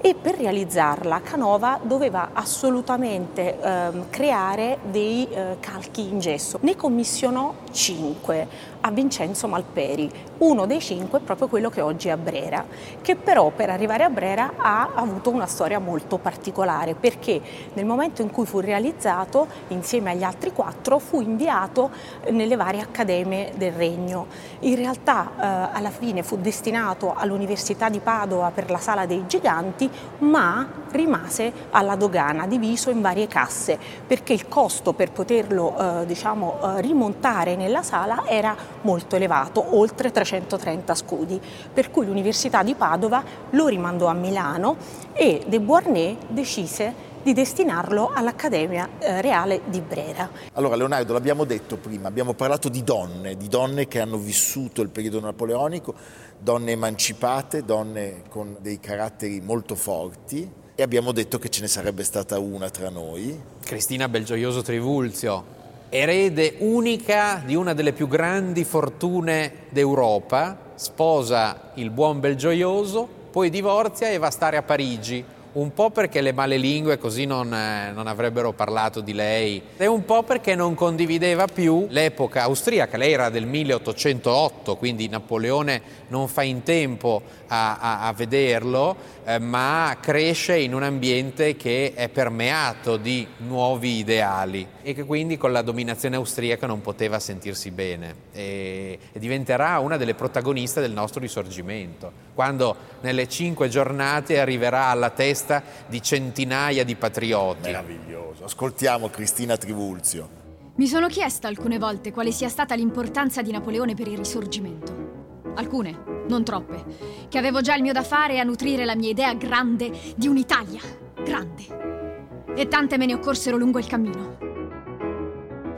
e 0.02 0.16
per 0.16 0.36
realizzarla 0.36 1.22
Canova 1.22 1.80
doveva 1.84 2.32
assolutamente 2.34 3.62
eh, 3.62 3.92
creare 4.10 4.80
dei 4.90 5.26
eh, 5.30 5.58
calchi 5.60 6.10
in 6.10 6.18
gesso. 6.18 6.58
Ne 6.64 6.76
commissionò 6.76 7.54
cinque 7.72 8.48
a 8.86 8.92
Vincenzo 8.92 9.48
Malperi, 9.48 10.12
uno 10.40 10.66
dei 10.66 10.82
cinque, 10.82 11.20
proprio 11.20 11.48
quello 11.48 11.70
che 11.70 11.80
oggi 11.80 12.10
è 12.10 12.12
a 12.12 12.18
Brera, 12.18 12.66
che 13.02 13.16
però 13.16 13.50
per 13.50 13.70
arrivare 13.70 14.04
a 14.04 14.10
Brera 14.10 14.54
ha 14.58 14.90
avuto 14.94 15.30
una 15.30 15.46
storia 15.46 15.80
molto 15.80 16.18
particolare 16.18 16.94
perché 16.94 17.42
nel 17.74 17.86
momento 17.86 18.22
in 18.22 18.30
cui 18.30 18.46
fu 18.46 18.60
realizzato, 18.60 19.48
insieme 19.70 20.12
agli 20.12 20.24
altri 20.24 20.52
quattro, 20.52 21.00
fu 21.00 21.22
inviato 21.22 21.92
nelle 22.32 22.58
varie 22.58 22.82
accademie 22.82 23.54
del 23.56 23.72
regno. 23.72 24.28
In 24.60 24.76
realtà 24.76 25.30
eh, 25.30 25.78
alla 25.78 25.90
fine 25.90 26.22
fu 26.22 26.38
destinato 26.38 27.14
all'Università 27.16 27.88
di 27.90 28.00
Padova 28.00 28.52
per 28.52 28.70
la 28.70 28.80
Sala 28.80 29.06
dei 29.06 29.26
Giganti, 29.28 29.90
ma 30.20 30.68
rimase 30.92 31.52
alla 31.72 31.96
dogana, 31.96 32.48
diviso 32.48 32.90
in 32.90 33.02
varie 33.02 33.28
casse, 33.28 33.80
perché 34.06 34.34
il 34.34 34.50
costo 34.50 34.92
per 34.92 35.12
poterlo 35.12 36.02
eh, 36.02 36.06
diciamo, 36.06 36.60
eh, 36.62 36.82
rimontare 36.82 37.56
nella 37.56 37.82
sala 37.82 38.24
era 38.26 38.73
molto 38.82 39.16
elevato, 39.16 39.78
oltre 39.78 40.12
330 40.12 40.96
scudi, 40.96 41.40
per 41.74 41.92
cui 41.92 42.06
l'Università 42.06 42.64
di 42.64 42.76
Padova 42.76 43.24
lo 43.52 43.68
rimandò 43.68 44.08
a 44.08 44.14
Milano 44.14 44.76
e 45.14 45.44
De 45.48 45.60
Beauharnais 45.60 46.18
decise 46.28 47.12
di 47.24 47.34
destinarlo 47.34 48.12
all'Accademia 48.14 48.90
eh, 49.00 49.22
Reale 49.22 49.62
di 49.66 49.80
Brera. 49.80 50.30
Allora 50.54 50.76
Leonardo, 50.76 51.14
l'abbiamo 51.14 51.46
detto 51.46 51.78
prima, 51.78 52.10
abbiamo 52.10 52.34
parlato 52.34 52.68
di 52.68 52.84
donne, 52.84 53.38
di 53.38 53.48
donne 53.48 53.88
che 53.88 54.02
hanno 54.02 54.18
vissuto 54.18 54.82
il 54.82 54.90
periodo 54.90 55.22
napoleonico, 55.22 55.96
donne 56.38 56.72
emancipate, 56.72 57.64
donne 57.64 58.24
con 58.28 58.58
dei 58.60 58.80
caratteri 58.80 59.40
molto 59.40 59.76
forti 59.76 60.52
e 60.76 60.84
abbiamo 60.84 61.14
detto 61.14 61.40
che 61.40 61.50
ce 61.50 61.62
ne 61.62 61.68
sarebbe 61.68 62.04
stata 62.04 62.40
una 62.40 62.70
tra 62.70 62.90
noi. 62.90 63.40
Cristina 63.64 64.10
Belgioioso 64.10 64.62
Trivulzio, 64.62 65.62
erede 65.96 66.56
unica 66.58 67.40
di 67.46 67.54
una 67.54 67.74
delle 67.74 67.94
più 67.94 68.08
grandi 68.08 68.64
fortune 68.64 69.68
d'Europa, 69.70 70.58
sposa 70.74 71.70
il 71.76 71.92
buon 71.92 72.20
Belgioioso, 72.20 73.08
poi 73.30 73.52
divorzia 73.52 74.10
e 74.10 74.18
va 74.18 74.26
a 74.26 74.32
stare 74.32 74.58
a 74.58 74.64
Parigi 74.64 75.24
un 75.54 75.74
po' 75.74 75.90
perché 75.92 76.22
le 76.22 76.34
male 76.34 76.58
lingue 76.58 76.98
così 76.98 77.26
non, 77.26 77.54
eh, 77.54 77.92
non, 77.94 78.08
avrebbero 78.08 78.54
parlato 78.54 79.02
di 79.02 79.14
lei. 79.14 79.62
E 79.78 79.86
un 79.86 80.06
po' 80.06 80.24
perché 80.24 80.56
non 80.56 80.74
condivideva 80.74 81.46
più 81.48 81.86
l'epoca 81.90 82.44
austriaca. 82.44 82.98
Lei 82.98 83.14
era 83.14 83.30
del 83.30 83.46
1808, 83.46 84.76
quindi 84.78 85.08
Napoleone 85.08 85.82
non 86.08 86.28
fa 86.28 86.42
in 86.42 86.64
tempo 86.64 87.22
a, 87.48 87.78
a, 87.78 88.08
a 88.08 88.14
vederlo, 88.14 88.96
eh, 89.26 89.40
ma 89.40 89.96
cresce 90.00 90.58
in 90.58 90.74
un 90.74 90.84
ambiente 90.84 91.56
che 91.56 91.94
è 91.96 92.10
permeato 92.10 92.98
di 92.98 93.28
nuovi 93.38 93.98
ideali 93.98 94.68
e 94.82 94.94
che 94.94 95.04
quindi 95.06 95.38
con 95.38 95.52
la 95.52 95.62
dominazione 95.62 96.16
austriaca 96.16 96.66
non 96.66 96.82
poteva 96.82 97.20
sentirsi 97.20 97.70
bene. 97.70 98.16
E, 98.34 98.98
e 99.12 99.20
diventerà 99.20 99.78
una 99.80 99.98
delle 99.98 100.16
protagoniste 100.16 100.82
del 100.82 100.92
nostro 100.92 101.22
risorgimento, 101.22 102.12
quando 102.34 102.76
nelle 103.02 103.28
cinque 103.28 103.70
giornate 103.70 104.40
arriverà 104.40 104.88
alla 104.88 105.12
testa 105.12 105.43
di 105.88 106.02
centinaia 106.02 106.84
di 106.84 106.96
patrioti. 106.96 107.62
Meraviglioso. 107.64 108.46
Ascoltiamo 108.46 109.10
Cristina 109.10 109.58
Trivulzio. 109.58 110.42
Mi 110.76 110.88
sono 110.88 111.08
chiesta 111.08 111.48
alcune 111.48 111.78
volte 111.78 112.12
quale 112.12 112.32
sia 112.32 112.50
stata 112.50 112.76
l'importanza 112.76 113.42
di 113.42 113.52
Napoleone 113.52 113.94
per 113.94 114.08
il 114.08 114.18
risorgimento. 114.18 115.52
Alcune, 115.56 116.24
non 116.28 116.44
troppe, 116.44 116.84
che 117.30 117.38
avevo 117.38 117.62
già 117.62 117.76
il 117.76 117.84
mio 117.84 117.94
da 117.94 118.02
fare 118.02 118.40
a 118.40 118.44
nutrire 118.44 118.86
la 118.86 118.96
mia 118.96 119.10
idea 119.10 119.34
grande 119.34 119.92
di 120.16 120.28
un'Italia 120.28 120.82
grande. 121.24 122.54
E 122.56 122.68
tante 122.68 122.98
me 122.98 123.06
ne 123.06 123.16
occorsero 123.16 123.58
lungo 123.58 123.80
il 123.80 123.88
cammino. 123.88 124.38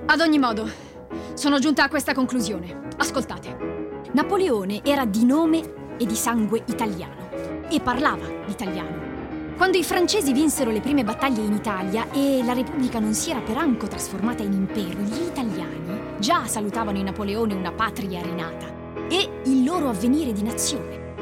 Ad 0.06 0.20
ogni 0.20 0.40
modo, 0.40 0.70
sono 1.34 1.60
giunta 1.60 1.84
a 1.84 1.90
questa 1.90 2.14
conclusione. 2.14 2.88
Ascoltate. 2.98 4.04
Napoleone 4.12 4.84
era 4.84 5.06
di 5.06 5.26
nome 5.26 5.96
e 5.98 6.06
di 6.06 6.16
sangue 6.16 6.64
italiano 6.68 7.30
e 7.70 7.80
parlava 7.80 8.26
l'italiano. 8.46 9.05
Quando 9.58 9.78
i 9.78 9.84
francesi 9.84 10.34
vinsero 10.34 10.70
le 10.70 10.82
prime 10.82 11.06
battaglie 11.06 11.42
in 11.42 11.54
Italia 11.54 12.12
e 12.12 12.44
la 12.44 12.52
Repubblica 12.52 13.00
non 13.00 13.14
si 13.14 13.30
era 13.30 13.40
per 13.40 13.56
anco 13.56 13.88
trasformata 13.88 14.44
in 14.44 14.52
impero, 14.52 15.00
gli 15.00 15.22
italiani 15.22 16.18
già 16.20 16.46
salutavano 16.46 16.98
in 16.98 17.06
Napoleone 17.06 17.54
una 17.54 17.72
patria 17.72 18.22
rinata 18.22 18.68
e 19.08 19.42
il 19.46 19.64
loro 19.64 19.88
avvenire 19.88 20.34
di 20.34 20.44
nazione. 20.44 21.14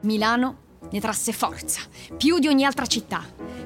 Milano 0.00 0.56
ne 0.90 0.98
trasse 0.98 1.32
forza, 1.32 1.82
più 2.16 2.38
di 2.38 2.48
ogni 2.48 2.64
altra 2.64 2.86
città. 2.86 3.22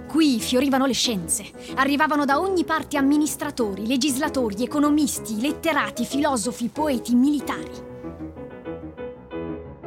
Qui 0.09 0.41
fiorivano 0.41 0.87
le 0.87 0.95
scienze, 0.95 1.45
arrivavano 1.77 2.25
da 2.25 2.41
ogni 2.41 2.65
parte 2.65 2.97
amministratori, 2.97 3.87
legislatori, 3.87 4.65
economisti, 4.65 5.41
letterati, 5.41 6.05
filosofi, 6.05 6.69
poeti, 6.69 7.15
militari. 7.15 7.87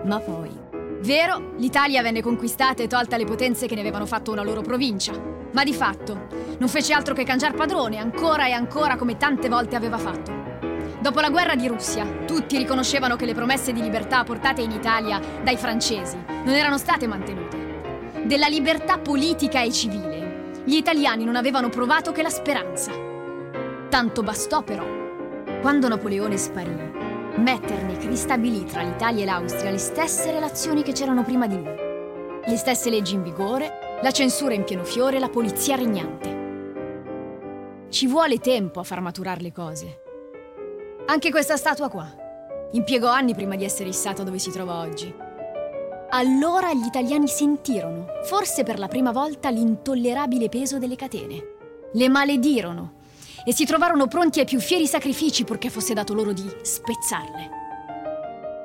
Ma 0.06 0.20
poi, 0.20 0.61
vero, 1.02 1.54
l'Italia 1.58 2.02
venne 2.02 2.22
conquistata 2.22 2.84
e 2.84 2.88
tolta 2.88 3.18
le 3.18 3.26
potenze 3.26 3.68
che 3.68 3.76
ne 3.76 3.82
avevano 3.82 4.06
fatto 4.06 4.32
una 4.32 4.44
loro 4.44 4.62
provincia, 4.62 5.14
ma 5.52 5.64
di 5.64 5.74
fatto 5.74 6.28
non 6.58 6.70
fece 6.70 6.94
altro 6.94 7.14
che 7.14 7.24
cangiar 7.24 7.54
padrone 7.54 7.98
ancora 7.98 8.48
e 8.48 8.52
ancora 8.52 8.96
come 8.96 9.18
tante 9.18 9.50
volte 9.50 9.76
aveva 9.76 9.98
fatto. 9.98 10.32
Dopo 11.02 11.20
la 11.20 11.32
guerra 11.32 11.56
di 11.56 11.68
Russia, 11.68 12.06
tutti 12.28 12.58
riconoscevano 12.58 13.16
che 13.16 13.26
le 13.26 13.34
promesse 13.34 13.74
di 13.74 13.82
libertà 13.82 14.24
portate 14.24 14.62
in 14.62 14.72
Italia 14.72 15.20
dai 15.44 15.58
francesi 15.58 16.16
non 16.28 16.54
erano 16.54 16.78
state 16.78 17.08
mantenute. 17.08 17.70
Della 18.26 18.48
libertà 18.48 19.00
politica 19.00 19.62
e 19.62 19.72
civile, 19.72 20.52
gli 20.64 20.76
italiani 20.76 21.24
non 21.24 21.36
avevano 21.36 21.70
provato 21.70 22.12
che 22.12 22.22
la 22.22 22.30
speranza. 22.30 22.92
Tanto 23.90 24.22
bastò 24.22 24.62
però. 24.62 24.86
Quando 25.62 25.88
Napoleone 25.88 26.38
sparì, 26.38 26.91
Metternich 27.36 28.06
ristabilì 28.06 28.66
tra 28.66 28.82
l'Italia 28.82 29.24
e 29.24 29.26
l'Austria 29.26 29.72
le 29.72 29.78
stesse 29.78 30.32
relazioni 30.32 30.84
che 30.84 30.92
c'erano 30.92 31.24
prima 31.24 31.48
di 31.48 31.56
lui. 31.56 31.74
Le 32.46 32.58
stesse 32.58 32.90
leggi 32.90 33.16
in 33.16 33.24
vigore, 33.24 34.00
la 34.02 34.12
censura 34.12 34.54
in 34.54 34.64
pieno 34.64 34.84
fiore, 34.84 35.18
la 35.18 35.30
polizia 35.30 35.76
regnante. 35.76 36.40
Ci 37.90 38.08
vuole 38.08 38.40
tempo 38.40 38.80
a 38.80 38.84
far 38.84 39.00
maturare 39.00 39.42
le 39.42 39.52
cose. 39.52 40.02
Anche 41.06 41.32
questa 41.32 41.56
statua 41.56 41.90
qua. 41.90 42.08
Impiegò 42.72 43.10
anni 43.10 43.34
prima 43.34 43.56
di 43.56 43.64
essere 43.64 43.90
issata 43.90 44.24
dove 44.24 44.38
si 44.38 44.52
trova 44.52 44.80
oggi. 44.80 45.14
Allora 46.10 46.74
gli 46.74 46.86
italiani 46.86 47.28
sentirono, 47.28 48.08
forse 48.24 48.64
per 48.64 48.78
la 48.78 48.88
prima 48.88 49.12
volta, 49.12 49.50
l'intollerabile 49.50 50.50
peso 50.50 50.78
delle 50.78 50.98
catene. 50.98 51.44
Le 51.94 52.10
maledirono 52.10 53.00
e 53.44 53.54
si 53.54 53.66
trovarono 53.66 54.08
pronti 54.08 54.40
ai 54.40 54.46
più 54.46 54.60
fieri 54.60 54.88
sacrifici 54.88 55.44
purché 55.44 55.70
fosse 55.70 55.94
dato 55.94 56.14
loro 56.14 56.34
di 56.34 56.50
spezzarle. 56.62 57.50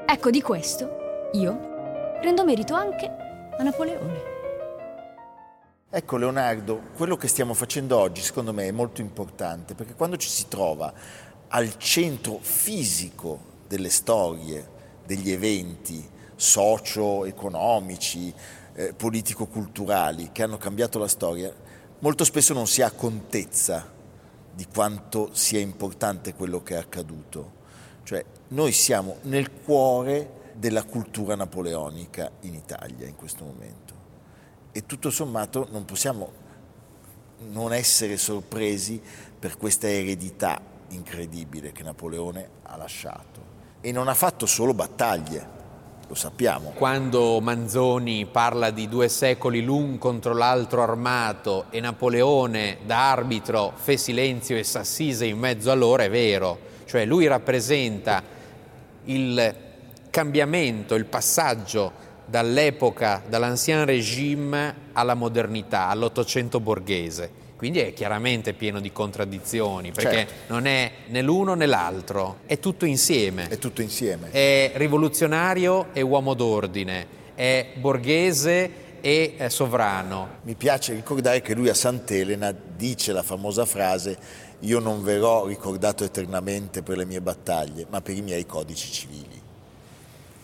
Ecco 0.06 0.30
di 0.30 0.40
questo 0.40 1.28
io 1.32 2.18
rendo 2.20 2.44
merito 2.44 2.74
anche 2.74 3.06
a 3.06 3.62
Napoleone. 3.62 4.34
Ecco 5.88 6.16
Leonardo, 6.16 6.80
quello 6.96 7.16
che 7.16 7.28
stiamo 7.28 7.54
facendo 7.54 7.96
oggi 7.96 8.20
secondo 8.20 8.52
me 8.52 8.66
è 8.66 8.70
molto 8.70 9.00
importante 9.00 9.74
perché 9.74 9.94
quando 9.94 10.16
ci 10.16 10.28
si 10.28 10.46
trova 10.48 10.92
al 11.48 11.78
centro 11.78 12.38
fisico 12.40 13.54
delle 13.66 13.88
storie, 13.88 14.68
degli 15.06 15.30
eventi 15.30 16.06
socio-economici, 16.34 18.32
eh, 18.74 18.92
politico-culturali 18.92 20.30
che 20.32 20.42
hanno 20.42 20.58
cambiato 20.58 20.98
la 20.98 21.08
storia, 21.08 21.52
molto 22.00 22.24
spesso 22.24 22.52
non 22.52 22.66
si 22.66 22.82
ha 22.82 22.90
contezza 22.90 23.94
di 24.56 24.66
quanto 24.72 25.28
sia 25.34 25.60
importante 25.60 26.32
quello 26.32 26.62
che 26.62 26.76
è 26.76 26.78
accaduto. 26.78 27.64
Cioè, 28.04 28.24
noi 28.48 28.72
siamo 28.72 29.18
nel 29.24 29.52
cuore 29.52 30.52
della 30.54 30.84
cultura 30.84 31.34
napoleonica 31.34 32.30
in 32.40 32.54
Italia 32.54 33.06
in 33.06 33.16
questo 33.16 33.44
momento 33.44 33.94
e 34.72 34.86
tutto 34.86 35.10
sommato 35.10 35.68
non 35.70 35.84
possiamo 35.84 36.44
non 37.50 37.74
essere 37.74 38.16
sorpresi 38.16 39.00
per 39.38 39.58
questa 39.58 39.88
eredità 39.88 40.58
incredibile 40.88 41.72
che 41.72 41.82
Napoleone 41.82 42.48
ha 42.62 42.76
lasciato. 42.76 43.54
E 43.82 43.92
non 43.92 44.08
ha 44.08 44.14
fatto 44.14 44.46
solo 44.46 44.72
battaglie, 44.72 45.55
lo 46.08 46.14
sappiamo. 46.14 46.70
Quando 46.70 47.40
Manzoni 47.40 48.26
parla 48.26 48.70
di 48.70 48.88
due 48.88 49.08
secoli 49.08 49.62
l'un 49.62 49.98
contro 49.98 50.34
l'altro 50.34 50.82
armato 50.82 51.66
e 51.70 51.80
Napoleone 51.80 52.78
da 52.84 53.10
arbitro 53.10 53.72
fe 53.74 53.96
silenzio 53.96 54.56
e 54.56 54.62
s'assise 54.62 55.26
in 55.26 55.38
mezzo 55.38 55.70
a 55.70 55.74
loro, 55.74 56.02
è 56.02 56.10
vero. 56.10 56.58
Cioè 56.84 57.04
lui 57.04 57.26
rappresenta 57.26 58.22
il 59.04 59.54
cambiamento, 60.10 60.94
il 60.94 61.06
passaggio 61.06 62.04
dall'epoca, 62.24 63.22
dall'ancien 63.28 63.84
regime 63.84 64.74
alla 64.92 65.14
modernità, 65.14 65.88
all'Ottocento 65.88 66.60
borghese 66.60 67.44
quindi 67.56 67.80
è 67.80 67.92
chiaramente 67.94 68.52
pieno 68.52 68.80
di 68.80 68.92
contraddizioni, 68.92 69.90
perché 69.90 70.26
certo. 70.26 70.52
non 70.52 70.66
è 70.66 70.92
né 71.06 71.22
l'uno 71.22 71.54
né 71.54 71.66
l'altro, 71.66 72.40
è 72.46 72.58
tutto 72.58 72.84
insieme. 72.84 73.48
È 73.48 73.58
tutto 73.58 73.80
insieme. 73.80 74.30
È 74.30 74.72
rivoluzionario 74.74 75.88
e 75.94 76.02
uomo 76.02 76.34
d'ordine, 76.34 77.06
è 77.34 77.68
borghese 77.76 78.84
e 79.00 79.36
sovrano. 79.48 80.38
Mi 80.42 80.54
piace 80.54 80.92
ricordare 80.92 81.40
che 81.40 81.54
lui 81.54 81.68
a 81.68 81.74
Sant'Elena 81.74 82.52
dice 82.52 83.12
la 83.12 83.22
famosa 83.22 83.64
frase 83.64 84.44
io 84.60 84.78
non 84.78 85.02
verrò 85.02 85.46
ricordato 85.46 86.04
eternamente 86.04 86.82
per 86.82 86.96
le 86.96 87.04
mie 87.04 87.20
battaglie, 87.20 87.86
ma 87.88 88.00
per 88.00 88.16
i 88.16 88.22
miei 88.22 88.46
codici 88.46 88.90
civili. 88.90 89.42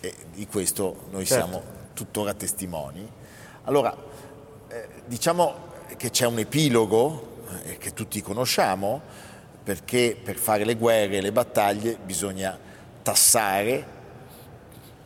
E 0.01 0.15
di 0.35 0.47
questo 0.47 1.07
noi 1.11 1.27
Certo. 1.27 1.45
siamo 1.45 1.63
tuttora 1.95 2.35
testimoni. 2.35 3.07
Allora, 3.65 3.95
eh, 4.69 4.89
diciamo 5.07 5.71
che 5.97 6.11
c'è 6.11 6.27
un 6.27 6.39
epilogo 6.39 7.45
eh, 7.65 7.79
che 7.79 7.93
tutti 7.93 8.21
conosciamo, 8.21 9.01
perché 9.63 10.17
per 10.21 10.37
fare 10.37 10.65
le 10.65 10.75
guerre 10.75 11.19
e 11.19 11.21
le 11.21 11.33
battaglie 11.33 11.97
bisogna 12.03 12.59
tassare 13.03 14.01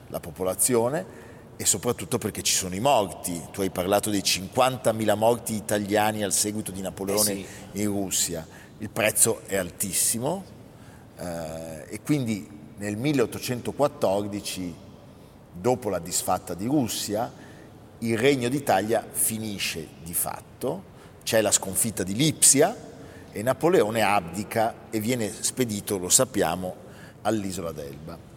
la 0.09 0.21
popolazione 0.21 1.25
e 1.57 1.65
soprattutto 1.65 2.19
perché 2.19 2.43
ci 2.43 2.55
sono 2.55 2.75
i 2.75 2.81
morti. 2.81 3.41
Tu 3.51 3.63
hai 3.63 3.71
parlato 3.71 4.11
dei 4.11 4.21
50.000 4.21 5.17
morti 5.17 5.55
italiani 5.55 6.23
al 6.23 6.33
seguito 6.33 6.71
di 6.71 6.81
Napoleone 6.81 7.33
Eh 7.33 7.47
sì. 7.73 7.81
in 7.81 7.87
Russia. 7.89 8.47
Il 8.79 8.91
prezzo 8.91 9.43
è 9.47 9.57
altissimo 9.57 10.45
eh, 11.19 11.87
e 11.89 12.01
quindi 12.03 12.47
nel 12.77 12.97
1814, 12.97 14.75
dopo 15.53 15.89
la 15.89 15.99
disfatta 15.99 16.53
di 16.53 16.67
Russia, 16.67 17.33
il 18.01 18.19
Regno 18.19 18.49
d'Italia 18.49 19.07
finisce 19.11 19.87
di 20.03 20.15
fatto, 20.15 20.95
c'è 21.23 21.41
la 21.41 21.51
sconfitta 21.51 22.03
di 22.03 22.15
Lipsia 22.15 22.77
e 23.33 23.43
Napoleone 23.43 24.03
abdica 24.03 24.75
e 24.91 25.01
viene 25.01 25.33
spedito, 25.33 25.99
lo 25.99 26.09
sappiamo, 26.09 26.75
all'isola 27.23 27.73
d'Elba. 27.73 28.35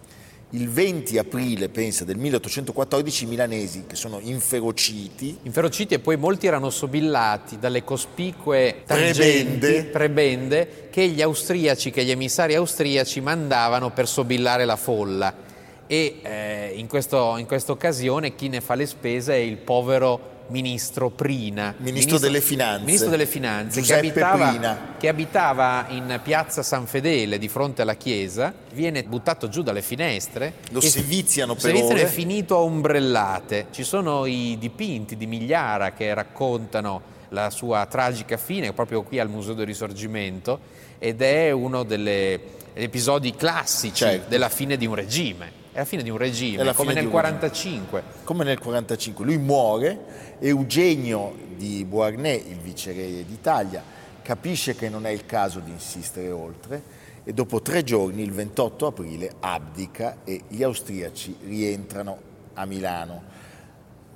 Il 0.54 0.68
20 0.68 1.20
aprile, 1.20 1.70
pensa, 1.70 2.06
del 2.06 2.18
1814 2.18 3.26
i 3.26 3.28
milanesi, 3.28 3.84
che 3.86 3.96
sono 3.96 4.20
inferociti, 4.20 5.38
Inferociti 5.44 5.94
e 5.94 6.00
poi 6.00 6.18
molti 6.18 6.48
erano 6.48 6.72
sobillati 6.72 7.60
dalle 7.60 7.84
cospicue 7.84 8.82
Prebende. 8.84 9.84
prebende 9.86 10.88
che 10.90 11.08
gli 11.08 11.22
austriaci, 11.22 11.92
che 11.92 12.04
gli 12.04 12.10
emissari 12.10 12.56
austriaci 12.56 13.22
mandavano 13.22 13.92
per 13.92 14.08
sobillare 14.08 14.66
la 14.66 14.76
folla. 14.76 15.48
E 15.92 16.20
eh, 16.22 16.74
in, 16.76 16.86
questo- 16.88 17.36
in 17.38 17.48
questa 17.48 17.72
occasione 17.72 18.36
chi 18.36 18.48
ne 18.48 18.62
fa 18.62 18.76
le 18.76 18.86
spese 18.86 19.34
è 19.34 19.38
il 19.38 19.58
povero 19.58 20.38
ministro 20.50 21.10
Prina. 21.10 21.74
Ministro 21.78 22.20
delle 22.20 22.42
Finanze. 22.42 22.86
Ministro 22.86 23.10
delle 23.10 23.26
Finanze, 23.26 23.82
che 23.82 23.96
abitava, 23.96 24.78
che 25.00 25.08
abitava 25.08 25.88
in 25.90 26.20
piazza 26.24 26.62
San 26.62 26.86
Fedele 26.86 27.40
di 27.40 27.48
fronte 27.48 27.82
alla 27.82 27.96
chiesa, 27.96 28.54
viene 28.74 29.04
buttato 29.04 29.48
giù 29.50 29.64
dalle 29.64 29.82
finestre. 29.82 30.54
Lo 30.70 30.80
e- 30.80 30.88
seviziano 30.90 31.54
per 31.54 31.62
seviziano 31.64 31.94
ore. 31.94 32.04
è 32.04 32.06
finito 32.08 32.56
a 32.56 32.60
ombrellate. 32.60 33.68
Ci 33.72 33.84
sono 33.84 34.26
i 34.28 34.58
dipinti 34.60 35.18
di 35.18 35.26
Migliara 35.26 35.94
che 35.94 36.14
raccontano 36.14 37.02
la 37.30 37.50
sua 37.50 37.86
tragica 37.88 38.38
fine 38.38 38.74
proprio 38.74 39.02
qui 39.02 39.20
al 39.20 39.30
Museo 39.30 39.54
del 39.56 39.66
Risorgimento 39.66 40.60
ed 41.00 41.22
è 41.22 41.50
uno 41.52 41.82
degli 41.84 42.40
episodi 42.74 43.36
classici 43.36 43.94
Certo. 43.96 44.30
della 44.30 44.50
fine 44.50 44.78
di 44.78 44.86
un 44.86 44.94
regime. 44.96 45.58
È 45.72 45.78
la 45.78 45.86
fine 45.86 46.02
di 46.02 46.10
un 46.10 46.18
regime, 46.18 46.74
come 46.74 46.94
nel 46.94 47.08
di 47.08 47.14
un 47.14 47.22
regime. 47.22 47.40
45. 47.40 48.04
come 48.24 48.44
nel 48.44 48.60
45. 48.60 49.26
Lui 49.26 49.38
muore, 49.38 50.38
Eugenio 50.40 51.36
di 51.56 51.86
Beauharnais, 51.86 52.44
il 52.48 52.58
viceré 52.58 53.24
d'Italia, 53.26 53.84
capisce 54.24 54.76
che 54.76 54.90
non 54.90 55.06
è 55.06 55.10
il 55.10 55.26
caso 55.26 55.60
di 55.60 55.72
insistere 55.72 56.32
oltre 56.32 56.82
e 57.24 57.34
dopo 57.34 57.62
tre 57.62 57.84
giorni, 57.84 58.24
il 58.24 58.32
28 58.32 58.88
aprile, 58.88 59.32
abdica 59.40 60.18
e 60.24 60.44
gli 60.48 60.64
austriaci 60.64 61.38
rientrano 61.46 62.18
a 62.56 62.66
Milano. 62.66 63.24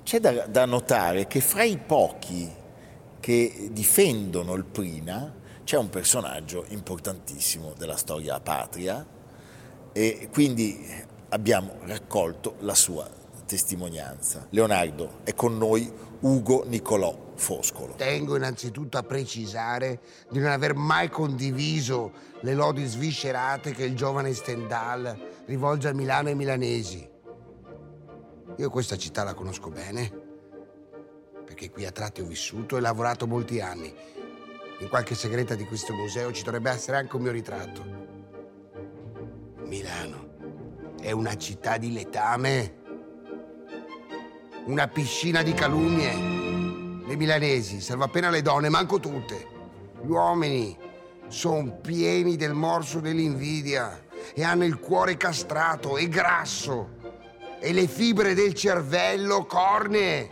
C'è 0.03 0.19
da, 0.19 0.47
da 0.47 0.65
notare 0.65 1.27
che 1.27 1.39
fra 1.39 1.63
i 1.63 1.77
pochi 1.77 2.51
che 3.19 3.69
difendono 3.71 4.55
il 4.55 4.65
Prina 4.65 5.33
c'è 5.63 5.77
un 5.77 5.89
personaggio 5.89 6.65
importantissimo 6.69 7.73
della 7.77 7.95
storia 7.95 8.39
patria 8.39 9.05
e 9.93 10.27
quindi 10.31 11.02
abbiamo 11.33 11.79
raccolto 11.85 12.57
la 12.59 12.75
sua 12.75 13.09
testimonianza. 13.45 14.45
Leonardo, 14.51 15.19
è 15.23 15.33
con 15.33 15.57
noi 15.57 15.91
Ugo 16.19 16.63
Nicolò 16.67 17.31
Foscolo. 17.35 17.95
Tengo 17.95 18.35
innanzitutto 18.35 18.97
a 18.97 19.03
precisare 19.03 19.99
di 20.29 20.39
non 20.39 20.51
aver 20.51 20.75
mai 20.75 21.09
condiviso 21.09 22.11
le 22.41 22.53
lodi 22.53 22.85
sviscerate 22.85 23.71
che 23.71 23.83
il 23.83 23.95
giovane 23.95 24.33
Stendhal 24.33 25.43
rivolge 25.45 25.89
a 25.89 25.93
Milano 25.93 26.27
e 26.27 26.31
ai 26.31 26.37
milanesi. 26.37 27.09
Io 28.57 28.69
questa 28.69 28.95
città 28.95 29.23
la 29.23 29.33
conosco 29.33 29.69
bene, 29.69 30.11
perché 31.43 31.71
qui 31.71 31.85
a 31.85 31.91
tratti 31.91 32.21
ho 32.21 32.25
vissuto 32.25 32.77
e 32.77 32.79
lavorato 32.79 33.25
molti 33.25 33.59
anni. 33.59 33.93
In 34.79 34.87
qualche 34.87 35.15
segreta 35.15 35.55
di 35.55 35.65
questo 35.65 35.93
museo 35.93 36.31
ci 36.31 36.43
dovrebbe 36.43 36.69
essere 36.69 36.97
anche 36.97 37.15
un 37.15 37.23
mio 37.23 37.31
ritratto. 37.31 38.01
Milano 39.63 40.22
è 41.03 41.11
una 41.11 41.35
città 41.35 41.77
di 41.77 41.91
letame, 41.91 42.75
una 44.67 44.87
piscina 44.87 45.43
di 45.43 45.51
calunnie. 45.53 46.13
Le 47.05 47.17
milanesi, 47.17 47.81
salvo 47.81 48.05
appena 48.05 48.29
le 48.29 48.41
donne, 48.41 48.69
manco 48.69 49.01
tutte. 49.01 49.45
Gli 50.01 50.09
uomini 50.09 50.77
sono 51.27 51.77
pieni 51.81 52.37
del 52.37 52.53
morso 52.53 53.01
dell'invidia 53.01 54.05
e 54.33 54.43
hanno 54.45 54.63
il 54.63 54.79
cuore 54.79 55.17
castrato 55.17 55.97
e 55.97 56.07
grasso 56.07 57.01
e 57.59 57.73
le 57.73 57.87
fibre 57.87 58.33
del 58.33 58.53
cervello 58.53 59.45
cornee. 59.45 60.29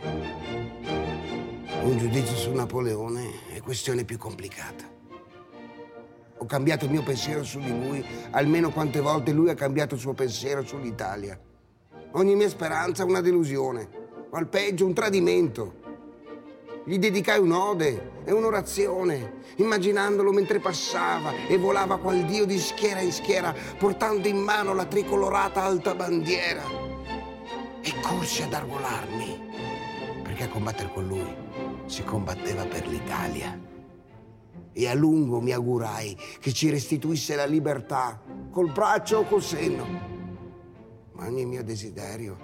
Un 1.82 1.98
giudizio 1.98 2.34
su 2.34 2.50
Napoleone 2.50 3.54
è 3.54 3.60
questione 3.60 4.04
più 4.04 4.16
complicata. 4.16 4.91
Ho 6.42 6.46
cambiato 6.46 6.86
il 6.86 6.90
mio 6.90 7.04
pensiero 7.04 7.44
su 7.44 7.60
di 7.60 7.70
lui 7.70 8.04
almeno 8.32 8.72
quante 8.72 8.98
volte 8.98 9.30
lui 9.30 9.48
ha 9.48 9.54
cambiato 9.54 9.94
il 9.94 10.00
suo 10.00 10.12
pensiero 10.12 10.66
sull'Italia. 10.66 11.38
Ogni 12.14 12.34
mia 12.34 12.48
speranza 12.48 13.04
una 13.04 13.20
delusione, 13.20 13.88
o 14.28 14.36
al 14.36 14.48
peggio 14.48 14.84
un 14.84 14.92
tradimento. 14.92 15.74
Gli 16.84 16.98
dedicai 16.98 17.38
un'ode 17.38 18.24
e 18.24 18.32
un'orazione, 18.32 19.34
immaginandolo 19.54 20.32
mentre 20.32 20.58
passava 20.58 21.32
e 21.46 21.56
volava 21.58 21.98
qual 21.98 22.24
dio 22.24 22.44
di 22.44 22.58
schiera 22.58 22.98
in 22.98 23.12
schiera, 23.12 23.54
portando 23.78 24.26
in 24.26 24.38
mano 24.38 24.74
la 24.74 24.86
tricolorata 24.86 25.62
alta 25.62 25.94
bandiera. 25.94 26.64
E 27.82 27.92
corsi 28.02 28.42
ad 28.42 28.52
argolarmi, 28.52 30.20
perché 30.24 30.42
a 30.42 30.48
combattere 30.48 30.90
con 30.92 31.06
lui 31.06 31.36
si 31.86 32.02
combatteva 32.02 32.64
per 32.64 32.84
l'Italia. 32.88 33.70
E 34.72 34.88
a 34.88 34.94
lungo 34.94 35.40
mi 35.40 35.52
augurai 35.52 36.16
che 36.40 36.52
ci 36.52 36.70
restituisse 36.70 37.34
la 37.34 37.44
libertà, 37.44 38.20
col 38.50 38.72
braccio 38.72 39.18
o 39.18 39.24
col 39.24 39.42
senno. 39.42 39.86
Ma 41.12 41.26
ogni 41.26 41.44
mio 41.44 41.62
desiderio 41.62 42.36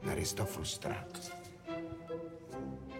ne 0.00 0.14
restò 0.14 0.44
frustrato. 0.44 1.20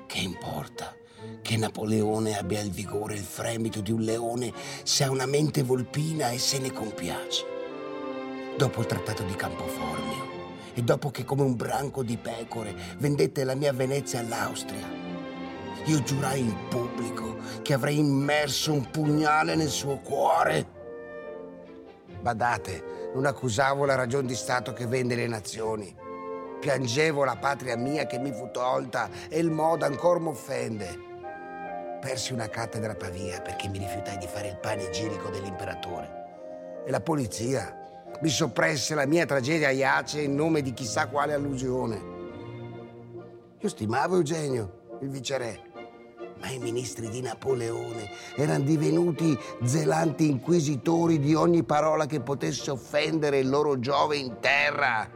Che 0.07 0.19
importa 0.19 0.95
che 1.41 1.57
Napoleone 1.57 2.37
abbia 2.37 2.61
il 2.61 2.71
vigore 2.71 3.15
e 3.15 3.19
il 3.19 3.25
fremito 3.25 3.81
di 3.81 3.93
un 3.93 4.03
leone 4.03 4.53
se 4.83 5.05
ha 5.05 5.11
una 5.11 5.27
mente 5.27 5.63
volpina 5.63 6.31
e 6.31 6.39
se 6.39 6.59
ne 6.59 6.73
compiace? 6.73 7.45
Dopo 8.57 8.81
il 8.81 8.87
trattato 8.87 9.23
di 9.23 9.35
Campoformio 9.35 10.31
e 10.75 10.83
dopo 10.83 11.11
che 11.11 11.25
come 11.25 11.43
un 11.43 11.57
branco 11.57 12.03
di 12.03 12.17
pecore 12.17 12.75
vendette 12.99 13.45
la 13.45 13.55
mia 13.55 13.73
Venezia 13.73 14.21
all'Austria, 14.21 14.87
io 15.85 16.03
giurai 16.03 16.41
in 16.41 16.69
pubblico 17.03 17.37
che 17.63 17.75
avrei 17.75 17.99
immerso 17.99 18.73
un 18.73 18.91
pugnale 18.91 19.55
nel 19.55 19.69
suo 19.69 19.99
cuore. 19.99 20.81
Badate, 22.21 23.11
non 23.15 23.27
accusavo 23.27 23.85
la 23.85 23.97
ragion 23.97 24.27
di 24.27 24.35
Stato 24.35 24.73
che 24.73 24.87
vende 24.87 25.17
le 25.17 25.27
nazioni. 25.27 25.95
Piangevo 26.61 27.25
la 27.25 27.37
patria 27.37 27.77
mia 27.77 28.07
che 28.07 28.19
mi 28.19 28.33
fu 28.33 28.51
tolta 28.53 29.09
e 29.29 29.39
il 29.41 29.51
modo 29.51 29.85
ancora 29.85 30.21
m'offende. 30.21 31.11
Persi 32.01 32.33
una 32.33 32.49
cattedra 32.49 32.93
a 32.93 32.97
Pavia 32.97 33.41
perché 33.41 33.69
mi 33.69 33.79
rifiutai 33.79 34.19
di 34.19 34.27
fare 34.27 34.49
il 34.49 34.59
panegirico 34.59 35.29
dell'imperatore. 35.29 36.21
E 36.87 36.91
la 36.91 37.01
polizia 37.01 37.79
mi 38.21 38.29
soppresse 38.29 38.95
la 38.95 39.07
mia 39.07 39.27
tragedia 39.27 39.71
iace 39.71 40.21
in 40.21 40.35
nome 40.35 40.63
di 40.63 40.73
chissà 40.73 41.09
quale 41.09 41.33
allusione. 41.33 42.11
Io 43.59 43.69
stimavo 43.69 44.17
Eugenio, 44.17 44.99
il 45.01 45.09
viceré, 45.09 45.72
ma 46.43 46.51
i 46.51 46.59
ministri 46.59 47.09
di 47.09 47.21
Napoleone 47.21 48.11
erano 48.35 48.65
divenuti 48.65 49.39
zelanti 49.63 50.29
inquisitori 50.29 51.21
di 51.21 51.37
ogni 51.37 51.63
parola 51.63 52.07
che 52.07 52.19
potesse 52.19 52.73
offendere 52.73 53.39
il 53.39 53.49
loro 53.49 53.79
Giove 53.79 54.17
in 54.17 54.39
terra. 54.41 55.09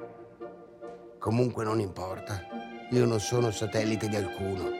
Comunque 1.18 1.64
non 1.64 1.80
importa, 1.80 2.46
io 2.90 3.04
non 3.04 3.18
sono 3.18 3.50
satellite 3.50 4.08
di 4.08 4.14
alcuno 4.14 4.70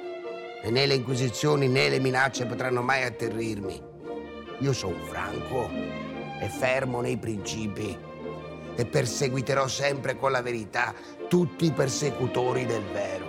e 0.62 0.70
né 0.70 0.86
le 0.86 0.94
inquisizioni 0.94 1.66
né 1.66 1.88
le 1.88 1.99
minacce 1.99 2.47
potranno 2.47 2.80
mai 2.80 3.03
atterrirmi. 3.03 3.82
Io 4.61 4.72
sono 4.72 5.03
franco 5.03 5.68
e 6.40 6.49
fermo 6.49 7.01
nei 7.01 7.16
principi 7.16 7.99
e 8.76 8.86
perseguiterò 8.86 9.66
sempre 9.66 10.16
con 10.16 10.30
la 10.30 10.42
verità 10.42 10.94
tutti 11.26 11.64
i 11.64 11.72
persecutori 11.72 12.64
del 12.66 12.84
vero. 12.92 13.26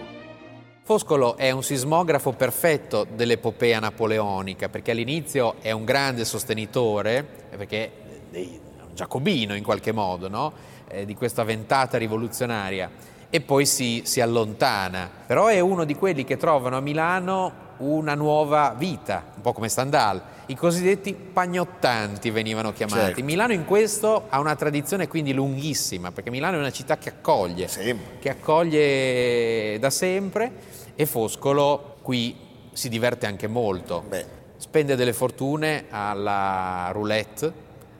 Foscolo 0.88 1.36
è 1.36 1.52
un 1.52 1.64
sismografo 1.64 2.32
perfetto 2.32 3.06
dell'epopea 3.14 3.78
napoleonica 3.78 4.70
perché 4.70 4.92
all'inizio 4.92 5.56
è 5.60 5.72
un 5.72 5.84
grande 5.84 6.24
sostenitore, 6.24 7.28
perché 7.58 7.92
è 8.32 8.38
un 8.38 8.96
giacobino 8.96 9.54
in 9.54 9.64
qualche 9.64 9.92
modo, 9.92 10.30
no? 10.30 10.54
eh, 10.88 11.04
di 11.04 11.14
questa 11.14 11.44
ventata 11.44 11.98
rivoluzionaria 11.98 12.90
e 13.30 13.42
poi 13.42 13.66
si, 13.66 14.04
si 14.06 14.22
allontana. 14.22 15.12
Però 15.26 15.48
è 15.48 15.60
uno 15.60 15.84
di 15.84 15.94
quelli 15.94 16.24
che 16.24 16.38
trovano 16.38 16.78
a 16.78 16.80
Milano 16.80 17.66
una 17.80 18.16
nuova 18.16 18.74
vita, 18.78 19.26
un 19.36 19.42
po' 19.42 19.52
come 19.52 19.68
Stendhal. 19.68 20.24
I 20.46 20.56
cosiddetti 20.56 21.14
pagnottanti 21.14 22.30
venivano 22.30 22.72
chiamati. 22.72 23.08
Certo. 23.08 23.24
Milano 23.26 23.52
in 23.52 23.66
questo 23.66 24.28
ha 24.30 24.40
una 24.40 24.56
tradizione 24.56 25.10
quindi 25.10 25.34
lunghissima, 25.34 26.14
perché 26.14 26.30
Milano 26.30 26.56
è 26.56 26.60
una 26.60 26.72
città 26.72 26.98
che 26.98 27.10
accoglie, 27.10 27.68
Sempre. 27.68 28.20
che 28.20 28.30
accoglie 28.30 29.78
da 29.80 29.90
sempre 29.90 30.76
e 31.00 31.06
Foscolo 31.06 31.98
qui 32.02 32.36
si 32.74 32.90
diverte 32.90 33.28
anche 33.28 33.46
molto. 33.46 34.04
Beh. 34.08 34.26
Spende 34.58 34.96
delle 34.96 35.14
fortune 35.14 35.86
alla 35.92 36.90
roulette, 36.92 37.54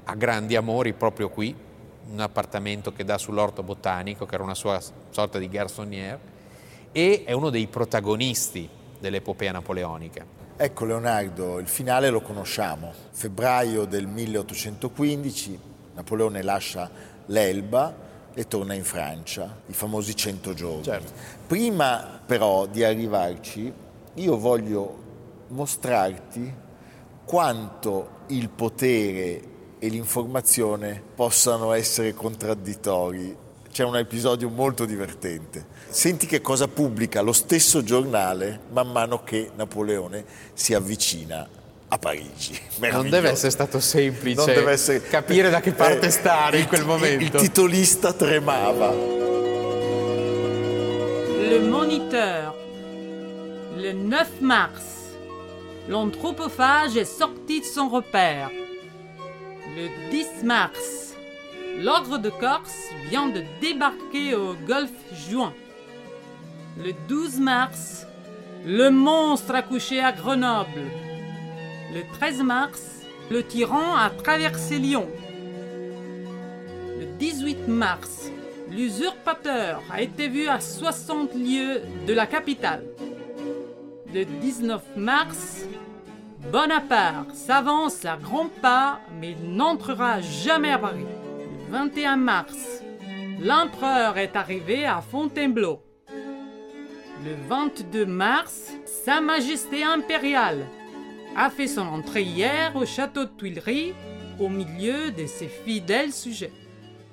ha 0.04 0.16
grandi 0.16 0.56
amori 0.56 0.94
proprio 0.94 1.30
qui, 1.30 1.56
un 2.10 2.20
appartamento 2.20 2.92
che 2.94 3.04
dà 3.04 3.20
sull'orto 3.20 3.62
botanico, 3.62 4.26
che 4.26 4.34
era 4.34 4.44
una 4.44 4.56
sua 4.56 4.82
sorta 5.12 5.38
di 5.38 5.48
garçonnière, 5.48 6.20
e 6.92 7.24
è 7.24 7.34
uno 7.34 7.52
dei 7.52 7.68
protagonisti 7.68 8.68
dell'epopea 9.00 9.52
napoleonica. 9.52 10.26
Ecco 10.58 10.86
Leonardo, 10.86 11.60
il 11.60 11.68
finale 11.68 12.10
lo 12.10 12.22
conosciamo. 12.22 12.92
Febbraio 13.12 13.86
del 13.86 14.08
1815, 14.08 15.60
Napoleone 15.94 16.42
lascia 16.42 16.90
l'Elba 17.28 18.07
e 18.38 18.48
torna 18.48 18.76
in 18.76 18.84
Francia, 18.84 19.62
i 19.66 19.74
famosi 19.74 20.16
100 20.16 20.54
giorni. 20.54 20.84
Certo. 20.84 21.12
Prima 21.48 22.22
però 22.24 22.68
di 22.68 22.84
arrivarci, 22.84 23.74
io 24.14 24.38
voglio 24.38 24.96
mostrarti 25.48 26.54
quanto 27.26 28.10
il 28.28 28.50
potere 28.50 29.42
e 29.80 29.88
l'informazione 29.88 31.02
possano 31.16 31.72
essere 31.72 32.14
contraddittori. 32.14 33.36
C'è 33.72 33.84
un 33.84 33.98
episodio 33.98 34.50
molto 34.50 34.86
divertente. 34.86 35.66
Senti 35.90 36.28
che 36.28 36.40
cosa 36.40 36.68
pubblica 36.68 37.22
lo 37.22 37.34
stesso 37.34 37.82
giornale 37.82 38.60
man 38.70 38.92
mano 38.92 39.24
che 39.24 39.50
Napoleone 39.56 40.24
si 40.54 40.76
avvicina 40.76 41.57
a 41.90 41.98
Parigi. 41.98 42.60
Non 42.92 43.10
deve 43.10 43.30
essere 43.30 43.52
stato 43.52 43.80
semplice 43.80 44.36
Non 44.36 44.46
deve 44.46 44.72
essere- 44.72 45.02
capire 45.02 45.50
da 45.50 45.60
che 45.62 45.72
parte 45.72 46.08
Eh, 46.08 46.12
stare 46.12 46.60
in 46.60 46.68
quel 46.68 46.82
il- 46.82 46.86
momento. 46.88 47.24
Il 47.38 47.42
titolista 47.42 48.14
tremava. 48.14 48.92
Le 51.50 51.60
Moniteur. 51.60 52.56
Le 53.78 53.94
9 53.94 54.28
mars, 54.42 54.84
l'anthropophage 55.88 56.98
est 56.98 57.06
sorti 57.18 57.60
de 57.60 57.66
son 57.66 57.90
repère. 57.90 58.50
Le 59.76 59.88
10 60.10 60.44
mars, 60.44 61.14
l'ordre 61.80 62.18
de 62.18 62.30
Corse 62.32 62.76
vient 63.10 63.28
de 63.30 63.44
débarquer 63.62 64.34
au 64.34 64.56
golfe 64.68 64.90
Juin. 65.30 65.54
Le 66.78 66.92
12 67.08 67.40
mars, 67.40 68.08
le 68.66 68.90
monstre 68.90 69.54
a 69.56 69.62
couché 69.62 70.00
à 70.02 70.12
Grenoble. 70.12 70.82
Le 71.94 72.02
13 72.20 72.44
mars, 72.44 73.06
le 73.32 73.44
tyran 73.44 73.96
a 73.96 74.10
traversé 74.10 74.78
Lyon. 74.78 75.08
Le 77.00 77.06
18 77.18 77.70
mars, 77.70 78.30
l'usurpateur 78.70 79.82
a 79.90 80.02
été 80.02 80.28
vu 80.28 80.48
à 80.48 80.60
60 80.60 81.34
lieues 81.34 81.82
de 82.06 82.14
la 82.14 82.28
capitale. 82.28 82.84
Le 84.14 84.26
19 84.26 84.82
mars, 84.98 85.64
Bonaparte 86.52 87.34
s'avance 87.34 88.04
à 88.04 88.18
grands 88.18 88.50
pas, 88.62 89.00
mais 89.20 89.32
il 89.32 89.56
n'entrera 89.56 90.20
jamais 90.20 90.72
à 90.72 90.80
Paris. 90.80 91.06
Le 91.40 91.72
21 91.72 92.18
mars, 92.18 92.84
l'empereur 93.42 94.18
est 94.18 94.36
arrivé 94.36 94.86
à 94.86 95.00
Fontainebleau. 95.00 95.82
Le 97.24 97.34
22 97.48 98.06
mars, 98.06 98.74
Sa 98.86 99.22
Majesté 99.22 99.84
impériale 99.84 100.66
a 101.40 101.52
fait 101.52 101.68
son 101.68 101.88
entrée 101.88 102.24
hier 102.24 102.76
au 102.76 102.84
château 102.84 103.26
de 103.26 103.30
Tuileries 103.38 103.94
au 104.40 104.50
milieu 104.50 105.12
de 105.12 105.28
ses 105.28 105.48
fidèles 105.48 106.12
sujets. 106.12 106.52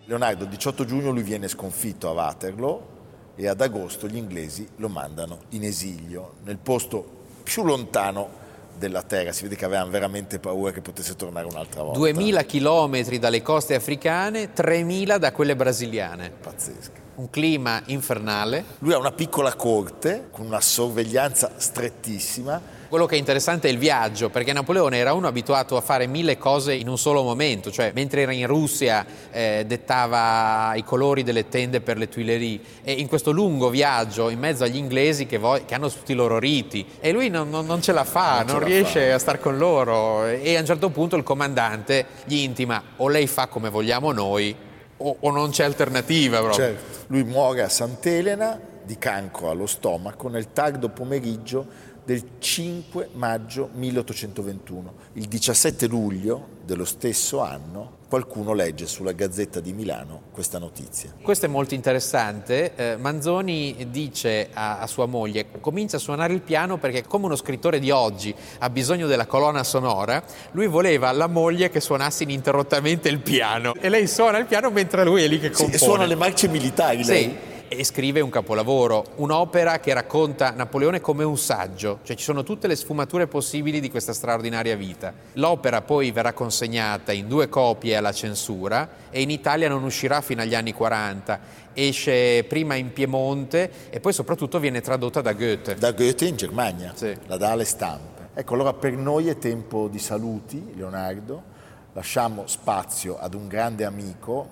Leonardo, 0.06 0.44
il 0.44 0.50
18 0.50 0.86
giugno 0.86 1.10
lui 1.10 1.22
viene 1.22 1.46
sconfitto 1.46 2.08
a 2.08 2.12
Waterloo 2.12 2.92
e 3.36 3.48
ad 3.48 3.60
agosto 3.60 4.08
gli 4.08 4.16
inglesi 4.16 4.66
lo 4.76 4.88
mandano 4.88 5.40
in 5.50 5.64
esilio 5.64 6.36
nel 6.44 6.56
posto 6.56 7.04
più 7.42 7.64
lontano 7.64 8.42
della 8.78 9.02
terra. 9.02 9.30
Si 9.32 9.42
vede 9.42 9.56
che 9.56 9.66
avevano 9.66 9.90
veramente 9.90 10.38
paura 10.38 10.72
che 10.72 10.80
potesse 10.80 11.16
tornare 11.16 11.46
un'altra 11.46 11.82
volta. 11.82 11.98
2000 11.98 12.42
chilometri 12.44 13.18
dalle 13.18 13.42
coste 13.42 13.74
africane, 13.74 14.54
3000 14.54 15.18
da 15.18 15.32
quelle 15.32 15.54
brasiliane. 15.54 16.30
Pazzesca. 16.30 17.02
Un 17.16 17.28
clima 17.30 17.82
infernale. 17.86 18.64
Lui 18.78 18.92
ha 18.92 18.98
una 18.98 19.12
piccola 19.12 19.54
corte 19.54 20.28
con 20.30 20.46
una 20.46 20.60
sorveglianza 20.60 21.52
strettissima. 21.56 22.60
Quello 22.94 23.08
che 23.08 23.16
è 23.16 23.18
interessante 23.18 23.66
è 23.66 23.72
il 23.72 23.78
viaggio, 23.78 24.30
perché 24.30 24.52
Napoleone 24.52 24.98
era 24.98 25.14
uno 25.14 25.26
abituato 25.26 25.76
a 25.76 25.80
fare 25.80 26.06
mille 26.06 26.38
cose 26.38 26.74
in 26.74 26.86
un 26.88 26.96
solo 26.96 27.24
momento, 27.24 27.72
cioè 27.72 27.90
mentre 27.92 28.20
era 28.20 28.30
in 28.30 28.46
Russia 28.46 29.04
eh, 29.32 29.64
dettava 29.66 30.74
i 30.76 30.84
colori 30.84 31.24
delle 31.24 31.48
tende 31.48 31.80
per 31.80 31.98
le 31.98 32.08
Tuileries 32.08 32.60
e 32.84 32.92
in 32.92 33.08
questo 33.08 33.32
lungo 33.32 33.68
viaggio 33.68 34.28
in 34.28 34.38
mezzo 34.38 34.62
agli 34.62 34.76
inglesi 34.76 35.26
che, 35.26 35.38
vo- 35.38 35.60
che 35.64 35.74
hanno 35.74 35.90
tutti 35.90 36.12
i 36.12 36.14
loro 36.14 36.38
riti 36.38 36.86
e 37.00 37.10
lui 37.10 37.30
non, 37.30 37.50
non- 37.50 37.66
non 37.66 37.82
ce 37.82 37.90
la 37.90 38.04
fa, 38.04 38.44
Non 38.46 38.58
non, 38.58 38.64
riesce 38.64 39.08
fa. 39.08 39.14
a 39.16 39.18
star 39.18 39.40
con 39.40 39.58
loro 39.58 40.26
e 40.26 40.56
a 40.56 40.60
un 40.60 40.66
certo 40.66 40.88
punto 40.90 41.16
il 41.16 41.24
comandante 41.24 42.06
gli 42.26 42.36
intima 42.36 42.80
o 42.98 43.08
lei 43.08 43.26
fa 43.26 43.48
come 43.48 43.70
vogliamo 43.70 44.12
noi 44.12 44.54
o, 44.98 45.16
o 45.18 45.30
non 45.32 45.50
c'è 45.50 45.64
alternativa 45.64 46.38
proprio. 46.38 46.64
Certo. 46.64 46.98
Lui 47.08 47.24
muore 47.24 47.62
a 47.62 47.68
Sant'Elena 47.68 48.56
di 48.84 48.98
cancro 48.98 49.50
allo 49.50 49.66
stomaco 49.66 50.28
nel 50.28 50.52
tardo 50.52 50.90
pomeriggio 50.90 51.92
del 52.04 52.22
5 52.38 53.08
maggio 53.12 53.70
1821. 53.72 54.92
Il 55.14 55.26
17 55.26 55.86
luglio 55.86 56.48
dello 56.64 56.84
stesso 56.84 57.40
anno 57.40 58.02
qualcuno 58.08 58.52
legge 58.52 58.86
sulla 58.86 59.12
Gazzetta 59.12 59.58
di 59.60 59.72
Milano 59.72 60.22
questa 60.32 60.58
notizia. 60.58 61.12
Questo 61.20 61.46
è 61.46 61.48
molto 61.48 61.74
interessante. 61.74 62.74
Eh, 62.76 62.96
Manzoni 62.96 63.88
dice 63.90 64.50
a, 64.52 64.78
a 64.78 64.86
sua 64.86 65.06
moglie: 65.06 65.46
comincia 65.60 65.96
a 65.96 66.00
suonare 66.00 66.32
il 66.34 66.40
piano 66.42 66.76
perché, 66.78 67.04
come 67.06 67.24
uno 67.26 67.36
scrittore 67.36 67.78
di 67.80 67.90
oggi 67.90 68.34
ha 68.58 68.70
bisogno 68.70 69.06
della 69.06 69.26
colonna 69.26 69.64
sonora, 69.64 70.22
lui 70.52 70.66
voleva 70.66 71.08
alla 71.08 71.26
moglie 71.26 71.70
che 71.70 71.80
suonasse 71.80 72.22
ininterrottamente 72.24 73.08
il 73.08 73.20
piano. 73.20 73.74
E 73.74 73.88
lei 73.88 74.06
suona 74.06 74.38
il 74.38 74.46
piano 74.46 74.70
mentre 74.70 75.04
lui 75.04 75.22
è 75.22 75.28
lì 75.28 75.40
che 75.40 75.48
Sì, 75.48 75.54
compone. 75.62 75.74
e 75.74 75.78
suona 75.78 76.04
le 76.06 76.14
marce 76.14 76.48
militari 76.48 77.04
lei. 77.04 77.22
Sì, 77.24 77.52
e 77.68 77.84
scrive 77.84 78.20
un 78.20 78.30
capolavoro, 78.30 79.04
un'opera 79.16 79.80
che 79.80 79.92
racconta 79.92 80.50
Napoleone 80.50 81.00
come 81.00 81.24
un 81.24 81.36
saggio, 81.38 82.00
cioè 82.02 82.16
ci 82.16 82.22
sono 82.24 82.42
tutte 82.42 82.66
le 82.66 82.76
sfumature 82.76 83.26
possibili 83.26 83.80
di 83.80 83.90
questa 83.90 84.12
straordinaria 84.12 84.76
vita. 84.76 85.12
L'opera 85.34 85.80
poi 85.82 86.10
verrà 86.10 86.32
consegnata 86.32 87.12
in 87.12 87.28
due 87.28 87.48
copie 87.48 87.96
alla 87.96 88.12
censura 88.12 88.88
e 89.10 89.22
in 89.22 89.30
Italia 89.30 89.68
non 89.68 89.82
uscirà 89.84 90.20
fino 90.20 90.42
agli 90.42 90.54
anni 90.54 90.72
40. 90.72 91.40
Esce 91.72 92.44
prima 92.44 92.74
in 92.74 92.92
Piemonte 92.92 93.70
e 93.90 94.00
poi 94.00 94.12
soprattutto 94.12 94.58
viene 94.58 94.80
tradotta 94.80 95.20
da 95.20 95.32
Goethe. 95.32 95.74
Da 95.74 95.92
Goethe 95.92 96.26
in 96.26 96.36
Germania, 96.36 96.92
Sì. 96.94 97.16
la 97.26 97.36
dà 97.36 97.50
alle 97.50 97.64
stampe. 97.64 98.28
Ecco, 98.34 98.54
allora 98.54 98.72
per 98.72 98.92
noi 98.92 99.28
è 99.28 99.38
tempo 99.38 99.88
di 99.88 99.98
saluti, 99.98 100.72
Leonardo. 100.76 101.52
Lasciamo 101.92 102.46
spazio 102.46 103.18
ad 103.18 103.34
un 103.34 103.46
grande 103.48 103.84
amico, 103.84 104.48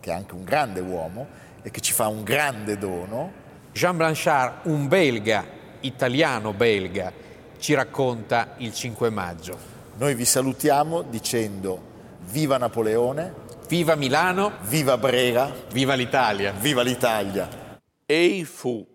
che 0.00 0.10
è 0.10 0.14
anche 0.14 0.34
un 0.34 0.44
grande 0.44 0.80
uomo 0.80 1.26
e 1.68 1.70
che 1.70 1.80
ci 1.80 1.92
fa 1.92 2.08
un 2.08 2.22
grande 2.22 2.78
dono. 2.78 3.30
Jean 3.72 3.96
Blanchard, 3.96 4.60
un 4.64 4.88
belga, 4.88 5.44
italiano-belga, 5.80 7.12
ci 7.58 7.74
racconta 7.74 8.54
il 8.56 8.72
5 8.72 9.10
maggio. 9.10 9.58
Noi 9.98 10.14
vi 10.14 10.24
salutiamo 10.24 11.02
dicendo 11.02 11.80
viva 12.20 12.56
Napoleone, 12.56 13.46
Viva 13.68 13.96
Milano, 13.96 14.52
viva 14.62 14.96
Brera, 14.96 15.52
viva 15.72 15.92
l'Italia! 15.92 16.52
viva 16.52 16.80
l'Italia. 16.80 17.78
Ei 18.06 18.46
fu, 18.46 18.86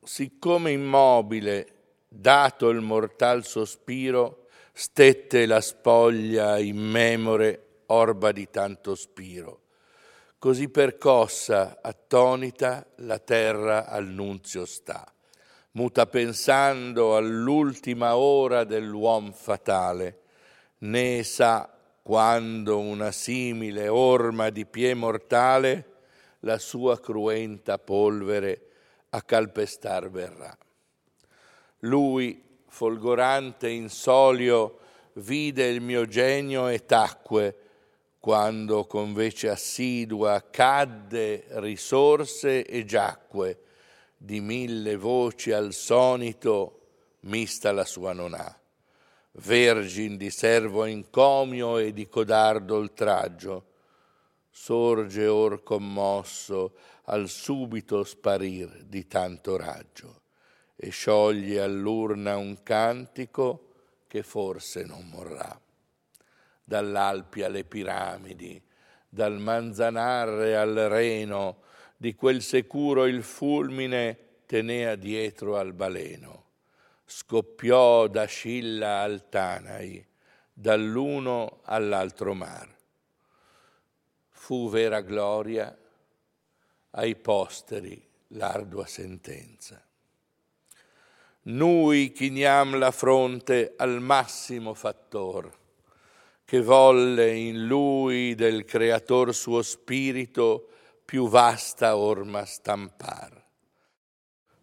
siccome 0.00 0.70
immobile, 0.70 1.66
dato 2.08 2.68
il 2.68 2.82
mortal 2.82 3.44
sospiro, 3.44 4.46
stette 4.72 5.44
la 5.46 5.60
spoglia 5.60 6.56
immemore, 6.60 7.82
orba 7.86 8.30
di 8.30 8.48
tanto 8.48 8.94
spiro. 8.94 9.59
Così 10.40 10.70
percossa, 10.70 11.80
attonita, 11.82 12.86
la 13.00 13.18
terra 13.18 13.86
al 13.86 14.06
nunzio 14.06 14.64
sta, 14.64 15.06
muta 15.72 16.06
pensando 16.06 17.14
all'ultima 17.14 18.16
ora 18.16 18.64
dell'uom 18.64 19.32
fatale, 19.32 20.20
né 20.78 21.22
sa 21.24 21.70
quando 22.02 22.78
una 22.78 23.10
simile 23.10 23.88
orma 23.88 24.48
di 24.48 24.64
pie 24.64 24.94
mortale 24.94 25.98
la 26.38 26.56
sua 26.56 26.98
cruenta 26.98 27.76
polvere 27.76 28.68
a 29.10 29.20
calpestar 29.20 30.08
verrà. 30.10 30.56
Lui, 31.80 32.42
folgorante 32.66 33.68
in 33.68 33.90
solio, 33.90 34.78
vide 35.16 35.66
il 35.66 35.82
mio 35.82 36.06
genio 36.06 36.66
e 36.68 36.86
tacque, 36.86 37.56
quando 38.20 38.84
con 38.84 39.14
vece 39.14 39.48
assidua 39.48 40.44
cadde, 40.50 41.46
risorse 41.52 42.66
e 42.66 42.84
giacque, 42.84 43.62
di 44.14 44.42
mille 44.42 44.96
voci 44.96 45.52
al 45.52 45.72
sonito, 45.72 46.80
mista 47.20 47.72
la 47.72 47.86
sua 47.86 48.12
non 48.12 48.34
ha. 48.34 48.60
Vergin 49.32 50.18
di 50.18 50.28
servo 50.28 50.84
incomio 50.84 51.78
e 51.78 51.94
di 51.94 52.06
codardo 52.08 52.76
oltraggio, 52.76 53.64
sorge 54.50 55.26
or 55.26 55.62
commosso 55.62 56.74
al 57.04 57.26
subito 57.30 58.04
sparir 58.04 58.84
di 58.84 59.06
tanto 59.06 59.56
raggio 59.56 60.20
e 60.76 60.90
scioglie 60.90 61.60
all'urna 61.60 62.36
un 62.36 62.62
cantico 62.62 63.68
che 64.06 64.22
forse 64.22 64.84
non 64.84 65.08
morrà. 65.08 65.58
Dall'Alpi 66.70 67.42
alle 67.42 67.64
piramidi, 67.64 68.62
dal 69.08 69.40
Manzanarre 69.40 70.56
al 70.56 70.72
Reno, 70.72 71.62
di 71.96 72.14
quel 72.14 72.42
sicuro 72.42 73.06
il 73.06 73.24
fulmine 73.24 74.42
tenea 74.46 74.94
dietro 74.94 75.56
al 75.56 75.72
baleno. 75.72 76.44
Scoppiò 77.04 78.06
da 78.06 78.24
Scilla 78.26 79.00
al 79.00 79.28
Tanai, 79.28 80.06
dall'uno 80.52 81.62
all'altro 81.64 82.34
mar. 82.34 82.72
Fu 84.28 84.70
vera 84.70 85.00
gloria 85.00 85.76
ai 86.90 87.16
posteri 87.16 88.00
l'ardua 88.28 88.86
sentenza. 88.86 89.84
Noi 91.42 92.12
chiniam 92.12 92.78
la 92.78 92.92
fronte 92.92 93.74
al 93.76 94.00
massimo 94.00 94.72
fattor, 94.74 95.58
che 96.50 96.62
volle 96.62 97.36
in 97.36 97.64
lui 97.68 98.34
del 98.34 98.64
creator 98.64 99.32
suo 99.32 99.62
spirito 99.62 100.66
più 101.04 101.28
vasta 101.28 101.96
orma 101.96 102.44
stampar. 102.44 103.40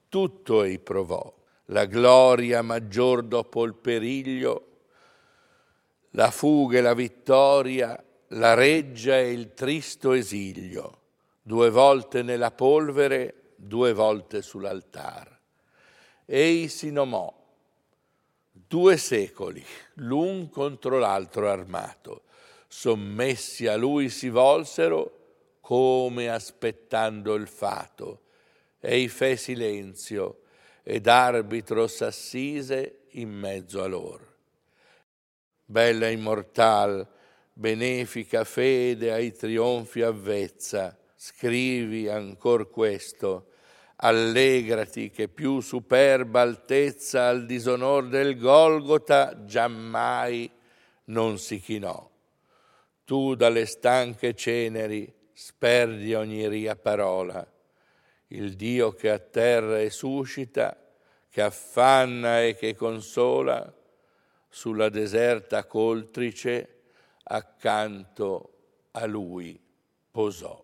Tutto 0.09 0.63
ei 0.63 0.79
provò, 0.79 1.33
la 1.67 1.85
gloria 1.85 2.61
maggior 2.61 3.23
dopo 3.23 3.63
il 3.63 3.73
periglio, 3.73 4.79
la 6.09 6.29
fuga 6.29 6.79
e 6.79 6.81
la 6.81 6.93
vittoria, 6.93 8.03
la 8.31 8.53
reggia 8.53 9.17
e 9.17 9.31
il 9.31 9.53
tristo 9.53 10.11
esilio, 10.11 11.03
due 11.41 11.69
volte 11.69 12.21
nella 12.21 12.51
polvere, 12.51 13.53
due 13.55 13.93
volte 13.93 14.41
sull'altar 14.41 15.35
ei 16.29 16.67
si 16.67 16.91
nomò 16.91 17.33
due 18.68 18.97
secoli, 18.97 19.63
l'un 19.95 20.49
contro 20.49 20.99
l'altro 20.99 21.49
armato, 21.49 22.24
sommessi 22.68 23.65
a 23.68 23.76
lui 23.76 24.09
si 24.09 24.30
volsero 24.30 25.13
come 25.61 26.30
aspettando 26.30 27.34
il 27.36 27.47
fato, 27.47 28.22
ei 28.80 29.07
fe 29.07 29.36
silenzio 29.38 30.41
ed 30.84 31.07
arbitro 31.07 31.88
s'assise 31.88 32.99
in 33.11 33.30
mezzo 33.30 33.82
a 33.82 33.88
lor. 33.88 34.36
Bella 35.65 36.07
immortal, 36.07 37.05
benefica 37.51 38.43
fede 38.43 39.11
ai 39.11 39.34
trionfi 39.34 40.01
avvezza, 40.01 40.97
scrivi 41.15 42.07
ancor 42.07 42.70
questo, 42.70 43.47
allegrati 43.97 45.09
che 45.09 45.27
più 45.27 45.59
superba 45.59 46.41
altezza 46.41 47.27
al 47.27 47.45
disonor 47.45 48.07
del 48.07 48.37
Golgota 48.37 49.43
giammai 49.45 50.49
non 51.05 51.37
si 51.39 51.59
chinò. 51.59 52.09
Tu 53.03 53.35
dalle 53.35 53.65
stanche 53.65 54.35
ceneri 54.35 55.11
sperdi 55.33 56.13
ogni 56.13 56.47
ria 56.47 56.75
parola, 56.75 57.45
il 58.27 58.55
Dio 58.55 58.91
che 58.91 59.09
a 59.09 59.19
terra 59.19 59.79
e 59.79 59.89
suscita, 59.89 60.77
che 61.29 61.41
affanna 61.41 62.43
e 62.43 62.55
che 62.55 62.75
consola, 62.75 63.73
sulla 64.49 64.89
deserta 64.89 65.65
coltrice 65.65 66.81
accanto 67.23 68.53
a 68.91 69.05
lui 69.05 69.59
posò. 70.09 70.63